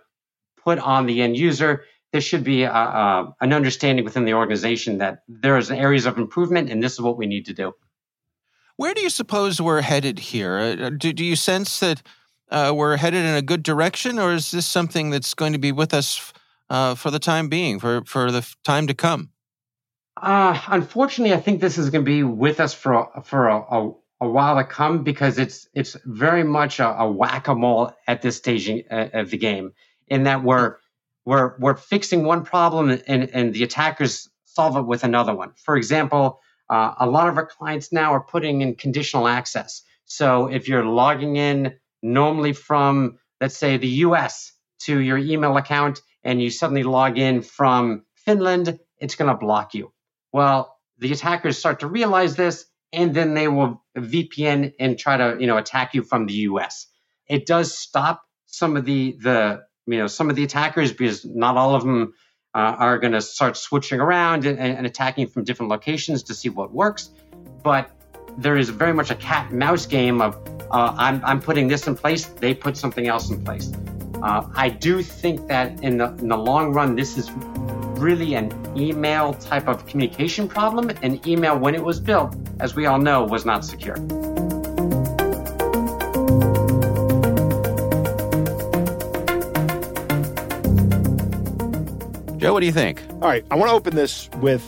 put 0.64 0.80
on 0.80 1.06
the 1.06 1.22
end 1.22 1.38
user. 1.38 1.86
There 2.12 2.22
should 2.22 2.44
be 2.44 2.64
a, 2.64 2.72
a, 2.72 3.36
an 3.40 3.54
understanding 3.54 4.04
within 4.04 4.26
the 4.26 4.34
organization 4.34 4.98
that 4.98 5.20
there 5.28 5.58
is 5.58 5.70
areas 5.70 6.06
of 6.06 6.18
improvement, 6.18 6.70
and 6.70 6.82
this 6.84 6.94
is 6.94 7.02
what 7.02 7.18
we 7.18 7.28
need 7.28 7.46
to 7.46 7.54
do. 7.54 7.74
Where 8.78 8.94
do 8.94 9.02
you 9.02 9.10
suppose 9.10 9.62
we're 9.62 9.82
headed 9.82 10.20
here? 10.20 10.58
Uh, 10.58 10.90
do, 10.90 11.14
do 11.14 11.24
you 11.24 11.36
sense 11.36 11.80
that 11.80 12.02
uh, 12.50 12.74
we're 12.76 12.98
headed 12.98 13.26
in 13.26 13.36
a 13.36 13.42
good 13.42 13.62
direction, 13.62 14.18
or 14.18 14.34
is 14.34 14.52
this 14.52 14.66
something 14.66 15.12
that's 15.12 15.34
going 15.34 15.54
to 15.54 15.60
be 15.60 15.72
with 15.72 15.94
us 15.94 16.34
uh, 16.70 16.96
for 16.96 17.12
the 17.12 17.20
time 17.20 17.50
being, 17.50 17.80
for, 17.80 18.04
for 18.06 18.32
the 18.32 18.48
time 18.64 18.88
to 18.88 18.94
come? 18.94 19.32
Uh, 20.22 20.60
unfortunately, 20.68 21.34
I 21.34 21.40
think 21.40 21.62
this 21.62 21.78
is 21.78 21.90
going 21.90 22.04
to 22.04 22.10
be 22.10 22.24
with 22.24 22.60
us 22.60 22.74
for 22.74 23.10
for 23.24 23.48
a, 23.48 23.58
a, 23.58 23.94
a, 24.22 24.28
while 24.28 24.58
to 24.58 24.66
come 24.66 25.04
because 25.04 25.38
it's 25.38 25.68
it's 25.74 25.96
very 26.04 26.44
much 26.44 26.80
a, 26.80 26.88
a 27.02 27.10
whack 27.10 27.48
a 27.48 27.56
mole 27.56 27.94
at 28.06 28.22
this 28.22 28.36
stage 28.36 28.70
uh, 28.70 29.08
of 29.14 29.30
the 29.30 29.38
game. 29.38 29.74
In 30.08 30.24
that 30.24 30.44
we're 30.44 30.76
we're 31.24 31.56
we're 31.60 31.76
fixing 31.76 32.26
one 32.26 32.44
problem 32.44 32.90
and 32.90 33.30
and 33.30 33.54
the 33.54 33.64
attackers 33.64 34.28
solve 34.44 34.76
it 34.76 34.82
with 34.82 35.06
another 35.06 35.34
one. 35.34 35.54
For 35.56 35.78
example, 35.78 36.42
uh, 36.70 36.96
a 37.00 37.08
lot 37.08 37.30
of 37.30 37.38
our 37.38 37.46
clients 37.46 37.94
now 37.94 38.14
are 38.14 38.24
putting 38.24 38.62
in 38.62 38.76
conditional 38.76 39.28
access. 39.28 39.84
So 40.04 40.48
if 40.48 40.68
you're 40.68 40.86
logging 40.86 41.38
in 41.38 41.76
normally 42.02 42.54
from 42.54 43.20
let's 43.40 43.56
say 43.56 43.78
the 43.78 43.88
U.S. 43.88 44.52
to 44.80 45.00
your 45.00 45.18
email 45.18 45.56
account 45.56 46.02
and 46.24 46.42
you 46.42 46.50
suddenly 46.50 46.84
log 46.84 47.18
in 47.18 47.42
from 47.42 48.04
Finland, 48.16 48.80
it's 49.00 49.16
going 49.16 49.30
to 49.30 49.38
block 49.38 49.74
you. 49.74 49.92
Well, 50.32 50.78
the 50.98 51.12
attackers 51.12 51.58
start 51.58 51.80
to 51.80 51.88
realize 51.88 52.36
this, 52.36 52.66
and 52.92 53.14
then 53.14 53.34
they 53.34 53.48
will 53.48 53.84
VPN 53.98 54.74
and 54.80 54.98
try 54.98 55.18
to 55.18 55.38
you 55.40 55.48
know 55.48 55.58
attack 55.58 55.94
you 55.94 56.04
from 56.04 56.26
the 56.26 56.34
U.S. 56.34 56.88
It 57.28 57.46
does 57.46 57.78
stop 57.78 58.24
some 58.46 58.78
of 58.78 58.86
the 58.86 59.18
the 59.22 59.62
you 59.88 59.98
know 59.98 60.08
some 60.08 60.30
of 60.30 60.36
the 60.36 60.44
attackers 60.44 60.92
because 60.92 61.26
not 61.26 61.58
all 61.58 61.76
of 61.76 61.84
them 61.84 62.14
uh, 62.54 62.76
are 62.78 62.98
going 62.98 63.14
to 63.14 63.22
start 63.22 63.56
switching 63.58 64.00
around 64.00 64.46
and, 64.46 64.60
and, 64.60 64.88
attacking 64.88 65.28
from 65.28 65.44
different 65.44 65.70
locations 65.70 66.24
to 66.24 66.34
see 66.34 66.50
what 66.50 66.74
works. 66.74 67.12
But 67.64 67.92
there 68.40 68.58
is 68.58 68.70
very 68.70 68.94
much 68.94 69.12
a 69.12 69.16
cat 69.16 69.52
and 69.52 69.60
mouse 69.60 69.86
game 69.86 70.20
of 70.20 70.36
uh, 70.72 70.94
I'm, 70.98 71.24
I'm 71.24 71.42
putting 71.42 71.68
this 71.68 71.88
in 71.88 71.96
place, 71.96 72.26
they 72.26 72.54
put 72.54 72.78
something 72.78 73.08
else 73.08 73.30
in 73.30 73.44
place. 73.44 73.72
Uh, 74.22 74.46
I 74.54 74.70
do 74.70 75.02
think 75.02 75.48
that 75.48 75.82
in 75.82 75.98
the 75.98 76.08
in 76.16 76.28
the 76.28 76.38
long 76.38 76.74
run, 76.74 76.96
this 76.96 77.18
is 77.18 77.32
really 78.00 78.34
an 78.34 78.52
email 78.78 79.34
type 79.34 79.68
of 79.68 79.86
communication 79.86 80.48
problem. 80.48 80.92
And 81.02 81.26
email, 81.26 81.58
when 81.58 81.74
it 81.76 81.84
was 81.84 82.00
built, 82.00 82.36
as 82.60 82.76
we 82.76 82.86
all 82.86 83.00
know, 83.00 83.24
was 83.24 83.46
not 83.46 83.64
secure. 83.64 83.96
Joe, 92.38 92.54
what 92.54 92.62
do 92.62 92.66
you 92.66 92.72
think? 92.72 93.02
All 93.22 93.28
right, 93.28 93.46
I 93.52 93.56
want 93.56 93.70
to 93.70 93.76
open 93.76 93.96
this 93.96 94.30
with 94.38 94.64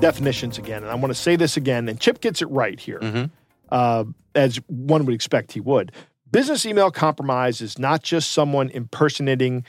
definitions 0.00 0.58
again, 0.58 0.82
and 0.82 0.90
I 0.90 0.96
want 0.96 1.10
to 1.10 1.14
say 1.14 1.36
this 1.36 1.56
again. 1.56 1.88
And 1.88 2.00
Chip 2.00 2.20
gets 2.20 2.42
it 2.42 2.46
right 2.46 2.78
here, 2.78 2.98
mm-hmm. 2.98 3.24
uh, 3.70 4.04
as 4.34 4.60
one 4.66 5.04
would 5.06 5.14
expect 5.14 5.52
he 5.52 5.60
would. 5.60 5.92
Business 6.36 6.66
email 6.66 6.90
compromise 6.90 7.62
is 7.62 7.78
not 7.78 8.02
just 8.02 8.30
someone 8.32 8.68
impersonating 8.68 9.64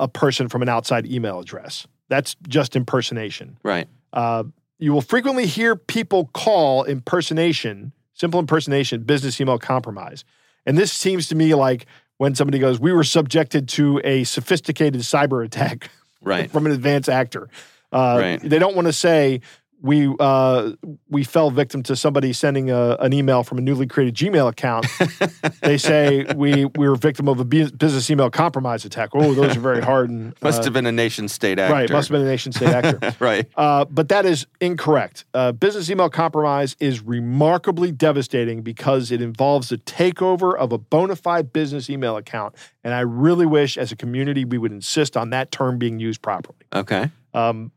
a 0.00 0.08
person 0.08 0.48
from 0.48 0.60
an 0.60 0.68
outside 0.68 1.06
email 1.06 1.38
address. 1.38 1.86
That's 2.08 2.34
just 2.48 2.74
impersonation. 2.74 3.58
Right. 3.62 3.86
Uh, 4.12 4.42
you 4.80 4.92
will 4.92 5.02
frequently 5.02 5.46
hear 5.46 5.76
people 5.76 6.30
call 6.34 6.82
impersonation, 6.82 7.92
simple 8.12 8.40
impersonation, 8.40 9.04
business 9.04 9.40
email 9.40 9.56
compromise. 9.56 10.24
And 10.66 10.76
this 10.76 10.92
seems 10.92 11.28
to 11.28 11.36
me 11.36 11.54
like 11.54 11.86
when 12.16 12.34
somebody 12.34 12.58
goes, 12.58 12.80
We 12.80 12.92
were 12.92 13.04
subjected 13.04 13.68
to 13.68 14.00
a 14.02 14.24
sophisticated 14.24 15.00
cyber 15.02 15.44
attack 15.44 15.90
right. 16.20 16.50
from 16.50 16.66
an 16.66 16.72
advanced 16.72 17.08
actor. 17.08 17.48
Uh, 17.92 18.18
right. 18.20 18.40
They 18.42 18.58
don't 18.58 18.74
want 18.74 18.86
to 18.86 18.92
say, 18.92 19.42
we 19.84 20.12
uh, 20.18 20.72
we 21.10 21.24
fell 21.24 21.50
victim 21.50 21.82
to 21.82 21.94
somebody 21.94 22.32
sending 22.32 22.70
a, 22.70 22.96
an 23.00 23.12
email 23.12 23.44
from 23.44 23.58
a 23.58 23.60
newly 23.60 23.86
created 23.86 24.14
Gmail 24.14 24.48
account. 24.48 24.86
they 25.60 25.76
say 25.76 26.24
we 26.34 26.64
we 26.64 26.88
were 26.88 26.96
victim 26.96 27.28
of 27.28 27.38
a 27.38 27.44
business 27.44 28.08
email 28.08 28.30
compromise 28.30 28.86
attack. 28.86 29.10
Oh, 29.12 29.34
those 29.34 29.58
are 29.58 29.60
very 29.60 29.82
hard. 29.82 30.08
And, 30.08 30.32
uh, 30.42 30.46
must 30.46 30.64
have 30.64 30.72
been 30.72 30.86
a 30.86 30.92
nation 30.92 31.28
state 31.28 31.58
actor. 31.58 31.74
Right, 31.74 31.90
must 31.90 32.08
have 32.08 32.14
been 32.14 32.26
a 32.26 32.30
nation 32.30 32.50
state 32.52 32.70
actor. 32.70 33.14
right. 33.20 33.46
Uh, 33.56 33.84
but 33.84 34.08
that 34.08 34.24
is 34.24 34.46
incorrect. 34.58 35.26
Uh, 35.34 35.52
business 35.52 35.90
email 35.90 36.08
compromise 36.08 36.76
is 36.80 37.02
remarkably 37.02 37.92
devastating 37.92 38.62
because 38.62 39.12
it 39.12 39.20
involves 39.20 39.68
the 39.68 39.76
takeover 39.76 40.56
of 40.56 40.72
a 40.72 40.78
bona 40.78 41.14
fide 41.14 41.52
business 41.52 41.90
email 41.90 42.16
account. 42.16 42.54
And 42.82 42.94
I 42.94 43.00
really 43.00 43.46
wish, 43.46 43.76
as 43.76 43.92
a 43.92 43.96
community, 43.96 44.46
we 44.46 44.56
would 44.56 44.72
insist 44.72 45.14
on 45.14 45.28
that 45.30 45.50
term 45.50 45.76
being 45.76 45.98
used 46.00 46.22
properly. 46.22 46.56
Okay. 46.74 47.10
Um, 47.34 47.70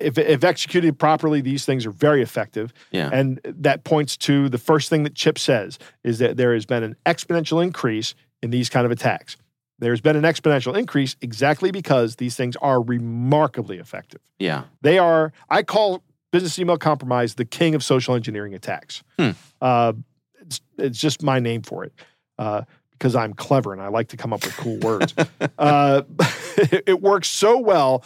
if, 0.00 0.18
if 0.18 0.44
executed 0.44 0.98
properly, 0.98 1.40
these 1.40 1.64
things 1.64 1.86
are 1.86 1.90
very 1.90 2.22
effective. 2.22 2.72
Yeah. 2.90 3.10
And 3.12 3.40
that 3.44 3.84
points 3.84 4.16
to 4.18 4.48
the 4.48 4.58
first 4.58 4.88
thing 4.88 5.02
that 5.04 5.14
Chip 5.14 5.38
says 5.38 5.78
is 6.04 6.18
that 6.18 6.36
there 6.36 6.54
has 6.54 6.66
been 6.66 6.82
an 6.82 6.96
exponential 7.06 7.62
increase 7.62 8.14
in 8.42 8.50
these 8.50 8.68
kind 8.68 8.86
of 8.86 8.92
attacks. 8.92 9.36
There's 9.78 10.00
been 10.00 10.16
an 10.16 10.24
exponential 10.24 10.76
increase 10.76 11.16
exactly 11.20 11.70
because 11.70 12.16
these 12.16 12.34
things 12.36 12.56
are 12.56 12.82
remarkably 12.82 13.78
effective. 13.78 14.20
Yeah. 14.38 14.64
They 14.82 14.98
are, 14.98 15.32
I 15.48 15.62
call 15.62 16.02
business 16.32 16.58
email 16.58 16.78
compromise 16.78 17.34
the 17.34 17.44
king 17.44 17.74
of 17.74 17.84
social 17.84 18.14
engineering 18.14 18.54
attacks. 18.54 19.02
Hmm. 19.18 19.30
Uh, 19.60 19.92
it's, 20.40 20.60
it's 20.78 20.98
just 20.98 21.22
my 21.22 21.38
name 21.38 21.62
for 21.62 21.84
it. 21.84 21.92
Uh, 22.38 22.62
because 22.92 23.14
I'm 23.14 23.32
clever 23.32 23.72
and 23.72 23.80
I 23.80 23.88
like 23.88 24.08
to 24.08 24.16
come 24.16 24.32
up 24.32 24.44
with 24.44 24.56
cool 24.56 24.78
words. 24.78 25.14
uh, 25.58 26.02
it 26.56 27.00
works 27.00 27.28
so 27.28 27.58
well 27.58 28.02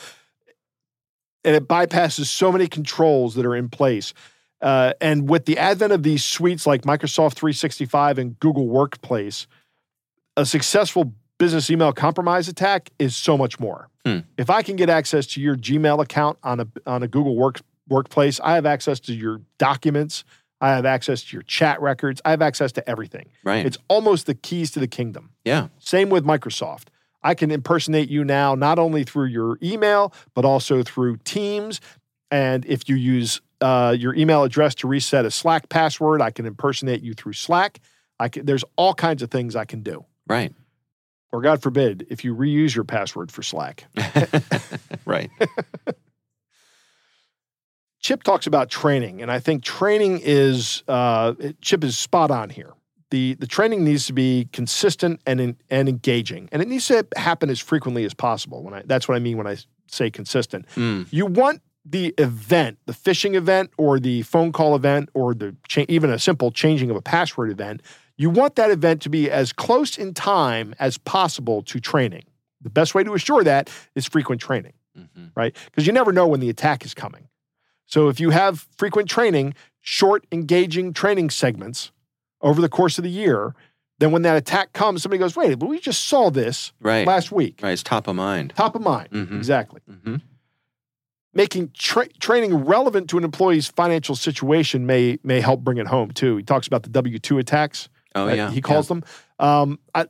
and 1.44 1.56
it 1.56 1.68
bypasses 1.68 2.26
so 2.26 2.52
many 2.52 2.66
controls 2.66 3.34
that 3.34 3.46
are 3.46 3.56
in 3.56 3.68
place. 3.68 4.14
Uh, 4.60 4.92
and 5.00 5.28
with 5.28 5.44
the 5.46 5.58
advent 5.58 5.92
of 5.92 6.04
these 6.04 6.24
suites 6.24 6.66
like 6.66 6.82
Microsoft 6.82 7.34
365 7.34 8.18
and 8.18 8.38
Google 8.38 8.68
Workplace, 8.68 9.46
a 10.36 10.46
successful 10.46 11.12
business 11.38 11.68
email 11.70 11.92
compromise 11.92 12.48
attack 12.48 12.90
is 13.00 13.16
so 13.16 13.36
much 13.36 13.58
more. 13.58 13.88
Hmm. 14.06 14.20
If 14.38 14.50
I 14.50 14.62
can 14.62 14.76
get 14.76 14.88
access 14.88 15.26
to 15.28 15.40
your 15.40 15.56
Gmail 15.56 16.00
account 16.00 16.38
on 16.44 16.60
a 16.60 16.68
on 16.86 17.02
a 17.02 17.08
Google 17.08 17.36
Work 17.36 17.60
Workplace, 17.88 18.38
I 18.40 18.54
have 18.54 18.66
access 18.66 19.00
to 19.00 19.12
your 19.12 19.40
documents. 19.58 20.24
I 20.60 20.70
have 20.70 20.86
access 20.86 21.24
to 21.24 21.36
your 21.36 21.42
chat 21.42 21.82
records. 21.82 22.22
I 22.24 22.30
have 22.30 22.40
access 22.40 22.70
to 22.72 22.88
everything. 22.88 23.30
Right. 23.42 23.66
It's 23.66 23.78
almost 23.88 24.26
the 24.26 24.34
keys 24.34 24.70
to 24.72 24.80
the 24.80 24.86
kingdom. 24.86 25.30
Yeah. 25.44 25.68
Same 25.80 26.08
with 26.08 26.24
Microsoft. 26.24 26.86
I 27.22 27.34
can 27.34 27.50
impersonate 27.50 28.08
you 28.08 28.24
now, 28.24 28.54
not 28.54 28.78
only 28.78 29.04
through 29.04 29.26
your 29.26 29.58
email, 29.62 30.12
but 30.34 30.44
also 30.44 30.82
through 30.82 31.18
Teams. 31.18 31.80
And 32.30 32.64
if 32.66 32.88
you 32.88 32.96
use 32.96 33.40
uh, 33.60 33.94
your 33.98 34.14
email 34.14 34.42
address 34.42 34.74
to 34.76 34.88
reset 34.88 35.24
a 35.24 35.30
Slack 35.30 35.68
password, 35.68 36.20
I 36.20 36.30
can 36.30 36.46
impersonate 36.46 37.02
you 37.02 37.14
through 37.14 37.34
Slack. 37.34 37.80
I 38.18 38.28
can, 38.28 38.46
there's 38.46 38.64
all 38.76 38.94
kinds 38.94 39.22
of 39.22 39.30
things 39.30 39.54
I 39.54 39.64
can 39.64 39.82
do. 39.82 40.04
Right. 40.26 40.52
Or 41.30 41.40
God 41.40 41.62
forbid, 41.62 42.06
if 42.10 42.24
you 42.24 42.34
reuse 42.34 42.74
your 42.74 42.84
password 42.84 43.30
for 43.32 43.42
Slack. 43.42 43.84
right. 45.04 45.30
Chip 48.00 48.22
talks 48.24 48.46
about 48.48 48.68
training, 48.68 49.22
and 49.22 49.30
I 49.30 49.38
think 49.38 49.62
training 49.62 50.20
is 50.22 50.82
uh, 50.88 51.34
Chip 51.60 51.84
is 51.84 51.96
spot 51.96 52.32
on 52.32 52.50
here 52.50 52.72
the 53.12 53.34
the 53.34 53.46
training 53.46 53.84
needs 53.84 54.06
to 54.06 54.12
be 54.12 54.48
consistent 54.52 55.20
and 55.26 55.54
and 55.70 55.88
engaging, 55.88 56.48
and 56.50 56.62
it 56.62 56.66
needs 56.66 56.88
to 56.88 57.06
happen 57.14 57.50
as 57.50 57.60
frequently 57.60 58.04
as 58.04 58.14
possible. 58.14 58.64
When 58.64 58.74
I 58.74 58.82
that's 58.86 59.06
what 59.06 59.14
I 59.14 59.20
mean 59.20 59.36
when 59.36 59.46
I 59.46 59.58
say 59.86 60.10
consistent. 60.10 60.66
Mm. 60.74 61.06
You 61.10 61.26
want 61.26 61.60
the 61.84 62.14
event, 62.16 62.78
the 62.86 62.94
phishing 62.94 63.34
event, 63.34 63.70
or 63.76 64.00
the 64.00 64.22
phone 64.22 64.50
call 64.50 64.74
event, 64.74 65.10
or 65.12 65.34
the 65.34 65.54
cha- 65.68 65.84
even 65.88 66.10
a 66.10 66.18
simple 66.18 66.50
changing 66.50 66.90
of 66.90 66.96
a 66.96 67.02
password 67.02 67.50
event. 67.50 67.82
You 68.16 68.30
want 68.30 68.56
that 68.56 68.70
event 68.70 69.02
to 69.02 69.10
be 69.10 69.30
as 69.30 69.52
close 69.52 69.98
in 69.98 70.14
time 70.14 70.74
as 70.78 70.96
possible 70.96 71.62
to 71.64 71.80
training. 71.80 72.24
The 72.62 72.70
best 72.70 72.94
way 72.94 73.04
to 73.04 73.12
assure 73.12 73.44
that 73.44 73.68
is 73.94 74.06
frequent 74.06 74.40
training, 74.40 74.72
mm-hmm. 74.98 75.26
right? 75.34 75.54
Because 75.66 75.86
you 75.86 75.92
never 75.92 76.12
know 76.12 76.26
when 76.26 76.40
the 76.40 76.48
attack 76.48 76.84
is 76.84 76.94
coming. 76.94 77.28
So 77.86 78.08
if 78.08 78.20
you 78.20 78.30
have 78.30 78.66
frequent 78.78 79.10
training, 79.10 79.54
short, 79.80 80.26
engaging 80.32 80.94
training 80.94 81.30
segments 81.30 81.90
over 82.42 82.60
the 82.60 82.68
course 82.68 82.98
of 82.98 83.04
the 83.04 83.10
year, 83.10 83.54
then 83.98 84.10
when 84.10 84.22
that 84.22 84.36
attack 84.36 84.72
comes, 84.72 85.02
somebody 85.02 85.18
goes, 85.18 85.36
wait, 85.36 85.54
but 85.54 85.68
we 85.68 85.78
just 85.78 86.06
saw 86.06 86.30
this 86.30 86.72
right. 86.80 87.06
last 87.06 87.30
week. 87.30 87.60
Right, 87.62 87.70
it's 87.70 87.82
top 87.82 88.08
of 88.08 88.16
mind. 88.16 88.52
Top 88.56 88.74
of 88.74 88.82
mind, 88.82 89.10
mm-hmm. 89.10 89.36
exactly. 89.36 89.80
Mm-hmm. 89.88 90.16
Making 91.34 91.70
tra- 91.72 92.08
training 92.18 92.54
relevant 92.64 93.08
to 93.10 93.18
an 93.18 93.24
employee's 93.24 93.68
financial 93.68 94.16
situation 94.16 94.86
may 94.86 95.18
may 95.22 95.40
help 95.40 95.60
bring 95.60 95.78
it 95.78 95.86
home 95.86 96.10
too. 96.10 96.36
He 96.36 96.42
talks 96.42 96.66
about 96.66 96.82
the 96.82 96.90
W 96.90 97.18
two 97.18 97.38
attacks. 97.38 97.88
Oh 98.14 98.28
yeah, 98.28 98.50
he 98.50 98.60
calls 98.60 98.90
yeah. 98.90 98.96
them. 98.96 99.04
Um, 99.38 99.78
I, 99.94 100.06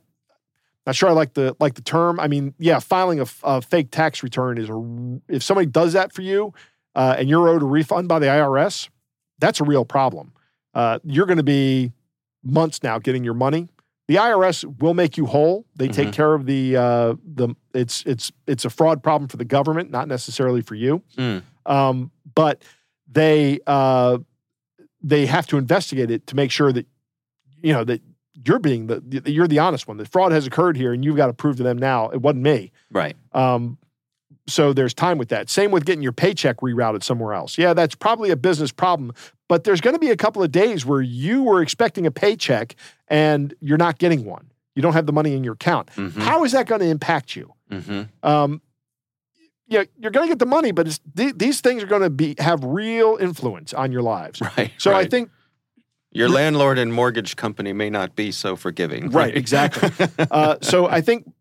Not 0.85 0.95
sure 0.95 1.07
I 1.07 1.13
like 1.13 1.33
the 1.33 1.55
like 1.61 1.75
the 1.75 1.81
term. 1.81 2.19
I 2.19 2.27
mean, 2.27 2.53
yeah, 2.57 2.79
filing 2.79 3.21
a, 3.21 3.25
a 3.43 3.61
fake 3.61 3.91
tax 3.91 4.21
return 4.21 4.57
is 4.57 4.69
a 4.69 5.33
if 5.33 5.43
somebody 5.43 5.67
does 5.67 5.93
that 5.93 6.11
for 6.11 6.23
you 6.23 6.53
uh, 6.95 7.15
and 7.17 7.29
you're 7.29 7.47
owed 7.47 7.61
a 7.61 7.65
refund 7.65 8.09
by 8.09 8.19
the 8.19 8.25
IRS, 8.25 8.89
that's 9.39 9.61
a 9.61 9.63
real 9.63 9.85
problem. 9.85 10.33
Uh, 10.73 10.99
you're 11.03 11.25
going 11.25 11.37
to 11.37 11.43
be 11.43 11.93
months 12.43 12.83
now 12.83 12.99
getting 12.99 13.23
your 13.23 13.33
money. 13.33 13.69
The 14.07 14.15
IRS 14.15 14.65
will 14.81 14.93
make 14.93 15.15
you 15.17 15.25
whole. 15.25 15.65
They 15.77 15.87
take 15.87 16.09
Mhm. 16.09 16.13
care 16.13 16.33
of 16.33 16.45
the 16.45 16.75
uh, 16.75 17.15
the 17.25 17.55
it's 17.73 18.03
it's 18.05 18.31
it's 18.47 18.65
a 18.65 18.69
fraud 18.69 19.01
problem 19.01 19.29
for 19.29 19.37
the 19.37 19.45
government, 19.45 19.91
not 19.91 20.07
necessarily 20.09 20.61
for 20.61 20.75
you. 20.75 21.01
Mm. 21.17 21.41
Um, 21.65 22.11
but 22.35 22.63
they 23.09 23.59
uh, 23.65 24.17
they 25.01 25.25
have 25.25 25.47
to 25.47 25.57
investigate 25.57 26.11
it 26.11 26.27
to 26.27 26.35
make 26.35 26.51
sure 26.51 26.73
that 26.73 26.85
you 27.61 27.71
know 27.71 27.83
that 27.85 28.01
you're 28.45 28.59
being 28.59 28.87
the 28.87 29.01
you're 29.25 29.47
the 29.47 29.59
honest 29.59 29.87
one. 29.87 29.95
The 29.97 30.05
fraud 30.05 30.33
has 30.33 30.45
occurred 30.45 30.75
here, 30.75 30.91
and 30.91 31.05
you've 31.05 31.15
got 31.15 31.27
to 31.27 31.33
prove 31.33 31.55
to 31.57 31.63
them 31.63 31.77
now 31.77 32.09
it 32.09 32.21
wasn't 32.21 32.43
me. 32.43 32.71
Right. 32.91 33.15
Um, 33.31 33.77
so 34.47 34.73
there's 34.73 34.93
time 34.93 35.17
with 35.17 35.29
that. 35.29 35.49
Same 35.49 35.71
with 35.71 35.85
getting 35.85 36.01
your 36.03 36.11
paycheck 36.11 36.57
rerouted 36.57 37.03
somewhere 37.03 37.33
else. 37.33 37.57
Yeah, 37.57 37.73
that's 37.73 37.95
probably 37.95 38.29
a 38.29 38.35
business 38.35 38.71
problem, 38.71 39.13
but 39.47 39.63
there's 39.63 39.79
going 39.81 39.95
to 39.95 39.99
be 39.99 40.09
a 40.11 40.17
couple 40.17 40.43
of 40.43 40.51
days 40.51 40.85
where 40.85 41.01
you 41.01 41.43
were 41.43 41.61
expecting 41.61 42.05
a 42.05 42.11
paycheck 42.11 42.75
and 43.07 43.53
you're 43.61 43.77
not 43.77 43.99
getting 43.99 44.25
one. 44.25 44.51
You 44.75 44.81
don't 44.81 44.93
have 44.93 45.05
the 45.05 45.13
money 45.13 45.35
in 45.35 45.43
your 45.43 45.53
account. 45.53 45.89
Mhm. 45.95 46.13
How 46.17 46.43
is 46.43 46.51
that 46.51 46.67
going 46.67 46.81
to 46.81 46.87
impact 46.87 47.35
you? 47.35 47.53
Mhm. 47.71 48.09
Um, 48.23 48.61
yeah, 49.67 49.83
you're 49.97 50.11
going 50.11 50.27
to 50.27 50.31
get 50.31 50.39
the 50.39 50.45
money, 50.45 50.71
but 50.71 50.87
it's, 50.87 50.99
th- 51.15 51.35
these 51.37 51.61
things 51.61 51.81
are 51.81 51.87
going 51.87 52.01
to 52.01 52.09
be 52.09 52.35
have 52.39 52.63
real 52.63 53.17
influence 53.19 53.73
on 53.73 53.91
your 53.91 54.01
lives. 54.01 54.41
Right. 54.57 54.71
So 54.77 54.93
I 54.93 55.05
think 55.05 55.29
your 56.11 56.27
landlord 56.29 56.77
and 56.77 56.93
mortgage 56.93 57.35
company 57.35 57.71
may 57.73 57.89
not 57.89 58.15
be 58.15 58.31
so 58.31 58.55
forgiving. 58.55 59.09
Right, 59.09 59.35
exactly. 59.35 59.89
Uh, 60.29 60.57
so 60.61 60.87
I 60.87 61.01
think 61.01 61.31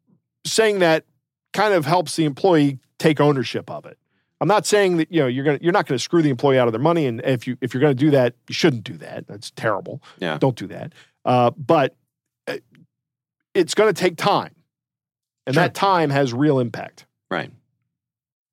saying 0.47 0.79
that 0.79 1.05
kind 1.53 1.75
of 1.75 1.85
helps 1.85 2.17
the 2.17 2.25
employee 2.25 2.79
take 3.03 3.21
ownership 3.21 3.71
of 3.71 3.87
it. 3.87 3.99
I'm 4.41 4.49
not 4.49 4.67
saying 4.67 4.97
that 4.97 5.13
you 5.13 5.21
know 5.21 5.27
you're 5.29 5.45
gonna 5.45 5.59
you're 5.61 5.73
not 5.73 5.87
going 5.87 5.97
to 5.97 6.03
screw 6.03 6.21
the 6.23 6.31
employee 6.31 6.59
out 6.59 6.67
of 6.69 6.73
their 6.73 6.81
money, 6.83 7.07
and 7.07 7.21
if 7.25 7.47
you 7.47 7.57
if 7.61 7.73
you're 7.75 7.81
going 7.81 7.97
to 7.97 8.05
do 8.05 8.11
that, 8.11 8.35
you 8.49 8.55
shouldn't 8.55 8.83
do 8.85 8.97
that. 8.99 9.27
That's 9.29 9.51
terrible. 9.53 10.03
Yeah. 10.19 10.39
don't 10.39 10.57
do 10.57 10.67
that. 10.69 10.93
Uh, 11.25 11.51
but 11.57 11.95
uh, 12.49 12.57
it's 13.55 13.75
going 13.75 13.93
to 13.93 14.01
take 14.01 14.17
time, 14.17 14.55
and 15.47 15.55
Sure. 15.55 15.63
that 15.63 15.75
time 15.75 16.11
has 16.11 16.33
real 16.33 16.59
impact. 16.59 17.07
right. 17.31 17.51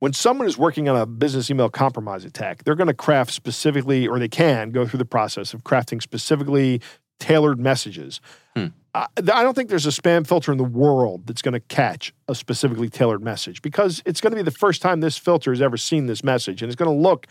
When 0.01 0.13
someone 0.13 0.47
is 0.47 0.57
working 0.57 0.87
on 0.87 0.95
a 0.95 1.05
business 1.05 1.49
email 1.51 1.69
compromise 1.69 2.23
attack, 2.23 2.63
they're 2.63 2.75
going 2.75 2.87
to 2.87 2.93
craft 2.93 3.31
specifically, 3.33 4.07
or 4.07 4.17
they 4.17 4.29
can 4.29 4.71
go 4.71 4.87
through 4.87 4.99
the 4.99 5.03
process 5.03 5.53
of 5.53 5.65
crafting 5.65 6.01
specifically 6.01 6.81
tailored 7.19 7.59
messages. 7.59 8.21
Hmm. 8.55 8.67
I, 8.93 9.07
I 9.17 9.43
don't 9.43 9.53
think 9.53 9.69
there's 9.69 9.85
a 9.85 9.89
spam 9.91 10.25
filter 10.25 10.51
in 10.51 10.57
the 10.57 10.63
world 10.63 11.27
that's 11.27 11.41
going 11.41 11.53
to 11.53 11.59
catch 11.59 12.13
a 12.27 12.35
specifically 12.35 12.89
tailored 12.89 13.23
message 13.23 13.61
because 13.61 14.01
it's 14.05 14.21
going 14.21 14.31
to 14.31 14.35
be 14.37 14.41
the 14.43 14.51
first 14.51 14.81
time 14.81 14.99
this 14.99 15.17
filter 15.17 15.51
has 15.51 15.61
ever 15.61 15.77
seen 15.77 16.07
this 16.07 16.23
message 16.23 16.61
and 16.61 16.71
it's 16.71 16.75
going 16.75 16.89
to 16.91 17.01
look 17.01 17.27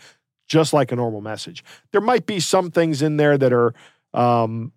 just 0.47 0.73
like 0.73 0.91
a 0.91 0.95
normal 0.95 1.21
message. 1.21 1.63
There 1.91 2.01
might 2.01 2.25
be 2.25 2.39
some 2.39 2.71
things 2.71 3.01
in 3.01 3.17
there 3.17 3.37
that 3.37 3.53
are 3.53 3.73
um, 4.13 4.71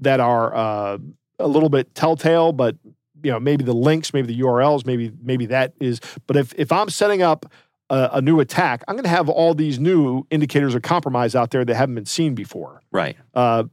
that 0.00 0.20
are 0.20 0.54
uh, 0.54 0.98
a 1.38 1.46
little 1.46 1.68
bit 1.68 1.94
telltale, 1.94 2.52
but 2.52 2.76
you 3.22 3.30
know 3.30 3.38
maybe 3.38 3.62
the 3.64 3.74
links, 3.74 4.12
maybe 4.14 4.34
the 4.34 4.40
URLs, 4.40 4.86
maybe 4.86 5.12
maybe 5.22 5.46
that 5.46 5.74
is. 5.80 6.00
But 6.26 6.36
if 6.36 6.52
if 6.56 6.72
I'm 6.72 6.88
setting 6.88 7.22
up 7.22 7.46
a, 7.90 8.10
a 8.14 8.22
new 8.22 8.40
attack, 8.40 8.82
I'm 8.88 8.94
going 8.96 9.04
to 9.04 9.10
have 9.10 9.28
all 9.28 9.54
these 9.54 9.78
new 9.78 10.24
indicators 10.30 10.74
of 10.74 10.82
compromise 10.82 11.34
out 11.36 11.50
there 11.50 11.64
that 11.64 11.74
haven't 11.74 11.94
been 11.94 12.06
seen 12.06 12.34
before 12.34 12.80
Right. 12.90 13.16
uh, 13.34 13.64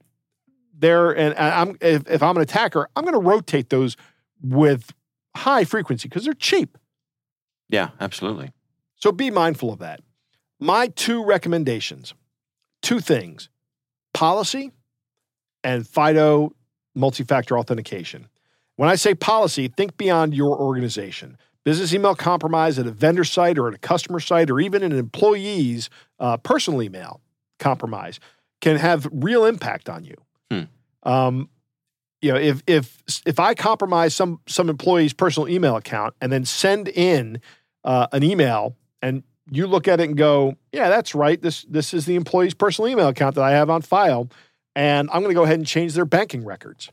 there 0.80 1.16
and 1.16 1.38
I'm 1.38 1.78
if, 1.82 2.10
if 2.10 2.24
I'm 2.24 2.36
an 2.36 2.44
attacker, 2.44 2.88
I'm 2.96 3.04
going 3.04 3.14
to 3.14 3.20
rotate 3.20 3.70
those 3.70 3.98
with 4.42 4.94
high 5.36 5.64
frequency 5.64 6.08
because 6.08 6.26
they're 6.26 6.34
cheap. 6.34 6.78
Yeah, 7.70 7.90
absolutely. 8.00 8.52
So 8.96 9.12
be 9.12 9.30
mindful 9.32 9.74
of 9.74 9.80
that. 9.80 10.02
My 10.60 10.88
two 10.88 11.24
recommendations, 11.24 12.14
two 12.82 13.00
things: 13.00 13.50
policy 14.14 14.72
and 15.64 15.88
FIDO 15.88 16.54
multi-factor 16.96 17.58
authentication. 17.58 18.28
When 18.76 18.90
I 18.90 18.96
say 18.96 19.16
policy, 19.16 19.68
think 19.68 19.98
beyond 19.98 20.34
your 20.34 20.58
organization. 20.58 21.38
Business 21.64 21.94
email 21.94 22.16
compromise 22.16 22.80
at 22.80 22.88
a 22.88 22.92
vendor 22.92 23.24
site 23.24 23.58
or 23.58 23.68
at 23.68 23.74
a 23.74 23.80
customer 23.80 24.20
site 24.20 24.50
or 24.50 24.60
even 24.60 24.84
an 24.84 24.94
employee's 24.94 25.90
uh, 26.20 26.38
personal 26.38 26.82
email 26.82 27.20
compromise 27.60 28.20
can 28.62 28.78
have 28.78 29.08
real 29.12 29.46
impact 29.46 29.90
on 29.90 30.06
you. 30.06 30.16
Um, 31.08 31.50
you 32.22 32.32
know, 32.32 32.38
if 32.38 32.62
if 32.68 33.02
if 33.26 33.40
I 33.40 33.54
compromise 33.54 34.14
some 34.14 34.42
some 34.48 34.70
employee's 34.70 35.14
personal 35.14 35.48
email 35.48 35.76
account 35.76 36.14
and 36.22 36.32
then 36.32 36.46
send 36.46 36.88
in 36.88 37.42
uh, 37.84 38.08
an 38.12 38.24
email 38.24 38.76
and 39.02 39.24
you 39.50 39.66
look 39.66 39.88
at 39.88 40.00
it 40.00 40.10
and 40.10 40.18
go, 40.18 40.56
yeah, 40.72 40.90
that's 40.90 41.16
right. 41.16 41.42
This 41.42 41.64
this 41.64 41.94
is 41.94 42.06
the 42.06 42.16
employee's 42.16 42.54
personal 42.54 42.90
email 42.90 43.08
account 43.08 43.36
that 43.36 43.44
I 43.44 43.52
have 43.52 43.70
on 43.70 43.82
file, 43.82 44.30
and 44.76 45.10
I'm 45.12 45.22
going 45.22 45.32
to 45.32 45.36
go 45.40 45.44
ahead 45.44 45.58
and 45.58 45.66
change 45.66 45.94
their 45.94 46.06
banking 46.06 46.44
records 46.44 46.92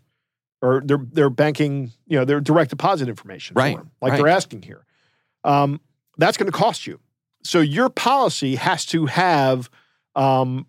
or 0.63 0.83
their 0.85 0.99
their 0.99 1.31
banking, 1.31 1.91
you 2.07 2.19
know, 2.19 2.25
their 2.25 2.41
direct 2.41 2.71
deposit 2.71 3.09
information, 3.09 3.55
Right, 3.55 3.77
them, 3.77 3.91
like 4.01 4.13
right. 4.13 4.19
they're 4.19 4.29
asking 4.29 4.63
here. 4.63 4.85
Um, 5.43 5.81
that's 6.17 6.37
going 6.37 6.51
to 6.51 6.57
cost 6.57 6.87
you. 6.87 7.01
So 7.43 7.61
your 7.61 7.91
policy 7.91 8.55
has 8.57 8.87
to 8.87 9.07
have 9.07 9.69
um, 10.15 10.67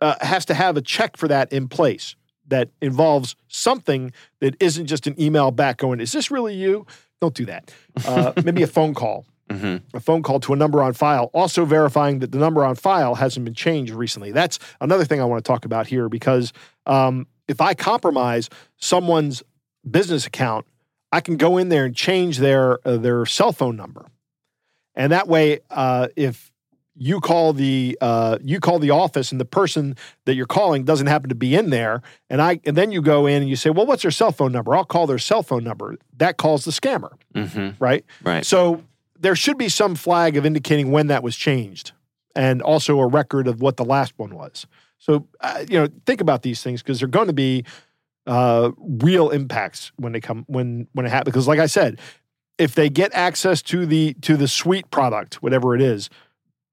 uh, 0.00 0.14
has 0.20 0.44
to 0.46 0.54
have 0.54 0.76
a 0.76 0.82
check 0.82 1.16
for 1.16 1.28
that 1.28 1.52
in 1.52 1.68
place 1.68 2.16
that 2.46 2.70
involves 2.80 3.36
something 3.48 4.12
that 4.40 4.56
isn't 4.60 4.86
just 4.86 5.06
an 5.06 5.20
email 5.20 5.50
back 5.50 5.78
going, 5.78 6.00
"Is 6.00 6.12
this 6.12 6.30
really 6.30 6.54
you?" 6.54 6.86
Don't 7.20 7.34
do 7.34 7.46
that. 7.46 7.72
Uh, 8.06 8.32
maybe 8.44 8.62
a 8.62 8.66
phone 8.66 8.94
call 8.94 9.26
hmm 9.50 9.76
a 9.94 10.00
phone 10.00 10.22
call 10.22 10.40
to 10.40 10.52
a 10.52 10.56
number 10.56 10.82
on 10.82 10.92
file, 10.92 11.30
also 11.32 11.64
verifying 11.64 12.18
that 12.18 12.32
the 12.32 12.38
number 12.38 12.64
on 12.64 12.74
file 12.74 13.14
hasn't 13.14 13.44
been 13.44 13.54
changed 13.54 13.92
recently. 13.92 14.30
That's 14.30 14.58
another 14.80 15.04
thing 15.04 15.20
I 15.20 15.24
want 15.24 15.42
to 15.42 15.48
talk 15.48 15.64
about 15.64 15.86
here 15.86 16.08
because 16.08 16.52
um, 16.86 17.26
if 17.46 17.60
I 17.60 17.74
compromise 17.74 18.50
someone's 18.76 19.42
business 19.88 20.26
account, 20.26 20.66
I 21.10 21.20
can 21.20 21.36
go 21.36 21.56
in 21.56 21.70
there 21.70 21.86
and 21.86 21.96
change 21.96 22.38
their 22.38 22.86
uh, 22.86 22.98
their 22.98 23.24
cell 23.24 23.52
phone 23.52 23.76
number, 23.76 24.06
and 24.94 25.12
that 25.12 25.28
way, 25.28 25.60
uh, 25.70 26.08
if 26.16 26.52
you 26.98 27.20
call 27.20 27.52
the 27.52 27.96
uh, 28.00 28.38
you 28.42 28.60
call 28.60 28.78
the 28.78 28.90
office 28.90 29.30
and 29.30 29.40
the 29.40 29.44
person 29.44 29.96
that 30.24 30.34
you're 30.34 30.46
calling 30.46 30.84
doesn't 30.84 31.06
happen 31.06 31.28
to 31.28 31.34
be 31.34 31.54
in 31.54 31.70
there, 31.70 32.02
and 32.28 32.42
I 32.42 32.60
and 32.64 32.76
then 32.76 32.90
you 32.90 33.00
go 33.00 33.26
in 33.26 33.42
and 33.42 33.48
you 33.48 33.56
say, 33.56 33.70
well, 33.70 33.86
what's 33.86 34.02
their 34.02 34.10
cell 34.10 34.32
phone 34.32 34.52
number? 34.52 34.74
I'll 34.74 34.84
call 34.84 35.06
their 35.06 35.18
cell 35.18 35.42
phone 35.42 35.64
number. 35.64 35.96
That 36.16 36.36
calls 36.36 36.64
the 36.64 36.72
scammer, 36.72 37.12
hmm 37.34 37.70
right? 37.78 38.04
Right. 38.22 38.44
So 38.44 38.82
there 39.18 39.36
should 39.36 39.58
be 39.58 39.68
some 39.68 39.94
flag 39.94 40.36
of 40.36 40.44
indicating 40.44 40.90
when 40.90 41.06
that 41.06 41.22
was 41.22 41.36
changed, 41.36 41.92
and 42.34 42.60
also 42.60 42.98
a 42.98 43.06
record 43.06 43.46
of 43.46 43.60
what 43.60 43.76
the 43.76 43.84
last 43.84 44.14
one 44.16 44.34
was. 44.34 44.66
So 44.98 45.26
uh, 45.40 45.64
you 45.68 45.78
know, 45.78 45.88
think 46.04 46.20
about 46.20 46.42
these 46.42 46.62
things 46.62 46.82
because 46.82 46.98
they're 46.98 47.08
going 47.08 47.28
to 47.28 47.32
be 47.32 47.64
uh, 48.26 48.72
real 48.78 49.30
impacts 49.30 49.92
when 49.96 50.12
they 50.12 50.20
come 50.20 50.44
when 50.48 50.88
when 50.92 51.06
it 51.06 51.10
happens. 51.10 51.32
Because 51.32 51.48
like 51.48 51.60
I 51.60 51.66
said, 51.66 52.00
if 52.58 52.74
they 52.74 52.90
get 52.90 53.14
access 53.14 53.62
to 53.62 53.86
the 53.86 54.14
to 54.22 54.36
the 54.36 54.48
suite 54.48 54.90
product, 54.90 55.42
whatever 55.42 55.74
it 55.74 55.80
is, 55.80 56.10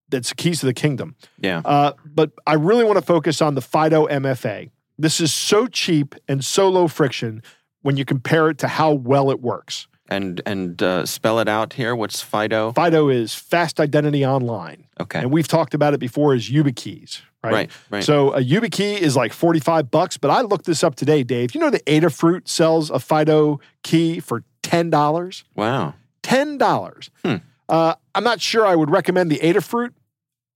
that's 0.10 0.30
the 0.30 0.36
keys 0.36 0.60
to 0.60 0.66
the 0.66 0.74
kingdom. 0.74 1.16
Yeah. 1.39 1.62
Uh, 1.66 1.93
but 2.06 2.32
I 2.45 2.53
really 2.53 2.84
want 2.84 2.97
to 2.97 3.06
focus 3.06 3.41
on 3.41 3.56
the 3.56 3.62
Fido 3.62 4.08
MFA. 4.08 4.70
This 4.97 5.20
is 5.20 5.34
so 5.34 5.68
cheap 5.68 6.16
and 6.28 6.43
so 6.43 6.70
low 6.70 6.88
friction 6.88 7.41
when 7.82 7.97
you 7.97 8.06
compare 8.06 8.49
it 8.49 8.58
to 8.60 8.68
how 8.68 8.93
well 8.93 9.30
it 9.32 9.41
works. 9.41 9.88
And 10.08 10.39
and 10.45 10.82
uh, 10.84 11.06
spell 11.08 11.39
it 11.39 11.47
out 11.47 11.74
here. 11.74 11.95
What's 11.95 12.22
Fido? 12.22 12.72
Fido 12.74 13.10
is 13.10 13.34
Fast 13.34 13.80
Identity 13.80 14.24
Online. 14.24 14.86
Okay. 14.99 15.20
And 15.20 15.32
we've 15.32 15.47
talked 15.47 15.74
about 15.74 15.95
it 15.95 15.99
before 15.99 16.36
as 16.36 16.47
YubiKeys, 16.47 17.22
right? 17.43 17.51
Right. 17.51 17.72
Right. 17.89 18.03
So 18.03 18.32
a 18.34 18.39
YubiKey 18.39 18.99
is 18.99 19.16
like 19.16 19.34
45 19.34 19.89
bucks, 19.89 20.18
but 20.18 20.30
I 20.30 20.41
looked 20.41 20.66
this 20.66 20.84
up 20.84 20.93
today, 20.93 21.24
Dave. 21.24 21.56
You 21.56 21.62
know 21.62 21.72
that 21.72 21.84
Adafruit 21.88 22.47
sells 22.47 22.91
a 22.91 22.99
Fido 22.99 23.60
key 23.82 24.20
for 24.20 24.43
$10? 24.62 25.43
wow. 25.56 25.95
$10. 26.22 27.10
Hmm. 27.24 27.36
Uh, 27.70 27.95
I'm 28.13 28.24
not 28.24 28.41
sure 28.41 28.66
I 28.66 28.76
would 28.76 28.89
recommend 28.89 29.32
the 29.32 29.39
Adafruit 29.39 29.91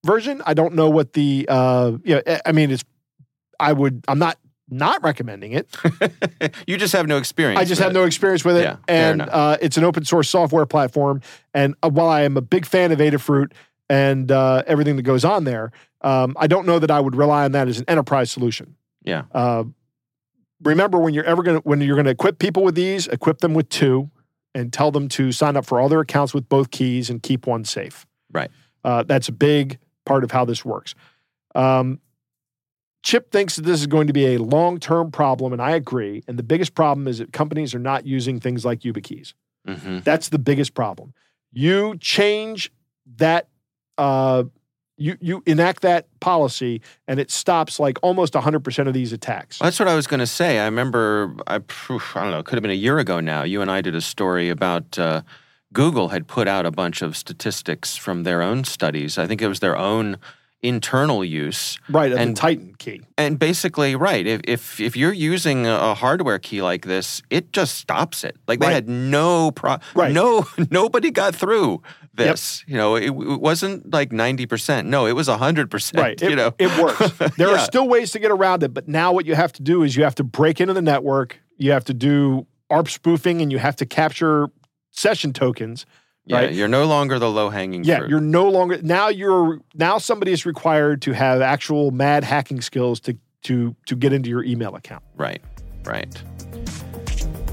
version. 0.06 0.42
I 0.46 0.54
don't 0.54 0.76
know 0.76 0.90
what 0.90 1.14
the, 1.14 1.46
uh, 1.50 1.94
yeah, 2.04 2.22
I- 2.28 2.42
I 2.48 2.52
mean, 2.52 2.72
it's, 2.72 2.84
I 3.60 3.74
would, 3.74 4.04
I'm 4.08 4.20
not 4.20 4.38
not 4.72 5.02
recommending 5.04 5.54
it. 5.54 5.68
you 6.68 6.78
just 6.78 6.94
have 6.94 7.08
no 7.08 7.18
experience. 7.18 7.60
I 7.60 7.66
just 7.66 7.82
have 7.82 7.90
it. 7.90 7.94
no 7.96 8.04
experience 8.04 8.46
with 8.46 8.56
it, 8.58 8.62
Yeah, 8.66 8.76
and 8.88 9.20
uh, 9.24 9.58
it's 9.62 9.78
an 9.78 9.84
open 9.84 10.06
source 10.06 10.30
software 10.30 10.68
platform. 10.68 11.22
And 11.56 11.74
uh, 11.82 11.90
while 11.90 12.08
I 12.08 12.22
am 12.22 12.38
a 12.38 12.42
big 12.42 12.68
fan 12.68 12.92
of 12.92 13.00
Adafruit 13.00 13.52
and 13.90 14.32
uh, 14.32 14.62
everything 14.68 14.96
that 14.98 15.02
goes 15.02 15.26
on 15.26 15.44
there, 15.46 15.72
um, 16.02 16.36
I 16.40 16.46
don't 16.46 16.68
know 16.68 16.78
that 16.78 16.92
I 16.92 17.00
would 17.00 17.16
rely 17.16 17.46
on 17.46 17.54
that 17.54 17.68
as 17.68 17.80
an 17.80 17.86
enterprise 17.88 18.30
solution. 18.30 18.76
Yeah. 19.04 19.24
Uh, 19.32 19.64
remember, 20.64 21.00
when 21.00 21.16
you're 21.16 21.26
ever 21.26 21.42
going 21.42 21.58
to 21.62 21.68
when 21.68 21.82
you're 21.82 21.96
going 21.96 22.06
to 22.06 22.12
equip 22.12 22.38
people 22.38 22.64
with 22.64 22.76
these, 22.76 23.08
equip 23.08 23.40
them 23.40 23.56
with 23.56 23.70
two, 23.70 24.12
and 24.56 24.74
tell 24.74 24.92
them 24.92 25.08
to 25.10 25.32
sign 25.32 25.56
up 25.56 25.66
for 25.66 25.80
all 25.80 25.90
their 25.90 26.02
accounts 26.02 26.34
with 26.34 26.50
both 26.50 26.72
keys 26.72 27.10
and 27.10 27.22
keep 27.22 27.48
one 27.48 27.64
safe. 27.66 28.06
Right. 28.32 28.52
Uh, 28.84 29.04
that's 29.04 29.28
a 29.28 29.32
big 29.32 29.80
part 30.06 30.24
of 30.24 30.32
how 30.32 30.46
this 30.46 30.64
works. 30.66 30.96
Um, 31.56 32.00
Chip 33.02 33.32
thinks 33.32 33.56
that 33.56 33.62
this 33.62 33.80
is 33.80 33.88
going 33.88 34.08
to 34.08 34.14
be 34.14 34.36
a 34.36 34.38
long 34.38 34.80
term 34.80 35.12
problem, 35.12 35.54
and 35.54 35.62
I 35.62 35.72
agree. 35.72 36.24
And 36.28 36.38
the 36.38 36.44
biggest 36.44 36.76
problem 36.76 37.08
is 37.08 37.20
that 37.20 37.32
companies 37.32 37.74
are 37.74 37.80
not 37.80 38.06
using 38.06 38.40
things 38.40 38.66
like 38.66 38.82
YubiKeys. 38.82 39.34
Mm-hmm. 39.68 40.00
That's 40.00 40.30
the 40.30 40.40
biggest 40.40 40.74
problem. 40.74 41.14
You 41.52 41.98
change 41.98 42.72
that, 43.18 43.48
uh, 43.98 44.44
you 45.00 45.18
you 45.22 45.42
enact 45.46 45.82
that 45.82 46.08
policy, 46.20 46.82
and 47.08 47.20
it 47.20 47.32
stops 47.32 47.80
like 47.80 47.98
almost 48.02 48.34
100% 48.34 48.88
of 48.88 48.94
these 48.94 49.14
attacks. 49.14 49.60
That's 49.60 49.80
what 49.80 49.88
I 49.88 49.96
was 49.96 50.08
going 50.08 50.20
to 50.20 50.28
say. 50.28 50.60
I 50.60 50.66
remember, 50.66 51.36
I, 51.48 51.56
I 51.56 51.60
don't 51.60 52.32
know, 52.32 52.40
it 52.40 52.46
could 52.46 52.56
have 52.56 52.62
been 52.62 52.72
a 52.72 52.76
year 52.76 53.00
ago 53.00 53.20
now. 53.20 53.44
You 53.44 53.62
and 53.62 53.72
I 53.72 53.82
did 53.82 53.96
a 53.96 54.02
story 54.02 54.50
about 54.50 55.00
uh, 55.00 55.22
Google 55.74 56.10
had 56.10 56.28
put 56.28 56.48
out 56.48 56.66
a 56.66 56.72
bunch 56.72 57.02
of 57.02 57.16
statistics 57.16 57.96
from 57.96 58.24
their 58.24 58.42
own 58.42 58.64
studies. 58.64 59.18
I 59.18 59.28
think 59.28 59.42
it 59.42 59.48
was 59.48 59.60
their 59.60 59.78
own 59.78 60.18
internal 60.62 61.24
use. 61.24 61.80
Right, 61.90 62.12
and- 62.12 62.36
the 62.36 62.40
Titan 62.42 62.76
key. 62.78 63.02
And 63.18 63.38
basically, 63.40 63.96
right, 63.96 64.26
if 64.26 64.42
if, 64.46 64.80
if 64.80 64.96
you're 64.98 65.14
using 65.14 65.66
a, 65.68 65.94
hardware 65.96 66.40
key 66.40 66.62
like 66.62 66.86
this, 66.86 67.22
it 67.30 67.52
just 67.54 67.76
stops 67.78 68.24
it. 68.24 68.36
Like 68.48 68.60
they 68.60 68.68
Right. 68.68 68.74
had 68.74 68.90
no 68.90 69.52
pro, 69.52 69.78
Right. 69.96 70.12
no 70.14 70.46
nobody 70.72 71.12
got 71.12 71.36
through 71.36 71.82
this. 72.14 72.64
You 72.68 72.76
know, 72.76 72.96
it, 72.96 73.06
it 73.08 73.12
wasn't 73.42 73.94
like 73.94 74.12
ninety 74.12 74.46
percent. 74.46 74.88
No, 74.88 75.06
it 75.06 75.14
was 75.14 75.28
hundred 75.28 75.70
percent. 75.72 76.02
Right. 76.02 76.22
It, 76.22 76.30
You 76.30 76.36
know, 76.36 76.54
it 76.60 76.82
works. 76.82 77.12
There 77.38 77.50
are 77.50 77.60
still 77.60 77.88
ways 77.88 78.12
to 78.12 78.20
get 78.20 78.32
around 78.32 78.64
it, 78.64 78.74
but 78.74 78.88
now 78.88 79.12
what 79.14 79.26
you 79.26 79.36
have 79.36 79.54
to 79.54 79.62
do 79.64 79.84
is 79.84 79.96
you 79.96 80.04
have 80.04 80.16
to 80.16 80.24
break 80.24 80.60
into 80.62 80.74
the 80.74 80.82
network, 80.82 81.40
you 81.58 81.72
have 81.72 81.86
to 81.86 81.94
do 81.94 82.46
ARP 82.70 82.90
spoofing, 82.90 83.42
and 83.42 83.52
you 83.52 83.60
have 83.60 83.76
to 83.78 83.86
capture 83.86 84.50
session 84.92 85.32
tokens. 85.34 85.86
Yeah, 86.30 86.38
right. 86.38 86.54
you're 86.54 86.68
no 86.68 86.86
longer 86.86 87.20
the 87.20 87.30
low 87.30 87.50
hanging 87.50 87.84
Yeah, 87.84 87.98
fruit. 88.00 88.10
you're 88.12 88.22
no 88.22 88.48
longer 88.48 88.80
now 88.82 89.10
you're 89.10 89.60
now 89.74 89.98
somebody 89.98 90.32
is 90.32 90.46
required 90.46 91.02
to 91.02 91.12
have 91.12 91.42
actual 91.42 91.92
mad 91.92 92.24
hacking 92.24 92.62
skills 92.62 93.00
to 93.02 93.18
to 93.44 93.76
to 93.88 93.96
get 93.96 94.14
into 94.14 94.30
your 94.30 94.44
email 94.44 94.76
account. 94.76 95.04
Right, 95.18 95.42
right. 95.86 96.24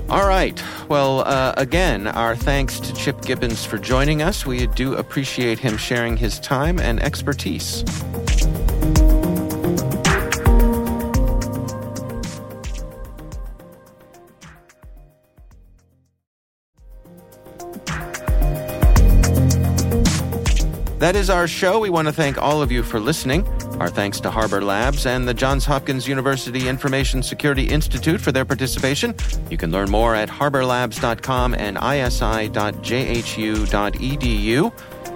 All 0.08 0.28
right. 0.28 0.62
Well, 0.88 1.20
uh, 1.26 1.54
again, 1.56 2.06
our 2.06 2.36
thanks 2.36 2.78
to 2.78 2.92
Chip 2.94 3.22
Gibbons 3.22 3.64
for 3.64 3.76
joining 3.78 4.22
us. 4.22 4.46
We 4.46 4.68
do 4.68 4.94
appreciate 4.94 5.58
him 5.58 5.76
sharing 5.76 6.16
his 6.16 6.38
time 6.38 6.78
and 6.78 7.02
expertise. 7.02 7.82
That 21.06 21.14
is 21.14 21.30
our 21.30 21.46
show. 21.46 21.78
We 21.78 21.88
want 21.88 22.08
to 22.08 22.12
thank 22.12 22.36
all 22.36 22.60
of 22.60 22.72
you 22.72 22.82
for 22.82 22.98
listening. 22.98 23.46
Our 23.78 23.88
thanks 23.88 24.18
to 24.22 24.28
Harbor 24.28 24.60
Labs 24.60 25.06
and 25.06 25.28
the 25.28 25.34
Johns 25.34 25.64
Hopkins 25.64 26.08
University 26.08 26.66
Information 26.66 27.22
Security 27.22 27.62
Institute 27.62 28.20
for 28.20 28.32
their 28.32 28.44
participation. 28.44 29.14
You 29.48 29.56
can 29.56 29.70
learn 29.70 29.88
more 29.88 30.16
at 30.16 30.28
harborlabs.com 30.28 31.54
and 31.54 31.76
isi.jhu.edu. 31.76 32.56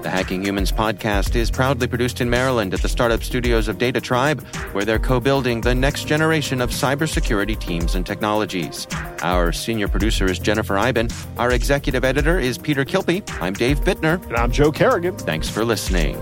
The 0.03 0.09
Hacking 0.09 0.43
Humans 0.43 0.73
podcast 0.73 1.37
is 1.37 1.51
proudly 1.51 1.87
produced 1.87 2.23
in 2.23 2.31
Maryland 2.31 2.73
at 2.73 2.81
the 2.81 2.89
startup 2.89 3.23
studios 3.23 3.69
of 3.69 3.77
DataTribe, 3.77 4.41
where 4.73 4.87
they're 4.87 4.99
co 4.99 5.21
building 5.21 5.61
the 5.61 5.75
next 5.75 6.07
generation 6.07 6.63
of 6.63 6.71
cybersecurity 6.71 7.59
teams 7.61 7.95
and 7.95 8.07
technologies. 8.07 8.87
Our 9.21 9.53
senior 9.53 9.89
producer 9.89 10.25
is 10.25 10.39
Jennifer 10.39 10.79
Eiben. 10.79 11.11
Our 11.37 11.51
executive 11.51 12.03
editor 12.03 12.39
is 12.39 12.57
Peter 12.57 12.87
Kilpe. 12.87 13.23
I'm 13.43 13.53
Dave 13.53 13.81
Bittner. 13.81 14.25
And 14.27 14.37
I'm 14.37 14.51
Joe 14.51 14.73
Carrigan. 14.73 15.19
Thanks 15.19 15.51
for 15.51 15.67
listening. 15.67 16.17